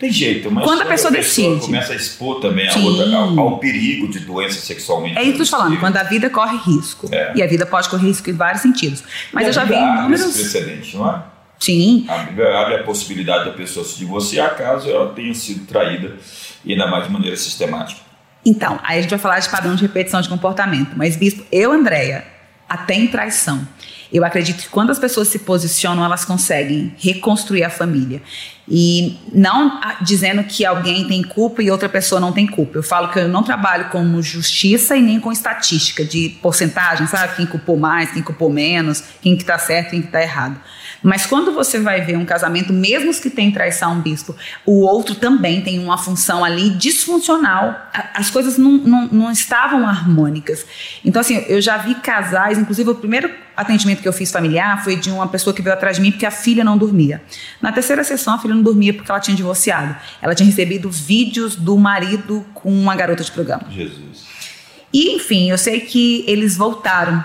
Tem 0.02 0.12
jeito, 0.12 0.50
mas 0.50 0.64
quando 0.64 0.82
a 0.82 0.86
pessoa, 0.86 1.12
a 1.12 1.14
pessoa 1.14 1.48
decide. 1.52 1.66
começa 1.68 1.94
a 1.94 1.96
expor 1.96 2.42
também 2.42 2.68
a 2.68 2.76
outra, 2.76 3.16
ao, 3.16 3.40
ao, 3.40 3.60
perigo 3.60 4.08
de 4.08 4.18
doença 4.22 4.60
sexualmente. 4.60 5.16
É 5.16 5.22
isso 5.22 5.34
que 5.34 5.42
eu 5.42 5.44
estou 5.44 5.60
falando, 5.60 5.80
quando 5.80 5.96
a 5.96 6.02
vida 6.02 6.28
corre 6.28 6.58
risco. 6.58 7.08
É. 7.12 7.34
E 7.36 7.44
a 7.44 7.46
vida 7.46 7.68
pode 7.68 7.88
correr 7.88 8.08
risco 8.08 8.28
em 8.28 8.34
vários 8.34 8.64
sentidos. 8.64 9.04
Mas 9.32 9.44
e 9.44 9.48
eu 9.50 9.54
já 9.54 9.64
vi 9.64 9.76
inúmeros. 9.76 10.22
Esse 10.22 10.40
precedente, 10.40 10.98
não 10.98 11.08
é? 11.08 11.22
Sim. 11.60 12.08
A 12.10 12.18
Bíblia 12.18 12.58
abre 12.58 12.76
a 12.78 12.84
possibilidade 12.84 13.46
da 13.46 13.52
pessoa 13.52 13.86
se 13.86 14.00
divorciar 14.00 14.58
caso 14.58 14.90
ela 14.90 15.14
tenha 15.14 15.36
sido 15.36 15.68
traída 15.68 16.18
e 16.66 16.72
ainda 16.72 16.88
mais 16.88 17.04
de 17.04 17.12
maneira 17.12 17.38
sistemática. 17.38 18.02
Então, 18.44 18.80
aí 18.82 18.98
a 18.98 19.02
gente 19.04 19.12
vai 19.12 19.20
falar 19.20 19.38
de 19.38 19.50
padrão 19.50 19.76
de 19.76 19.84
repetição 19.84 20.20
de 20.20 20.30
comportamento. 20.30 20.94
Mas, 20.96 21.16
Bispo, 21.16 21.46
eu, 21.52 21.72
Andréia, 21.72 22.26
até 22.72 22.94
em 22.94 23.08
traição. 23.08 23.68
Eu 24.14 24.24
acredito 24.24 24.64
que 24.64 24.70
quando 24.70 24.92
as 24.92 25.00
pessoas 25.00 25.28
se 25.28 25.40
posicionam, 25.40 26.06
elas 26.06 26.24
conseguem 26.24 26.94
reconstruir 26.98 27.64
a 27.64 27.70
família. 27.70 28.22
E 28.68 29.18
não 29.34 29.82
dizendo 30.02 30.42
que 30.46 30.66
alguém 30.66 31.06
tem 31.06 31.22
culpa 31.22 31.62
e 31.62 31.70
outra 31.70 31.90
pessoa 31.90 32.22
não 32.22 32.32
tem 32.32 32.48
culpa. 32.48 32.78
Eu 32.78 32.84
falo 32.84 33.10
que 33.10 33.20
eu 33.20 33.28
não 33.28 33.44
trabalho 33.44 33.90
com 33.90 34.22
justiça 34.22 34.96
e 34.96 35.02
nem 35.02 35.20
com 35.20 35.34
estatística 35.34 36.06
de 36.06 36.30
porcentagem, 36.42 37.08
sabe? 37.08 37.36
Quem 37.36 37.46
culpou 37.46 37.78
mais, 37.78 38.12
quem 38.12 38.22
culpou 38.22 38.50
menos, 38.50 39.04
quem 39.22 39.36
que 39.36 39.44
está 39.44 39.58
certo, 39.58 39.92
quem 39.92 40.02
que 40.02 40.08
está 40.08 40.22
errado. 40.22 40.58
Mas 41.04 41.26
quando 41.26 41.52
você 41.52 41.80
vai 41.80 42.02
ver 42.02 42.18
um 42.18 42.26
casamento, 42.26 42.72
mesmo 42.72 43.10
os 43.10 43.20
que 43.20 43.30
tem 43.30 43.52
traição, 43.52 44.00
bispo, 44.02 44.36
o 44.66 44.82
outro 44.82 45.16
também 45.16 45.62
tem 45.62 45.80
uma 45.80 45.98
função 45.98 46.44
ali 46.44 46.70
disfuncional. 46.70 47.90
As 48.14 48.30
coisas 48.30 48.58
não, 48.58 48.74
não, 48.74 49.08
não 49.08 49.32
estavam 49.32 49.88
harmônicas. 49.88 50.66
Então, 51.04 51.20
assim, 51.20 51.44
eu 51.48 51.62
já 51.62 51.78
vi 51.78 51.96
casais, 51.96 52.58
inclusive 52.58 52.90
o 52.90 52.96
primeiro 52.96 53.32
atendimento 53.56 54.02
que 54.02 54.08
eu 54.08 54.14
fiz 54.14 54.32
familiar 54.32 54.84
foi 54.84 54.96
de 54.96 55.10
uma 55.10 55.28
pessoa 55.28 55.54
que 55.54 55.62
veio 55.62 55.74
atrás 55.74 55.98
de 55.98 56.02
mim 56.02 56.12
porque 56.12 56.26
a 56.26 56.32
filha 56.32 56.64
não 56.64 56.78
dormia. 56.78 57.22
Na 57.62 57.72
terceira 57.72 58.04
sessão, 58.04 58.36
a 58.36 58.40
filha 58.40 58.56
não 58.56 58.64
dormia 58.64 58.94
porque 58.94 59.12
ela 59.12 59.20
tinha 59.20 59.36
divorciado. 59.36 59.96
Ela 60.22 60.36
tinha 60.36 60.48
recebido 60.48 60.90
vídeos 60.90 61.56
do 61.56 61.78
marido 61.78 62.46
com 62.54 62.72
uma 62.72 62.96
garota 62.96 63.24
de 63.24 63.32
programa. 63.32 63.66
Jesus. 63.70 64.32
E, 64.94 65.16
enfim, 65.16 65.50
eu 65.50 65.58
sei 65.58 65.82
que 65.82 66.24
eles 66.28 66.56
voltaram. 66.56 67.24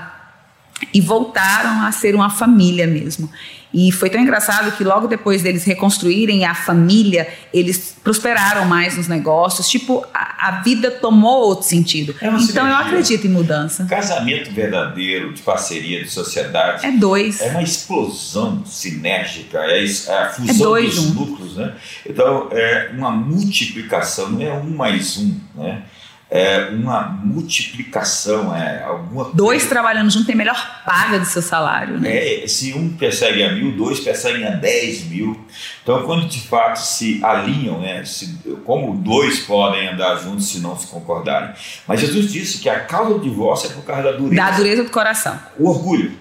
E 0.93 1.01
voltaram 1.01 1.83
a 1.87 1.91
ser 1.91 2.14
uma 2.14 2.29
família 2.29 2.87
mesmo. 2.87 3.31
E 3.79 3.93
foi 3.93 4.09
tão 4.09 4.18
engraçado 4.18 4.74
que 4.74 4.83
logo 4.83 5.07
depois 5.07 5.43
deles 5.43 5.62
reconstruírem 5.64 6.47
a 6.47 6.55
família, 6.55 7.29
eles 7.53 7.95
prosperaram 8.03 8.64
mais 8.64 8.97
nos 8.97 9.07
negócios. 9.07 9.68
Tipo, 9.68 10.03
a, 10.14 10.49
a 10.49 10.51
vida 10.62 10.91
tomou 10.91 11.43
outro 11.43 11.66
sentido. 11.66 12.14
É 12.18 12.27
então 12.27 12.41
sinergia. 12.41 12.70
eu 12.70 12.74
acredito 12.74 13.27
em 13.27 13.31
mudança. 13.31 13.85
Casamento 13.85 14.51
verdadeiro, 14.51 15.31
de 15.35 15.43
parceria, 15.43 16.03
de 16.03 16.09
sociedade. 16.09 16.87
É 16.87 16.91
dois. 16.91 17.43
É 17.43 17.51
uma 17.51 17.62
explosão 17.62 18.64
sinérgica, 18.64 19.59
é, 19.59 19.85
é 19.85 20.22
a 20.22 20.31
fusão 20.31 20.74
é 20.74 20.81
dos 20.81 20.95
juntos. 20.95 21.14
núcleos, 21.14 21.57
né? 21.57 21.74
Então, 22.09 22.49
é 22.53 22.93
uma 22.95 23.11
multiplicação, 23.11 24.31
não 24.31 24.41
é 24.41 24.55
um 24.55 24.70
mais 24.70 25.18
um, 25.18 25.39
né? 25.55 25.83
É 26.29 26.70
uma 26.72 27.03
multiplicação, 27.03 28.55
é 28.55 28.83
alguma 28.83 29.31
Dois 29.33 29.62
coisa. 29.62 29.68
trabalhando 29.68 30.11
junto 30.11 30.27
tem 30.27 30.35
melhor 30.35 30.83
paga 30.85 31.20
do 31.20 31.24
seu 31.24 31.41
salário, 31.41 32.01
né? 32.01 32.43
É, 32.43 32.49
se 32.49 32.74
um 32.74 32.89
persegue 32.91 33.45
a 33.45 33.53
mil, 33.53 33.77
dois 33.77 34.01
perseguem 34.01 34.45
a 34.45 34.51
dez 34.51 35.05
mil. 35.05 35.41
Então, 35.83 36.03
quando 36.03 36.27
de 36.27 36.41
fato 36.41 36.79
se 36.79 37.24
alinham, 37.24 37.81
né? 37.81 38.05
Se, 38.05 38.41
como 38.64 38.97
dois 38.97 39.41
podem 39.41 39.89
andar 39.89 40.16
juntos 40.16 40.49
se 40.49 40.59
não 40.59 40.77
se 40.77 40.89
concordarem. 40.89 41.51
Mas 41.87 42.01
Jesus 42.01 42.33
disse 42.33 42.59
que 42.59 42.68
a 42.68 42.81
causa 42.81 43.14
do 43.14 43.20
divórcio 43.20 43.70
é 43.70 43.72
por 43.74 43.85
causa 43.85 44.03
da 44.03 44.12
dureza. 44.12 44.35
Da 44.35 44.51
dureza 44.51 44.83
do 44.83 44.91
coração. 44.91 45.39
O 45.57 45.68
orgulho. 45.68 46.12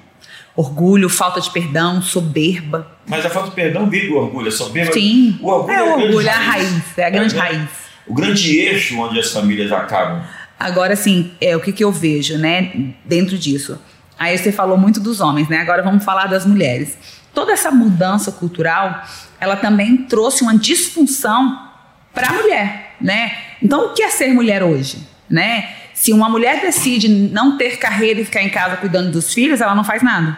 Orgulho, 0.56 1.10
falta 1.10 1.42
de 1.42 1.50
perdão, 1.50 2.02
soberba. 2.02 2.96
Mas 3.08 3.26
a 3.26 3.30
falta 3.30 3.50
de 3.50 3.56
perdão 3.56 3.90
vem 3.90 4.08
do 4.08 4.16
orgulho, 4.16 4.50
a 4.50 4.52
soberba. 4.52 4.94
Sim. 4.94 5.38
O 5.42 5.50
orgulho 5.50 5.74
é, 5.74 5.84
o 5.84 6.00
orgulho, 6.00 6.28
é 6.28 6.32
a 6.32 6.38
raiz, 6.38 6.70
raiz 6.70 6.98
é 6.98 7.06
a 7.06 7.10
grande 7.10 7.36
é, 7.36 7.40
raiz 7.40 7.85
o 8.08 8.14
grande 8.14 8.58
eixo 8.58 9.00
onde 9.00 9.20
as 9.20 9.32
famílias 9.32 9.72
acabam. 9.72 10.24
Agora, 10.60 10.96
sim, 10.96 11.32
é 11.42 11.56
o 11.56 11.60
que, 11.60 11.72
que 11.72 11.84
eu 11.84 11.92
vejo, 11.92 12.38
né, 12.38 12.94
dentro 13.04 13.38
disso. 13.38 13.80
Aí 14.18 14.38
você 14.38 14.52
falou 14.52 14.78
muito 14.78 15.00
dos 15.00 15.20
homens, 15.20 15.50
né? 15.50 15.60
Agora 15.60 15.84
vamos 15.84 16.04
falar 16.04 16.28
das 16.28 16.46
mulheres. 16.46 16.98
Toda 17.34 17.52
essa 17.52 17.70
mudança 17.70 18.32
cultural, 18.32 19.04
ela 19.42 19.58
também 19.58 19.98
trouxe 19.98 20.42
uma 20.42 20.58
disfunção 20.58 21.70
para 22.14 22.30
a 22.30 22.34
mulher, 22.34 22.96
né? 23.02 23.34
Então, 23.62 23.88
o 23.88 23.94
que 23.94 24.02
é 24.02 24.10
ser 24.10 24.34
mulher 24.34 24.64
hoje, 24.64 25.06
né? 25.30 25.70
Se 25.94 26.14
uma 26.14 26.30
mulher 26.30 26.62
decide 26.62 27.10
não 27.10 27.58
ter 27.58 27.78
carreira 27.78 28.22
e 28.22 28.26
ficar 28.26 28.42
em 28.42 28.50
casa 28.50 28.78
cuidando 28.78 29.12
dos 29.12 29.34
filhos, 29.34 29.60
ela 29.60 29.76
não 29.76 29.84
faz 29.84 30.02
nada. 30.02 30.38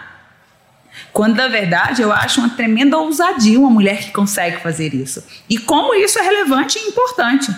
Quando, 1.14 1.36
na 1.36 1.48
verdade, 1.48 2.02
eu 2.02 2.12
acho 2.12 2.40
uma 2.40 2.50
tremenda 2.50 2.98
ousadia 2.98 3.60
uma 3.60 3.70
mulher 3.70 4.00
que 4.00 4.12
consegue 4.12 4.58
fazer 4.58 4.94
isso. 4.94 5.24
E 5.50 5.58
como 5.58 5.96
isso 5.96 6.20
é 6.20 6.22
relevante 6.22 6.78
e 6.78 6.90
importante. 6.90 7.52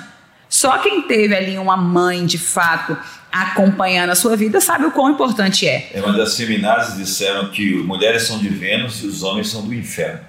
Só 0.47 0.80
quem 0.80 1.04
teve 1.04 1.36
ali 1.36 1.58
uma 1.58 1.78
mãe, 1.78 2.26
de 2.26 2.38
fato, 2.38 2.97
acompanhando 3.32 4.10
a 4.10 4.16
sua 4.16 4.36
vida, 4.36 4.60
sabe 4.60 4.86
o 4.86 4.91
quão 4.91 5.12
importante 5.12 5.68
é. 5.68 5.91
É 5.93 6.02
uma 6.02 6.14
das 6.14 6.36
feminazes 6.36 6.97
disseram 6.97 7.50
que 7.50 7.76
mulheres 7.84 8.24
são 8.24 8.39
de 8.39 8.50
Vênus 8.50 9.04
e 9.04 9.08
os 9.08 9.22
homens 9.22 9.50
são 9.50 9.62
do 9.62 9.74
inferno. 9.74 10.22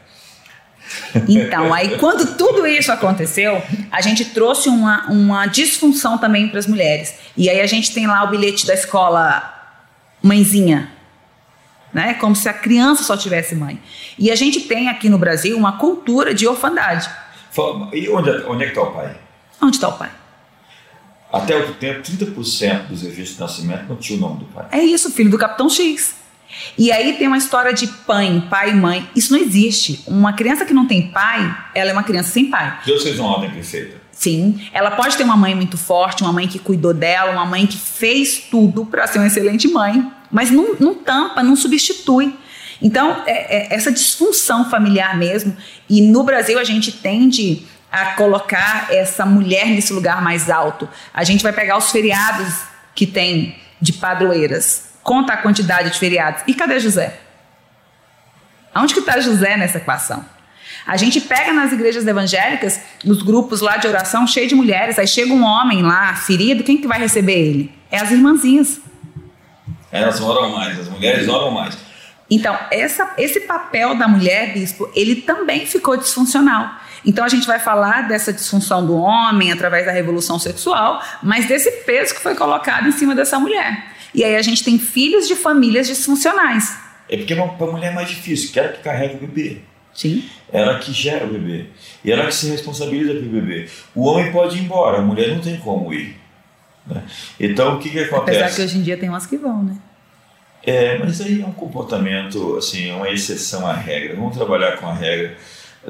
Então, 1.29 1.73
aí 1.73 1.97
quando 1.99 2.37
tudo 2.37 2.66
isso 2.66 2.91
aconteceu, 2.91 3.62
a 3.91 4.01
gente 4.01 4.25
trouxe 4.27 4.68
uma, 4.68 5.07
uma 5.09 5.47
disfunção 5.47 6.18
também 6.18 6.49
para 6.49 6.59
as 6.59 6.66
mulheres. 6.66 7.14
E 7.37 7.49
aí 7.49 7.61
a 7.61 7.66
gente 7.66 7.93
tem 7.93 8.07
lá 8.07 8.25
o 8.25 8.29
bilhete 8.29 8.66
da 8.66 8.75
escola 8.75 9.57
Mãezinha, 10.23 10.91
né? 11.93 12.14
Como 12.14 12.34
se 12.34 12.49
a 12.49 12.53
criança 12.53 13.03
só 13.03 13.16
tivesse 13.16 13.55
mãe. 13.55 13.80
E 14.18 14.30
a 14.30 14.36
gente 14.36 14.61
tem 14.61 14.88
aqui 14.88 15.09
no 15.09 15.18
Brasil 15.18 15.57
uma 15.57 15.78
cultura 15.78 16.34
de 16.34 16.47
orfandade. 16.47 17.09
E 17.93 18.09
onde, 18.09 18.30
onde 18.47 18.64
é 18.64 18.66
que 18.66 18.72
está 18.72 18.82
o 18.82 18.93
pai? 18.93 19.16
Onde 19.61 19.76
está 19.76 19.88
o 19.88 19.99
pai? 19.99 20.11
Até 21.32 21.55
outro 21.57 21.74
tempo, 21.74 22.03
30% 22.03 22.88
dos 22.88 23.03
registros 23.03 23.34
de 23.34 23.41
nascimento 23.41 23.84
não 23.88 23.97
tinha 23.97 24.18
o 24.18 24.20
nome 24.20 24.41
do 24.41 24.45
pai. 24.47 24.66
É 24.72 24.80
isso, 24.80 25.11
filho 25.12 25.30
do 25.30 25.38
Capitão 25.38 25.68
X. 25.68 26.16
E 26.76 26.91
aí 26.91 27.12
tem 27.14 27.28
uma 27.28 27.38
história 27.38 27.72
de 27.72 27.86
pai, 27.86 28.43
pai 28.51 28.70
e 28.70 28.74
mãe. 28.74 29.09
Isso 29.14 29.32
não 29.32 29.41
existe. 29.41 30.03
Uma 30.07 30.32
criança 30.32 30.64
que 30.64 30.74
não 30.74 30.86
tem 30.86 31.11
pai, 31.11 31.57
ela 31.74 31.91
é 31.91 31.93
uma 31.93 32.03
criança 32.03 32.30
sem 32.30 32.51
pai. 32.51 32.80
Deus 32.84 33.03
fez 33.03 33.18
uma 33.18 33.30
ordem 33.30 33.51
perfeita. 33.51 34.01
Sim, 34.11 34.61
ela 34.72 34.91
pode 34.91 35.16
ter 35.16 35.22
uma 35.22 35.36
mãe 35.36 35.55
muito 35.55 35.78
forte, 35.78 36.22
uma 36.22 36.32
mãe 36.32 36.47
que 36.47 36.59
cuidou 36.59 36.93
dela, 36.93 37.30
uma 37.32 37.47
mãe 37.47 37.66
que 37.66 37.78
fez 37.78 38.38
tudo 38.51 38.84
para 38.84 39.07
ser 39.07 39.18
uma 39.18 39.28
excelente 39.28 39.66
mãe, 39.68 40.12
mas 40.31 40.51
não, 40.51 40.74
não 40.78 40.95
tampa, 40.95 41.43
não 41.43 41.57
substitui. 41.57 42.37
Então, 42.81 43.22
é, 43.26 43.72
é 43.72 43.74
essa 43.74 43.93
disfunção 43.93 44.68
familiar 44.70 45.16
mesmo. 45.16 45.57
E 45.89 46.01
no 46.01 46.22
Brasil 46.22 46.59
a 46.59 46.64
gente 46.64 46.93
tende 46.93 47.66
a 47.91 48.12
colocar 48.12 48.87
essa 48.91 49.26
mulher 49.26 49.66
nesse 49.66 49.93
lugar 49.93 50.22
mais 50.22 50.49
alto. 50.49 50.89
A 51.12 51.24
gente 51.24 51.43
vai 51.43 51.53
pegar 51.53 51.76
os 51.76 51.91
feriados 51.91 52.55
que 52.95 53.07
tem 53.07 53.57
de 53.81 53.93
padroeiras, 53.95 54.91
conta 55.03 55.33
a 55.33 55.37
quantidade 55.37 55.91
de 55.91 55.99
feriados. 55.99 56.43
E 56.47 56.55
cadê 56.55 56.78
José? 56.78 57.18
Aonde 58.72 58.95
que 58.95 59.01
está 59.01 59.18
José 59.18 59.57
nessa 59.57 59.78
equação? 59.78 60.24
A 60.87 60.97
gente 60.97 61.20
pega 61.20 61.53
nas 61.53 61.72
igrejas 61.72 62.07
evangélicas, 62.07 62.81
nos 63.05 63.22
grupos 63.22 63.61
lá 63.61 63.76
de 63.76 63.87
oração, 63.87 64.26
cheio 64.26 64.49
de 64.49 64.55
mulheres, 64.55 64.99
aí 64.99 65.07
chega 65.07 65.33
um 65.33 65.43
homem 65.43 65.83
lá, 65.83 66.14
ferido, 66.14 66.64
quem 66.64 66.78
que 66.78 66.87
vai 66.87 66.99
receber 66.99 67.39
ele? 67.39 67.74
É 67.91 67.99
as 67.99 68.11
irmãzinhas. 68.11 68.81
Elas 69.91 70.20
oram 70.20 70.51
mais, 70.51 70.78
as 70.78 70.88
mulheres 70.88 71.28
oram 71.28 71.51
mais. 71.51 71.76
Então, 72.30 72.57
essa, 72.70 73.12
esse 73.18 73.41
papel 73.41 73.97
da 73.97 74.07
mulher, 74.07 74.53
bispo, 74.53 74.88
ele 74.95 75.16
também 75.16 75.66
ficou 75.66 75.97
disfuncional. 75.97 76.70
Então, 77.05 77.24
a 77.24 77.28
gente 77.28 77.47
vai 77.47 77.59
falar 77.59 78.07
dessa 78.07 78.32
disfunção 78.32 78.86
do 78.86 78.97
homem 78.97 79.51
através 79.51 79.84
da 79.84 79.91
revolução 79.91 80.38
sexual, 80.38 81.03
mas 81.22 81.47
desse 81.47 81.70
peso 81.84 82.14
que 82.14 82.20
foi 82.20 82.36
colocado 82.36 82.86
em 82.86 82.93
cima 82.93 83.14
dessa 83.14 83.38
mulher. 83.38 83.84
E 84.14 84.22
aí 84.22 84.36
a 84.36 84.43
gente 84.43 84.62
tem 84.62 84.78
filhos 84.78 85.26
de 85.26 85.34
famílias 85.34 85.86
disfuncionais. 85.86 86.76
É 87.09 87.16
porque 87.16 87.34
para 87.34 87.45
a 87.45 87.70
mulher 87.70 87.91
é 87.91 87.95
mais 87.95 88.09
difícil, 88.09 88.53
que 88.53 88.61
ela 88.61 88.68
que 88.68 88.82
carrega 88.82 89.16
o 89.16 89.18
bebê. 89.26 89.59
Sim. 89.93 90.24
Ela 90.53 90.78
que 90.78 90.93
gera 90.93 91.24
o 91.24 91.28
bebê. 91.28 91.66
E 92.05 92.12
ela 92.12 92.26
que 92.26 92.34
se 92.34 92.49
responsabiliza 92.49 93.12
pelo 93.12 93.28
bebê. 93.28 93.68
O 93.95 94.07
homem 94.07 94.30
pode 94.30 94.57
ir 94.57 94.62
embora, 94.62 94.99
a 94.99 95.03
mulher 95.03 95.28
não 95.28 95.41
tem 95.41 95.57
como 95.57 95.93
ir. 95.93 96.20
Né? 96.87 97.03
Então, 97.39 97.76
o 97.76 97.78
que, 97.78 97.91
que 97.91 97.99
acontece? 98.01 98.39
Apesar 98.39 98.57
que 98.57 98.62
hoje 98.62 98.78
em 98.78 98.83
dia 98.83 98.97
tem 98.97 99.09
umas 99.09 99.26
que 99.26 99.37
vão, 99.37 99.62
né? 99.62 99.76
É, 100.62 100.99
mas 100.99 101.20
aí 101.20 101.41
é 101.41 101.47
um 101.47 101.53
comportamento, 101.53 102.57
assim, 102.57 102.91
é 102.91 102.95
uma 102.95 103.09
exceção 103.09 103.66
à 103.66 103.72
regra. 103.72 104.14
Vamos 104.14 104.37
trabalhar 104.37 104.76
com 104.76 104.87
a 104.87 104.95
regra. 104.95 105.37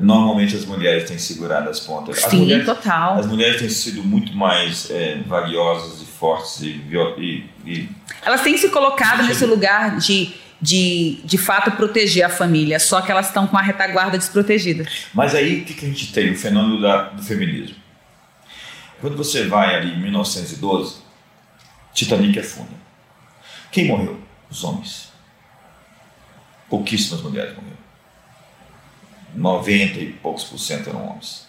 Normalmente 0.01 0.55
as 0.55 0.65
mulheres 0.65 1.09
têm 1.09 1.19
segurado 1.19 1.69
as 1.69 1.81
pontas. 1.81 2.23
As 2.23 2.31
Sim, 2.31 2.39
mulheres, 2.39 2.65
total. 2.65 3.19
As 3.19 3.27
mulheres 3.27 3.59
têm 3.59 3.69
sido 3.69 4.05
muito 4.05 4.33
mais 4.33 4.89
é, 4.91 5.19
valiosas 5.27 6.01
e 6.01 6.05
fortes 6.05 6.61
e, 6.61 6.81
e, 7.19 7.45
e... 7.67 7.89
Elas 8.23 8.43
têm 8.43 8.57
se 8.57 8.69
colocado 8.69 9.25
nesse 9.25 9.45
lugar 9.45 9.97
de, 9.97 10.33
de, 10.63 11.19
de 11.25 11.39
fato, 11.39 11.73
proteger 11.73 12.25
a 12.25 12.29
família, 12.29 12.79
só 12.79 13.01
que 13.01 13.11
elas 13.11 13.27
estão 13.27 13.49
com 13.49 13.57
a 13.57 13.63
retaguarda 13.63 14.17
desprotegida. 14.17 14.87
Mas 15.13 15.35
aí 15.35 15.63
o 15.63 15.65
que, 15.65 15.75
que 15.75 15.87
a 15.87 15.89
gente 15.89 16.13
tem? 16.13 16.31
O 16.31 16.39
fenômeno 16.39 16.81
da, 16.81 17.09
do 17.09 17.23
feminismo. 17.23 17.80
Quando 19.01 19.17
você 19.17 19.47
vai 19.47 19.75
ali 19.75 19.95
em 19.95 20.01
1912, 20.01 20.97
Titanic 21.95 22.39
afunda. 22.39 22.75
Quem 23.73 23.87
morreu? 23.87 24.21
Os 24.51 24.63
homens. 24.65 25.13
Pouquíssimas 26.69 27.23
mulheres 27.23 27.55
morreram. 27.55 27.81
90 29.35 29.99
e 30.01 30.13
poucos 30.15 30.45
por 30.45 30.59
cento 30.59 30.91
eram 30.91 31.09
homens. 31.09 31.47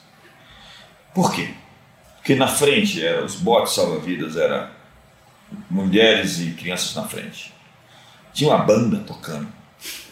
Por 1.14 1.34
quê? 1.34 1.54
Porque 2.16 2.36
na 2.36 2.47
frente 2.47 3.04
era 3.04 3.26
os 3.26 3.36
botes 3.36 3.74
salva-vidas 3.74 4.38
era 4.38 4.72
mulheres 5.70 6.39
e 6.39 6.52
crianças 6.52 6.95
na 6.95 7.08
frente. 7.08 7.54
Tinha 8.34 8.52
uma 8.52 8.64
banda 8.64 8.99
tocando, 8.99 9.52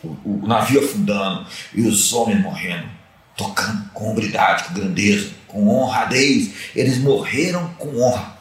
o, 0.03 0.07
o, 0.25 0.47
navio 0.47 0.83
afundando 0.83 1.47
e 1.73 1.87
os 1.87 2.11
homens 2.11 2.41
morrendo, 2.41 2.89
tocando 3.39 3.89
com 3.93 4.11
hombridade, 4.11 4.65
com 4.65 4.73
grandeza, 4.73 5.31
com 5.47 5.69
honradez. 5.69 6.51
Eles 6.75 6.97
morreram 6.97 7.73
com 7.75 7.97
honra. 8.01 8.37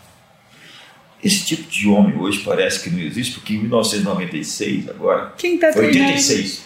Esse 1.23 1.45
tipo 1.45 1.71
de 1.71 1.87
homem 1.89 2.19
hoje 2.19 2.41
parece 2.41 2.83
que 2.83 2.91
não 2.91 2.99
existe, 2.99 3.35
porque 3.35 3.55
em 3.55 3.59
1996, 3.59 4.89
agora, 4.89 5.33
Quem 5.39 5.57
tá 5.57 5.73
foi 5.73 5.87
86, 5.87 6.63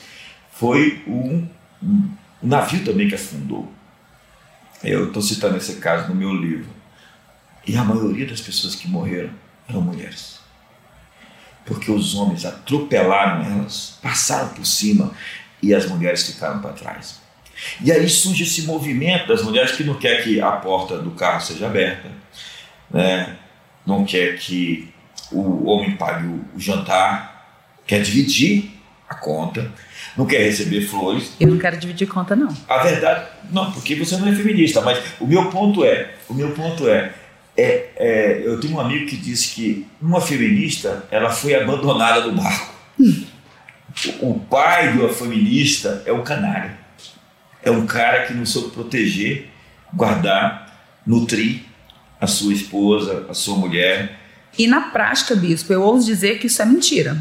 foi 0.51 1.03
um, 1.07 1.47
um 1.83 2.09
navio 2.43 2.83
também 2.83 3.07
que 3.07 3.15
afundou. 3.15 3.71
Eu 4.83 5.09
estou 5.09 5.21
citando 5.21 5.59
esse 5.59 5.75
caso 5.75 6.09
no 6.09 6.15
meu 6.15 6.35
livro. 6.35 6.71
E 7.67 7.77
a 7.77 7.85
maioria 7.85 8.27
das 8.27 8.41
pessoas 8.41 8.75
que 8.75 8.89
morreram 8.89 9.31
eram 9.69 9.83
mulheres. 9.83 10.41
Porque 11.67 11.93
os 11.93 12.15
homens 12.15 12.47
atropelaram 12.47 13.45
elas, 13.45 13.99
passaram 14.03 14.49
por 14.49 14.67
cima 14.67 15.13
e 15.63 15.75
as 15.75 15.87
mulheres 15.87 16.27
ficaram 16.27 16.61
para 16.61 16.73
trás. 16.73 17.22
E 17.81 17.91
aí 17.93 18.09
surge 18.09 18.45
esse 18.45 18.63
movimento 18.63 19.29
das 19.29 19.43
mulheres 19.43 19.73
que 19.73 19.85
não 19.85 19.95
quer 19.95 20.23
que 20.23 20.41
a 20.41 20.53
porta 20.53 20.99
do 20.99 21.13
carro 21.13 21.41
seja 21.41 21.67
aberta, 21.67 22.11
né? 22.91 23.37
não 23.87 24.05
quer 24.05 24.37
que 24.39 24.93
o 25.31 25.67
homem 25.67 25.97
pague 25.97 26.27
o 26.27 26.45
jantar, 26.59 27.47
quer 27.87 28.03
dividir 28.03 28.71
a 29.09 29.15
conta, 29.15 29.71
não 30.17 30.27
quer 30.27 30.39
receber 30.39 30.83
flores. 30.83 31.33
Eu 31.41 31.49
não 31.49 31.59
quero 31.59 31.77
dividir 31.77 32.07
conta, 32.07 32.37
não. 32.37 32.55
A 32.69 32.79
verdade, 32.79 33.27
não, 33.51 33.73
porque 33.73 33.95
você 33.95 34.17
não 34.17 34.29
é 34.29 34.35
feminista, 34.35 34.81
mas 34.81 34.99
o 35.21 35.27
meu 35.27 35.51
ponto 35.51 35.85
é, 35.85 36.15
o 36.29 36.35
meu 36.35 36.51
ponto 36.53 36.89
é, 36.89 37.13
é, 37.57 37.91
é 37.97 38.43
eu 38.45 38.61
tenho 38.61 38.75
um 38.75 38.81
amigo 38.81 39.07
que 39.07 39.17
disse 39.17 39.55
que 39.55 39.87
uma 40.01 40.21
feminista, 40.21 41.07
ela 41.11 41.31
foi 41.31 41.55
abandonada 41.55 42.27
no 42.27 42.33
barco. 42.41 42.75
Hum. 42.99 43.25
O, 44.21 44.31
o 44.31 44.41
pai 44.41 44.93
de 44.93 44.99
uma 44.99 45.09
feminista 45.09 46.03
é 46.07 46.13
um 46.13 46.23
canário. 46.23 46.82
É 47.63 47.71
um 47.71 47.87
cara 47.87 48.27
que 48.27 48.35
não 48.35 48.45
soube 48.45 48.71
proteger, 48.71 49.49
guardar, 49.93 51.01
nutrir 51.07 51.63
a 52.21 52.27
sua 52.27 52.53
esposa, 52.53 53.27
a 53.29 53.35
sua 53.35 53.57
mulher. 53.57 54.19
E 54.59 54.67
na 54.67 54.81
prática, 54.81 55.35
bispo, 55.35 55.73
eu 55.73 55.83
ouso 55.83 56.07
dizer 56.07 56.39
que 56.39 56.47
isso 56.47 56.61
é 56.63 56.65
mentira. 56.65 57.17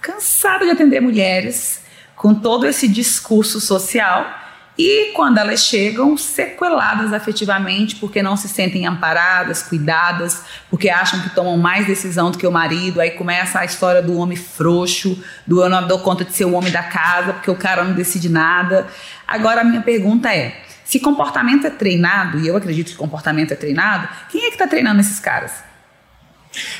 Cansado 0.00 0.64
de 0.64 0.70
atender 0.70 1.00
mulheres 1.00 1.82
com 2.14 2.34
todo 2.34 2.66
esse 2.66 2.88
discurso 2.88 3.60
social 3.60 4.45
e 4.78 5.12
quando 5.14 5.38
elas 5.38 5.60
chegam 5.64 6.18
sequeladas 6.18 7.12
afetivamente 7.12 7.96
porque 7.96 8.22
não 8.22 8.36
se 8.36 8.46
sentem 8.46 8.86
amparadas, 8.86 9.62
cuidadas, 9.62 10.42
porque 10.68 10.90
acham 10.90 11.20
que 11.20 11.30
tomam 11.30 11.56
mais 11.56 11.86
decisão 11.86 12.30
do 12.30 12.36
que 12.36 12.46
o 12.46 12.52
marido, 12.52 13.00
aí 13.00 13.12
começa 13.12 13.60
a 13.60 13.64
história 13.64 14.02
do 14.02 14.18
homem 14.18 14.36
frouxo, 14.36 15.18
do 15.46 15.62
eu 15.62 15.70
não 15.70 15.86
dou 15.86 16.00
conta 16.00 16.24
de 16.24 16.34
ser 16.34 16.44
o 16.44 16.52
homem 16.52 16.70
da 16.70 16.82
casa 16.82 17.32
porque 17.32 17.50
o 17.50 17.56
cara 17.56 17.84
não 17.84 17.94
decide 17.94 18.28
nada. 18.28 18.86
Agora 19.26 19.62
a 19.62 19.64
minha 19.64 19.80
pergunta 19.80 20.34
é: 20.34 20.62
se 20.84 21.00
comportamento 21.00 21.66
é 21.66 21.70
treinado, 21.70 22.38
e 22.38 22.46
eu 22.46 22.56
acredito 22.56 22.90
que 22.90 22.96
comportamento 22.96 23.52
é 23.52 23.56
treinado, 23.56 24.08
quem 24.30 24.42
é 24.42 24.48
que 24.48 24.54
está 24.54 24.66
treinando 24.66 25.00
esses 25.00 25.18
caras? 25.18 25.52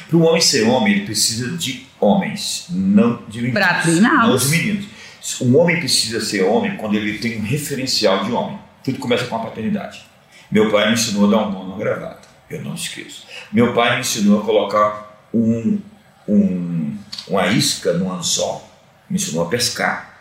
Para 0.09 0.17
o 0.17 0.23
homem 0.23 0.41
ser 0.41 0.65
homem, 0.65 0.95
ele 0.95 1.07
precisa 1.07 1.57
de 1.57 1.87
homens, 1.99 2.67
não 2.71 3.23
de 3.29 3.43
meninos. 3.43 3.61
Para 3.61 3.75
treiná-los. 3.81 4.45
Não 4.45 4.51
de 4.51 4.57
meninos. 4.57 4.96
Um 5.41 5.59
homem 5.59 5.79
precisa 5.79 6.21
ser 6.21 6.45
homem 6.45 6.77
quando 6.77 6.95
ele 6.95 7.19
tem 7.19 7.39
um 7.39 7.43
referencial 7.43 8.25
de 8.25 8.33
homem. 8.33 8.59
Tudo 8.85 8.99
começa 8.99 9.25
com 9.27 9.37
a 9.37 9.41
paternidade. 9.41 10.05
Meu 10.51 10.71
pai 10.71 10.87
me 10.87 10.95
ensinou 10.95 11.27
a 11.27 11.31
dar 11.31 11.49
um 11.49 11.53
nó 11.53 11.65
na 11.65 11.77
gravata. 11.77 12.29
Eu 12.49 12.63
não 12.63 12.75
esqueço. 12.75 13.27
Meu 13.53 13.75
pai 13.75 13.95
me 13.95 14.01
ensinou 14.01 14.41
a 14.41 14.45
colocar 14.45 15.29
um, 15.35 15.81
um, 16.29 16.97
uma 17.27 17.47
isca 17.49 17.93
no 17.93 18.13
anzol. 18.13 18.69
Me 19.11 19.17
ensinou 19.17 19.45
a 19.45 19.49
pescar. 19.49 20.17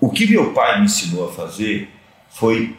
O 0.00 0.10
que 0.10 0.26
meu 0.26 0.52
pai 0.52 0.78
me 0.78 0.86
ensinou 0.86 1.28
a 1.28 1.32
fazer 1.32 1.88
foi 2.30 2.76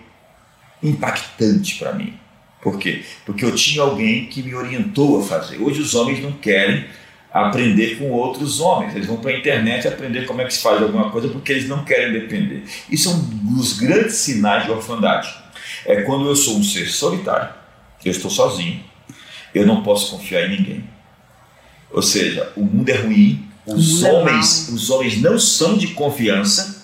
impactante 0.83 1.75
para 1.75 1.93
mim. 1.93 2.19
Por 2.61 2.77
quê? 2.77 3.03
Porque 3.25 3.45
eu 3.45 3.55
tinha 3.55 3.81
alguém 3.81 4.25
que 4.25 4.43
me 4.43 4.53
orientou 4.53 5.19
a 5.19 5.23
fazer. 5.23 5.57
Hoje 5.61 5.81
os 5.81 5.95
homens 5.95 6.21
não 6.21 6.33
querem 6.33 6.85
aprender 7.31 7.97
com 7.97 8.11
outros 8.11 8.59
homens. 8.59 8.95
Eles 8.95 9.07
vão 9.07 9.17
para 9.17 9.31
a 9.31 9.37
internet 9.37 9.87
aprender 9.87 10.25
como 10.25 10.41
é 10.41 10.45
que 10.45 10.53
se 10.53 10.61
faz 10.61 10.81
alguma 10.81 11.09
coisa 11.09 11.29
porque 11.29 11.51
eles 11.51 11.67
não 11.67 11.83
querem 11.83 12.11
depender. 12.11 12.63
Isso 12.89 13.09
é 13.09 13.13
um 13.13 13.19
dos 13.55 13.73
grandes 13.73 14.15
sinais 14.15 14.65
de 14.65 14.71
orfandade. 14.71 15.33
É 15.85 16.01
quando 16.01 16.27
eu 16.27 16.35
sou 16.35 16.57
um 16.57 16.63
ser 16.63 16.87
solitário, 16.87 17.49
eu 18.03 18.11
estou 18.11 18.29
sozinho, 18.29 18.83
eu 19.53 19.65
não 19.65 19.81
posso 19.81 20.11
confiar 20.11 20.47
em 20.47 20.57
ninguém. 20.57 20.83
Ou 21.89 22.01
seja, 22.01 22.51
o 22.55 22.61
mundo 22.61 22.89
é 22.89 22.95
ruim, 22.95 23.47
os 23.65 24.03
é 24.03 24.11
homens, 24.11 24.69
os 24.69 24.89
homens 24.89 25.21
não 25.21 25.39
são 25.39 25.77
de 25.77 25.87
confiança 25.89 26.83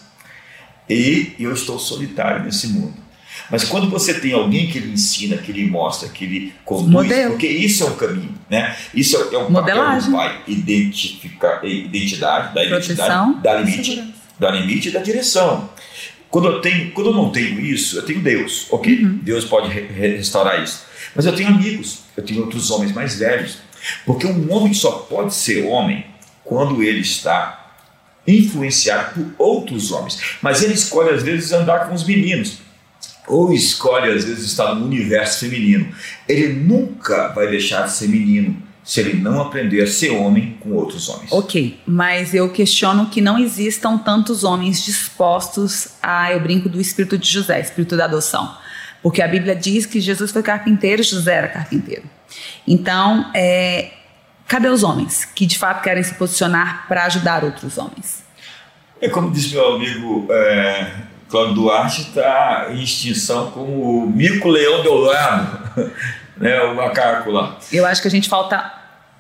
e 0.90 1.36
eu 1.40 1.54
estou 1.54 1.78
solitário 1.78 2.44
nesse 2.44 2.68
mundo. 2.68 3.07
Mas 3.50 3.64
quando 3.64 3.90
você 3.90 4.14
tem 4.20 4.34
alguém 4.34 4.68
que 4.68 4.80
lhe 4.80 4.94
ensina, 4.94 5.38
que 5.38 5.52
lhe 5.52 5.70
mostra, 5.70 6.10
que 6.10 6.26
lhe 6.26 6.54
conduz, 6.66 6.90
Modelo. 6.90 7.32
porque 7.32 7.48
isso 7.48 7.84
é 7.84 7.88
um 7.88 7.96
caminho, 7.96 8.36
né? 8.50 8.76
Isso 8.94 9.16
é, 9.18 9.36
é 9.36 9.38
um 9.38 9.50
Modelagem. 9.50 10.12
papel 10.12 10.30
do 10.30 10.36
pai, 10.36 10.42
identificar 10.48 11.62
identidade, 11.64 12.54
da 12.54 12.66
Proteção, 12.66 13.32
identidade, 13.32 13.42
da 13.42 13.54
limite, 13.62 14.14
da 14.40 14.52
limite 14.52 14.90
e 14.90 14.92
da 14.92 15.00
direção. 15.00 15.70
Quando 16.30 16.48
eu 16.48 16.62
tenho, 16.62 16.92
quando 16.92 17.08
eu 17.08 17.14
não 17.14 17.30
tenho 17.30 17.60
isso, 17.60 17.98
eu 17.98 18.04
tenho 18.04 18.22
Deus, 18.22 18.68
ok? 18.70 19.02
Uhum. 19.02 19.20
Deus 19.22 19.46
pode 19.46 19.70
re 19.70 19.82
restaurar 19.82 20.62
isso. 20.62 20.86
Mas 21.16 21.26
eu 21.26 21.34
tenho 21.34 21.50
amigos, 21.50 22.00
eu 22.16 22.24
tenho 22.24 22.42
outros 22.42 22.70
homens 22.70 22.92
mais 22.92 23.18
velhos. 23.18 23.60
Porque 24.06 24.28
um 24.28 24.52
homem 24.52 24.74
só 24.74 24.92
pode 24.92 25.34
ser 25.34 25.66
homem 25.66 26.06
quando 26.44 26.84
ele 26.84 27.00
está 27.00 27.76
influenciado 28.28 29.14
por 29.14 29.46
outros 29.46 29.92
homens. 29.92 30.20
Mas 30.42 30.62
ele 30.62 30.74
escolhe, 30.74 31.10
às 31.10 31.24
vezes, 31.24 31.52
andar 31.52 31.88
com 31.88 31.96
os 31.96 32.06
meninos. 32.06 32.60
Ou 33.28 33.52
escolhe, 33.52 34.12
às 34.12 34.24
vezes, 34.24 34.46
estar 34.46 34.74
no 34.74 34.86
universo 34.86 35.42
feminino. 35.42 35.94
Ele 36.28 36.54
nunca 36.54 37.28
vai 37.30 37.48
deixar 37.50 37.84
de 37.84 37.92
ser 37.92 38.08
menino 38.08 38.64
se 38.88 39.02
ele 39.02 39.22
não 39.22 39.42
aprender 39.42 39.84
a 39.84 39.88
ser 39.88 40.12
homem 40.12 40.58
com 40.62 40.72
outros 40.72 41.10
homens. 41.10 41.30
Ok, 41.30 41.78
mas 41.86 42.34
eu 42.34 42.50
questiono 42.50 43.08
que 43.10 43.20
não 43.20 43.38
existam 43.38 43.98
tantos 43.98 44.46
homens 44.46 44.86
dispostos 44.86 45.90
a, 46.02 46.32
eu 46.32 46.40
brinco, 46.40 46.70
do 46.70 46.80
espírito 46.80 47.18
de 47.18 47.30
José, 47.30 47.60
espírito 47.60 47.98
da 47.98 48.06
adoção. 48.06 48.58
Porque 49.04 49.22
a 49.22 49.28
Bíblia 49.28 49.54
diz 49.54 49.86
que 49.86 50.00
Jesus 50.00 50.32
foi 50.32 50.42
carpinteiro, 50.42 51.04
José 51.04 51.34
era 51.34 51.48
carpinteiro. 51.50 52.04
Então, 52.66 53.30
é, 53.36 53.92
cadê 54.48 54.70
os 54.70 54.84
homens 54.84 55.26
que 55.26 55.46
de 55.46 55.58
fato 55.58 55.84
querem 55.84 56.02
se 56.02 56.14
posicionar 56.14 56.88
para 56.88 57.04
ajudar 57.04 57.44
outros 57.44 57.78
homens? 57.78 58.24
É 59.02 59.10
como 59.10 59.30
disse 59.32 59.54
meu 59.54 59.76
amigo 59.76 60.28
é, 60.32 60.92
Cláudio 61.30 61.56
Duarte, 61.56 62.02
está 62.02 62.68
em 62.72 62.82
extinção 62.82 63.52
como 63.52 64.04
o 64.04 64.10
mico-leão 64.10 64.82
dourado, 64.82 65.92
né, 66.38 66.62
o 66.64 66.76
macaco 66.76 67.32
lá. 67.32 67.58
Eu 67.72 67.86
acho 67.86 68.02
que 68.02 68.08
a 68.08 68.12
gente 68.12 68.30
falta 68.30 68.74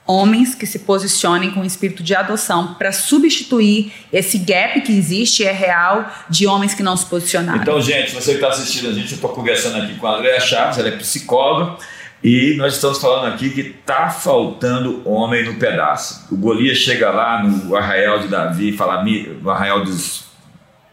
homens 0.07 0.55
que 0.55 0.65
se 0.65 0.79
posicionem 0.79 1.51
com 1.51 1.59
o 1.59 1.65
espírito 1.65 2.01
de 2.01 2.15
adoção 2.15 2.75
para 2.75 2.93
substituir 2.93 3.91
esse 4.11 4.37
gap 4.37 4.79
que 4.81 4.97
existe 4.97 5.43
é 5.45 5.51
real 5.51 6.09
de 6.29 6.47
homens 6.47 6.73
que 6.73 6.81
não 6.81 6.95
se 6.95 7.05
posicionaram. 7.05 7.61
Então, 7.61 7.81
gente, 7.81 8.15
você 8.15 8.31
que 8.31 8.37
está 8.37 8.47
assistindo 8.47 8.89
a 8.89 8.93
gente, 8.93 9.11
eu 9.11 9.15
estou 9.15 9.29
conversando 9.31 9.83
aqui 9.83 9.95
com 9.95 10.07
a 10.07 10.15
Andréa 10.15 10.39
Chaves, 10.39 10.77
ela 10.77 10.87
é 10.87 10.91
psicóloga 10.91 11.75
e 12.23 12.55
nós 12.57 12.75
estamos 12.75 12.99
falando 12.99 13.33
aqui 13.33 13.49
que 13.49 13.61
está 13.61 14.09
faltando 14.09 15.01
homem 15.07 15.43
no 15.43 15.55
pedaço. 15.55 16.25
O 16.31 16.37
Golias 16.37 16.77
chega 16.77 17.11
lá 17.11 17.43
no 17.43 17.75
arraial 17.75 18.19
de 18.19 18.29
Davi, 18.29 18.71
fala 18.71 19.03
no 19.03 19.49
arraial 19.49 19.83
dos 19.83 20.26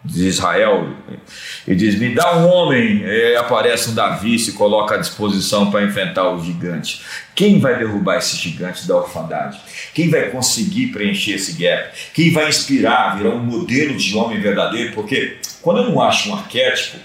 de 0.05 0.27
Israel 0.27 0.89
e 1.67 1.75
diz: 1.75 1.99
Me 1.99 2.15
dá 2.15 2.37
um 2.37 2.47
homem. 2.47 3.03
E 3.03 3.37
aparece 3.37 3.91
um 3.91 3.95
Davi, 3.95 4.39
se 4.39 4.53
coloca 4.53 4.97
à 4.97 4.99
disposição 4.99 5.71
para 5.71 5.83
enfrentar 5.83 6.31
o 6.31 6.45
gigante. 6.45 7.01
Quem 7.35 7.59
vai 7.59 7.79
derrubar 7.79 8.19
esse 8.19 8.37
gigante 8.37 8.87
da 8.87 8.97
orfandade? 8.97 9.59
Quem 9.95 10.11
vai 10.11 10.31
conseguir 10.31 10.89
preencher 10.89 11.33
esse 11.33 11.53
gap? 11.55 11.97
Quem 12.13 12.33
vai 12.33 12.49
inspirar, 12.49 13.17
virar 13.17 13.31
um 13.31 13.43
modelo 13.43 13.97
de 13.97 14.15
homem 14.17 14.41
verdadeiro? 14.41 14.93
Porque 14.93 15.39
quando 15.63 15.79
eu 15.79 15.91
não 15.91 16.01
acho 16.01 16.31
um 16.31 16.35
arquétipo, 16.35 16.99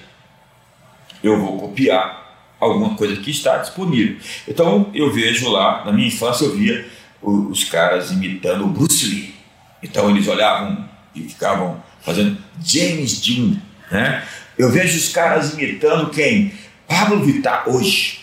eu 1.23 1.39
vou 1.39 1.57
copiar 1.57 2.19
alguma 2.59 2.95
coisa 2.95 3.15
que 3.15 3.31
está 3.31 3.57
disponível. 3.57 4.17
Então 4.47 4.91
eu 4.93 5.11
vejo 5.11 5.49
lá, 5.49 5.85
na 5.85 5.93
minha 5.93 6.07
infância, 6.09 6.43
eu 6.43 6.55
via 6.55 6.85
os 7.21 7.63
caras 7.63 8.11
imitando 8.11 8.65
o 8.65 8.67
Bruce 8.67 9.05
Lee. 9.05 9.35
Então 9.81 10.09
eles 10.09 10.27
olhavam 10.27 10.89
e 11.19 11.29
ficavam 11.29 11.83
fazendo 12.01 12.37
James 12.63 13.21
Dean, 13.21 13.57
né? 13.91 14.23
Eu 14.57 14.69
vejo 14.69 14.97
os 14.97 15.09
caras 15.09 15.53
imitando 15.53 16.09
quem? 16.09 16.53
Pablo 16.87 17.23
Vittar 17.23 17.69
hoje, 17.69 18.19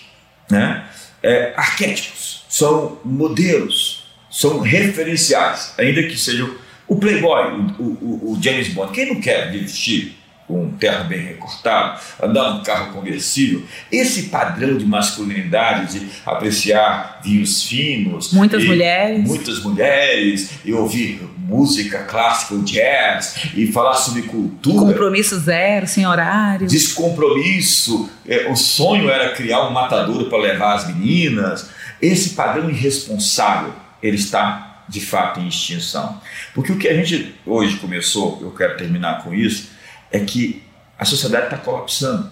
né? 0.50 0.84
É, 1.22 1.54
arquétipos, 1.56 2.44
são 2.48 2.98
modelos, 3.04 4.04
são 4.30 4.60
referenciais, 4.60 5.74
ainda 5.78 6.02
que 6.02 6.16
sejam 6.16 6.54
o 6.86 6.96
Playboy, 6.96 7.74
o, 7.78 7.82
o, 7.82 8.32
o 8.32 8.42
James 8.42 8.68
Bond. 8.68 8.92
Quem 8.92 9.14
não 9.14 9.20
quer 9.20 9.50
vestir 9.50 10.16
com 10.46 10.64
um 10.64 10.70
terno 10.70 11.06
bem 11.06 11.20
recortado, 11.20 12.00
andar 12.22 12.54
num 12.54 12.62
carro 12.62 12.92
conversível, 12.92 13.62
esse 13.90 14.24
padrão 14.24 14.78
de 14.78 14.86
masculinidade, 14.86 15.98
de 15.98 16.06
apreciar 16.24 17.20
vinhos 17.22 17.64
finos, 17.64 18.32
muitas 18.32 18.64
mulheres, 18.64 19.26
muitas 19.26 19.62
mulheres, 19.62 20.50
e 20.64 20.72
ouvir 20.72 21.20
música 21.36 22.04
clássica, 22.04 22.56
jazz, 22.62 23.50
e 23.54 23.66
falar 23.72 23.94
sobre 23.94 24.22
cultura, 24.22 24.92
compromisso 24.92 25.38
zero, 25.40 25.86
sem 25.86 26.06
horário, 26.06 26.66
descompromisso, 26.66 28.08
é, 28.26 28.48
o 28.50 28.56
sonho 28.56 29.10
era 29.10 29.30
criar 29.30 29.66
um 29.68 29.72
matadouro 29.72 30.28
para 30.30 30.38
levar 30.38 30.74
as 30.74 30.86
meninas, 30.86 31.70
esse 32.00 32.30
padrão 32.30 32.70
irresponsável, 32.70 33.72
ele 34.00 34.16
está 34.16 34.84
de 34.88 35.00
fato 35.00 35.40
em 35.40 35.48
extinção, 35.48 36.20
porque 36.54 36.70
o 36.70 36.78
que 36.78 36.86
a 36.86 36.94
gente 36.94 37.34
hoje 37.44 37.76
começou, 37.78 38.38
eu 38.40 38.52
quero 38.52 38.76
terminar 38.76 39.24
com 39.24 39.34
isso 39.34 39.74
é 40.16 40.20
que 40.20 40.62
a 40.98 41.04
sociedade 41.04 41.44
está 41.46 41.58
colapsando. 41.58 42.30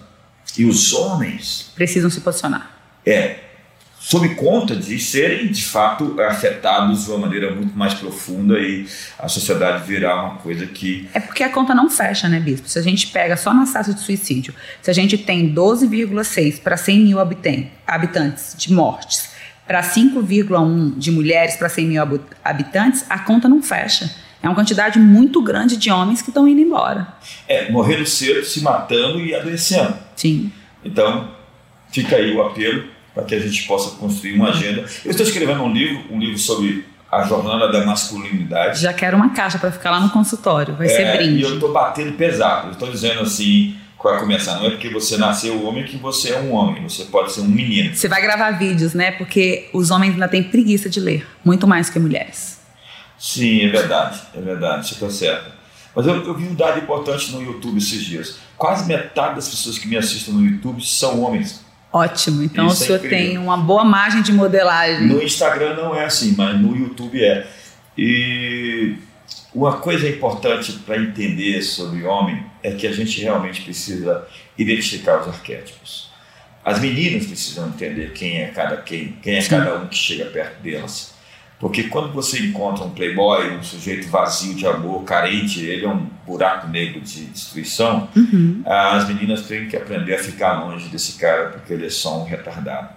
E 0.57 0.65
os 0.65 0.93
homens. 0.93 1.71
Precisam 1.75 2.09
se 2.09 2.21
posicionar. 2.21 2.71
É. 3.05 3.39
Sob 3.99 4.35
conta 4.35 4.75
de 4.75 4.99
serem, 4.99 5.51
de 5.51 5.65
fato, 5.65 6.21
afetados 6.21 7.05
de 7.05 7.09
uma 7.09 7.19
maneira 7.19 7.55
muito 7.55 7.75
mais 7.75 7.95
profunda 7.95 8.59
e 8.59 8.87
a 9.17 9.27
sociedade 9.27 9.83
virar 9.83 10.23
uma 10.23 10.35
coisa 10.37 10.67
que. 10.67 11.09
É 11.11 11.19
porque 11.19 11.43
a 11.43 11.49
conta 11.49 11.73
não 11.73 11.89
fecha, 11.89 12.29
né, 12.29 12.39
Bispo? 12.39 12.69
Se 12.69 12.77
a 12.77 12.83
gente 12.83 13.07
pega 13.07 13.35
só 13.35 13.51
na 13.51 13.65
taxa 13.65 13.93
de 13.93 13.99
suicídio, 13.99 14.53
se 14.81 14.91
a 14.91 14.93
gente 14.93 15.17
tem 15.17 15.51
12,6 15.51 16.61
para 16.61 16.77
100 16.77 16.99
mil 16.99 17.17
habitantes 17.19 18.55
de 18.55 18.71
mortes, 18.71 19.31
para 19.65 19.81
5,1 19.81 20.99
de 20.99 21.11
mulheres 21.11 21.55
para 21.55 21.67
100 21.67 21.87
mil 21.87 22.03
habitantes, 22.43 23.05
a 23.09 23.17
conta 23.17 23.49
não 23.49 23.63
fecha. 23.63 24.24
É 24.41 24.47
uma 24.47 24.55
quantidade 24.55 24.99
muito 24.99 25.41
grande 25.41 25.77
de 25.77 25.91
homens 25.91 26.21
que 26.21 26.29
estão 26.29 26.47
indo 26.47 26.61
embora. 26.61 27.07
É, 27.47 27.71
morrendo 27.71 28.05
cedo, 28.05 28.45
se 28.45 28.61
matando 28.61 29.19
e 29.19 29.33
adoecendo. 29.33 29.95
Sim. 30.15 30.51
Então, 30.83 31.29
fica 31.91 32.15
aí 32.15 32.35
o 32.35 32.41
apelo 32.41 32.85
para 33.13 33.23
que 33.23 33.33
a 33.33 33.39
gente 33.39 33.63
possa 33.65 33.95
construir 33.97 34.35
uma 34.35 34.49
agenda. 34.49 34.85
Eu 35.03 35.11
estou 35.11 35.25
escrevendo 35.25 35.63
um 35.63 35.71
livro, 35.71 36.03
um 36.11 36.19
livro 36.19 36.37
sobre 36.37 36.85
a 37.11 37.23
jornada 37.23 37.71
da 37.71 37.85
masculinidade. 37.85 38.81
Já 38.81 38.93
quero 38.93 39.15
uma 39.15 39.29
caixa 39.29 39.57
para 39.57 39.71
ficar 39.71 39.91
lá 39.91 39.99
no 39.99 40.09
consultório, 40.09 40.75
vai 40.75 40.87
é, 40.87 40.89
ser 40.89 41.17
brinde. 41.17 41.39
E 41.39 41.41
eu 41.43 41.53
estou 41.53 41.71
batendo 41.71 42.11
pesado, 42.13 42.67
eu 42.67 42.71
estou 42.73 42.91
dizendo 42.91 43.21
assim, 43.21 43.75
para 44.01 44.19
começar, 44.19 44.59
não 44.59 44.67
é 44.67 44.69
porque 44.69 44.89
você 44.89 45.17
nasceu 45.17 45.65
homem 45.65 45.83
que 45.83 45.97
você 45.97 46.31
é 46.31 46.39
um 46.39 46.53
homem, 46.53 46.83
você 46.83 47.05
pode 47.05 47.31
ser 47.31 47.41
um 47.41 47.47
menino. 47.47 47.95
Você 47.95 48.07
vai 48.07 48.21
gravar 48.21 48.51
vídeos, 48.51 48.93
né? 48.93 49.11
Porque 49.11 49.69
os 49.73 49.89
homens 49.89 50.13
ainda 50.13 50.27
têm 50.27 50.43
preguiça 50.43 50.87
de 50.87 50.99
ler, 50.99 51.25
muito 51.43 51.65
mais 51.65 51.89
que 51.89 51.97
mulheres. 51.97 52.59
Sim, 53.17 53.65
é 53.65 53.69
verdade, 53.69 54.21
é 54.33 54.41
verdade, 54.41 54.87
você 54.87 54.93
está 54.93 55.09
certo. 55.09 55.55
Mas 55.95 56.05
eu, 56.05 56.25
eu, 56.25 56.33
vi 56.33 56.47
um 56.47 56.55
dado 56.55 56.79
importante 56.79 57.31
no 57.31 57.41
YouTube 57.41 57.77
esses 57.77 58.03
dias. 58.03 58.37
Quase 58.57 58.85
metade 58.85 59.35
das 59.35 59.47
pessoas 59.47 59.77
que 59.77 59.87
me 59.87 59.95
assistem 59.95 60.33
no 60.33 60.45
YouTube 60.45 60.85
são 60.85 61.21
homens. 61.21 61.63
Ótimo, 61.91 62.43
então 62.43 62.67
Isso 62.67 62.83
o 62.83 62.85
senhor 62.85 63.05
é 63.05 63.07
tem 63.07 63.37
uma 63.37 63.55
boa 63.55 63.85
margem 63.85 64.21
de 64.21 64.33
modelagem. 64.33 65.07
No 65.07 65.23
Instagram 65.23 65.75
não 65.75 65.95
é 65.95 66.03
assim, 66.03 66.35
mas 66.37 66.59
no 66.59 66.75
YouTube 66.75 67.23
é. 67.23 67.47
E 67.97 68.97
uma 69.53 69.77
coisa 69.77 70.05
importante 70.09 70.73
para 70.85 70.97
entender 70.97 71.61
sobre 71.61 72.03
homem 72.03 72.43
é 72.61 72.71
que 72.71 72.85
a 72.85 72.91
gente 72.91 73.21
realmente 73.21 73.61
precisa 73.61 74.27
identificar 74.57 75.21
os 75.21 75.29
arquétipos. 75.29 76.11
As 76.65 76.81
meninas 76.81 77.25
precisam 77.25 77.69
entender 77.69 78.11
quem 78.11 78.41
é 78.41 78.47
cada 78.47 78.75
quem, 78.77 79.17
quem 79.21 79.35
é 79.35 79.41
Sim. 79.41 79.51
cada 79.51 79.75
um 79.77 79.87
que 79.87 79.95
chega 79.95 80.25
perto 80.25 80.61
delas. 80.61 81.14
Porque 81.59 81.83
quando 81.83 82.11
você 82.11 82.39
encontra 82.39 82.83
um 82.83 82.89
playboy, 82.89 83.55
um 83.55 83.63
sujeito 83.63 84.09
vazio 84.09 84.55
de 84.55 84.67
amor, 84.67 85.03
carente, 85.03 85.63
ele 85.63 85.85
é 85.85 85.89
um 85.89 86.05
buraco 86.25 86.67
negro 86.67 86.99
de 86.99 87.25
destruição, 87.25 88.09
uhum. 88.15 88.61
as 88.65 89.07
meninas 89.07 89.47
têm 89.47 89.67
que 89.67 89.77
aprender 89.77 90.15
a 90.15 90.19
ficar 90.19 90.65
longe 90.65 90.89
desse 90.89 91.13
cara, 91.13 91.49
porque 91.49 91.71
ele 91.71 91.85
é 91.85 91.89
só 91.89 92.21
um 92.21 92.25
retardado. 92.25 92.89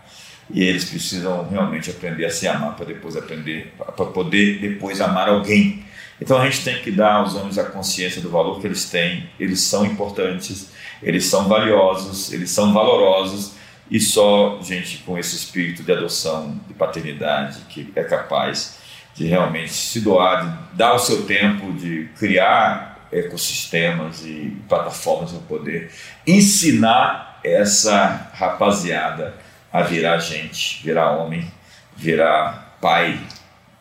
E 0.51 0.63
eles 0.65 0.85
precisam 0.85 1.47
realmente 1.49 1.91
aprender 1.91 2.25
a 2.25 2.31
se 2.31 2.49
amar 2.49 2.75
para 2.75 2.87
depois 2.87 3.17
aprender, 3.17 3.73
para 3.79 4.07
poder 4.07 4.59
depois 4.61 5.01
amar 5.01 5.29
alguém. 5.29 5.85
Então 6.21 6.37
a 6.39 6.45
gente 6.45 6.65
tem 6.65 6.83
que 6.83 6.91
dar 6.91 7.17
aos 7.17 7.37
homens 7.37 7.59
a 7.59 7.65
consciência 7.65 8.21
do 8.21 8.31
valor 8.31 8.61
que 8.61 8.67
eles 8.67 8.91
têm, 8.91 9.29
eles 9.39 9.61
são 9.61 9.87
importantes, 9.87 10.71
eles 11.01 11.27
são 11.27 11.47
valiosos, 11.47 12.33
eles 12.33 12.51
são 12.51 12.73
valorosos 12.73 13.58
e 13.91 14.01
só 14.01 14.61
gente 14.62 14.99
com 14.99 15.18
esse 15.18 15.36
espírito 15.36 15.82
de 15.82 15.93
adoção, 15.93 16.61
de 16.66 16.74
paternidade, 16.74 17.61
que 17.68 17.91
é 17.97 18.05
capaz 18.05 18.78
de 19.14 19.26
realmente 19.26 19.72
se 19.72 20.01
doar, 20.01 20.68
de 20.70 20.76
dar 20.76 20.95
o 20.95 20.99
seu 20.99 21.24
tempo, 21.24 21.72
de 21.72 22.09
criar 22.18 23.09
ecossistemas 23.11 24.24
e 24.24 24.57
plataformas 24.68 25.32
para 25.32 25.41
poder 25.41 25.91
ensinar 26.26 27.41
essa 27.43 28.30
rapaziada 28.34 29.34
a 29.72 29.82
virar 29.82 30.18
gente, 30.18 30.82
virar 30.82 31.12
homem, 31.12 31.51
virar 31.97 32.76
pai 32.80 33.18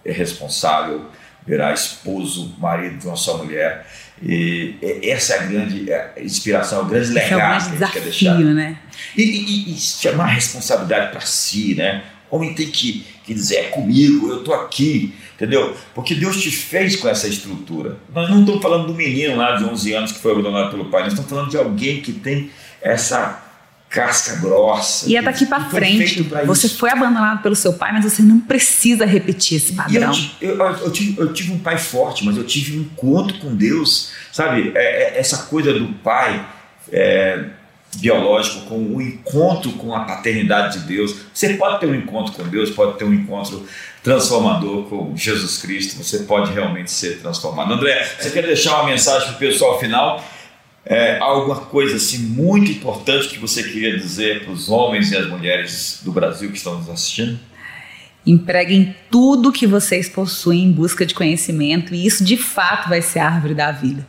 responsável, 0.06 1.10
virar 1.46 1.74
esposo, 1.74 2.56
marido 2.58 2.98
de 2.98 3.08
uma 3.08 3.16
só 3.16 3.38
mulher 3.38 3.86
e 4.22 4.76
essa 5.04 5.34
é 5.34 5.40
a 5.40 5.44
grande 5.44 5.92
é 5.92 6.14
inspiração, 6.22 6.84
o 6.84 6.86
grande 6.86 7.12
legado 7.12 7.40
é 7.40 7.46
o 7.46 7.50
grande 7.50 7.66
que 7.66 7.76
a 7.76 7.86
gente 7.86 7.94
quer 7.94 8.02
deixar. 8.02 8.40
Né? 8.40 8.78
E, 9.16 9.22
e, 9.22 9.74
e 9.74 9.78
chamar 9.78 10.26
a 10.26 10.28
responsabilidade 10.28 11.12
para 11.12 11.22
si, 11.22 11.76
né? 11.76 12.04
O 12.30 12.36
homem 12.36 12.54
tem 12.54 12.70
que, 12.70 13.06
que 13.24 13.34
dizer, 13.34 13.56
é 13.56 13.64
comigo, 13.64 14.28
eu 14.30 14.40
estou 14.40 14.54
aqui, 14.54 15.14
entendeu? 15.36 15.76
Porque 15.94 16.14
Deus 16.14 16.42
te 16.42 16.52
fez 16.52 16.96
com 16.96 17.08
essa 17.08 17.28
estrutura. 17.28 17.98
Nós 18.14 18.30
não 18.30 18.42
estamos 18.42 18.62
falando 18.62 18.88
do 18.88 18.94
menino 18.94 19.38
lá 19.38 19.56
de 19.56 19.64
11 19.64 19.94
anos 19.94 20.12
que 20.12 20.20
foi 20.20 20.34
abandonado 20.34 20.72
pelo 20.72 20.86
pai, 20.86 21.04
nós 21.04 21.14
estamos 21.14 21.30
falando 21.30 21.50
de 21.50 21.58
alguém 21.58 22.02
que 22.02 22.12
tem 22.12 22.52
essa 22.82 23.47
casca 23.90 24.36
grossa. 24.36 25.10
E 25.10 25.16
é 25.16 25.22
daqui 25.22 25.46
para 25.46 25.66
frente. 25.66 26.22
Você 26.46 26.68
isso. 26.68 26.78
foi 26.78 26.90
abandonado 26.90 27.42
pelo 27.42 27.56
seu 27.56 27.74
pai, 27.74 27.94
mas 27.94 28.04
você 28.04 28.22
não 28.22 28.40
precisa 28.40 29.06
repetir 29.06 29.58
esse 29.58 29.74
padrão. 29.74 30.12
Eu, 30.42 30.58
eu, 30.58 30.66
eu, 30.66 30.92
tive, 30.92 31.20
eu, 31.20 31.34
tive, 31.34 31.52
um 31.54 31.60
pai 31.60 31.78
forte, 31.78 32.26
mas 32.26 32.38
eu 32.38 32.44
tive 32.44 32.78
um 32.78 32.82
encontro 32.82 33.38
com 33.40 33.56
Deus, 33.56 34.12
sabe? 34.32 34.72
É, 34.76 35.16
é, 35.16 35.20
essa 35.20 35.44
coisa 35.44 35.74
do 35.74 35.88
pai 35.96 36.46
é, 36.92 37.46
biológico 37.96 38.66
com 38.66 38.78
o 38.78 39.02
encontro 39.02 39.72
com 39.74 39.96
a 39.96 40.02
paternidade 40.02 40.80
de 40.80 40.86
Deus. 40.86 41.16
Você 41.34 41.54
pode 41.54 41.80
ter 41.80 41.88
um 41.88 41.96
encontro 41.96 42.34
com 42.34 42.44
Deus, 42.48 42.70
pode 42.72 42.98
ter 42.98 43.06
um 43.06 43.14
encontro 43.14 43.66
transformador 44.04 44.84
com 44.84 45.16
Jesus 45.16 45.58
Cristo. 45.58 46.04
Você 46.04 46.20
pode 46.20 46.52
realmente 46.52 46.92
ser 46.92 47.20
transformado. 47.20 47.74
André, 47.74 48.06
você 48.20 48.30
quer 48.32 48.44
deixar 48.46 48.76
uma 48.76 48.90
mensagem 48.90 49.30
para 49.30 49.36
o 49.36 49.40
pessoal 49.40 49.80
final? 49.80 50.24
É, 50.90 51.20
alguma 51.20 51.58
coisa 51.58 51.98
assim 51.98 52.20
muito 52.20 52.72
importante 52.72 53.30
que 53.30 53.40
você 53.40 53.64
queria 53.64 53.98
dizer 53.98 54.44
para 54.44 54.54
os 54.54 54.70
homens 54.70 55.12
e 55.12 55.18
as 55.18 55.28
mulheres 55.28 56.02
do 56.04 56.12
Brasil 56.12 56.50
que 56.50 56.58
estão 56.58 56.78
nos 56.78 56.90
assistindo? 56.90 57.40
Empreguem 58.26 58.96
tudo 59.12 59.52
que 59.52 59.68
vocês 59.68 60.10
possuem 60.10 60.64
em 60.64 60.72
busca 60.72 61.06
de 61.06 61.14
conhecimento 61.14 61.94
e 61.94 62.06
isso 62.06 62.24
de 62.24 62.38
fato 62.38 62.90
vai 62.90 63.02
ser 63.02 63.20
a 63.20 63.28
árvore 63.28 63.54
da 63.54 63.72
vida 63.72 64.08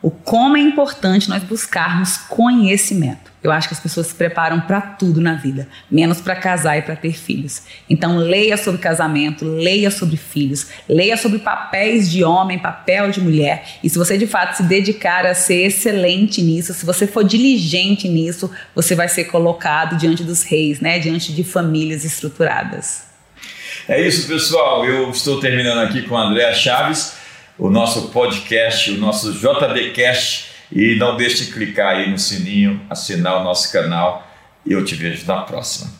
o 0.00 0.10
como 0.10 0.56
é 0.56 0.60
importante 0.60 1.28
nós 1.28 1.42
buscarmos 1.42 2.16
conhecimento. 2.16 3.27
Eu 3.42 3.52
acho 3.52 3.68
que 3.68 3.74
as 3.74 3.80
pessoas 3.80 4.08
se 4.08 4.14
preparam 4.14 4.60
para 4.60 4.80
tudo 4.80 5.20
na 5.20 5.34
vida, 5.34 5.68
menos 5.90 6.20
para 6.20 6.34
casar 6.34 6.76
e 6.76 6.82
para 6.82 6.96
ter 6.96 7.12
filhos. 7.12 7.62
Então, 7.88 8.18
leia 8.18 8.56
sobre 8.56 8.80
casamento, 8.80 9.44
leia 9.44 9.90
sobre 9.90 10.16
filhos, 10.16 10.66
leia 10.88 11.16
sobre 11.16 11.38
papéis 11.38 12.10
de 12.10 12.24
homem, 12.24 12.58
papel 12.58 13.10
de 13.10 13.20
mulher. 13.20 13.78
E 13.82 13.88
se 13.88 13.96
você 13.96 14.18
de 14.18 14.26
fato 14.26 14.56
se 14.56 14.62
dedicar 14.64 15.24
a 15.24 15.34
ser 15.34 15.66
excelente 15.66 16.42
nisso, 16.42 16.74
se 16.74 16.84
você 16.84 17.06
for 17.06 17.22
diligente 17.22 18.08
nisso, 18.08 18.50
você 18.74 18.94
vai 18.94 19.08
ser 19.08 19.24
colocado 19.24 19.96
diante 19.96 20.24
dos 20.24 20.42
reis, 20.42 20.80
né? 20.80 20.98
diante 20.98 21.32
de 21.32 21.44
famílias 21.44 22.04
estruturadas. 22.04 23.04
É 23.88 24.00
isso, 24.00 24.26
pessoal. 24.26 24.84
Eu 24.84 25.10
estou 25.10 25.40
terminando 25.40 25.78
aqui 25.78 26.02
com 26.02 26.16
a 26.16 26.22
Andréa 26.22 26.52
Chaves 26.52 27.16
o 27.58 27.68
nosso 27.68 28.08
podcast, 28.08 28.90
o 28.92 28.98
nosso 28.98 29.32
JDcast. 29.32 30.47
E 30.70 30.96
não 30.96 31.16
deixe 31.16 31.46
de 31.46 31.52
clicar 31.52 31.96
aí 31.96 32.10
no 32.10 32.18
sininho, 32.18 32.80
assinar 32.90 33.40
o 33.40 33.44
nosso 33.44 33.72
canal. 33.72 34.26
E 34.64 34.72
eu 34.72 34.84
te 34.84 34.94
vejo 34.94 35.26
na 35.26 35.42
próxima. 35.42 35.97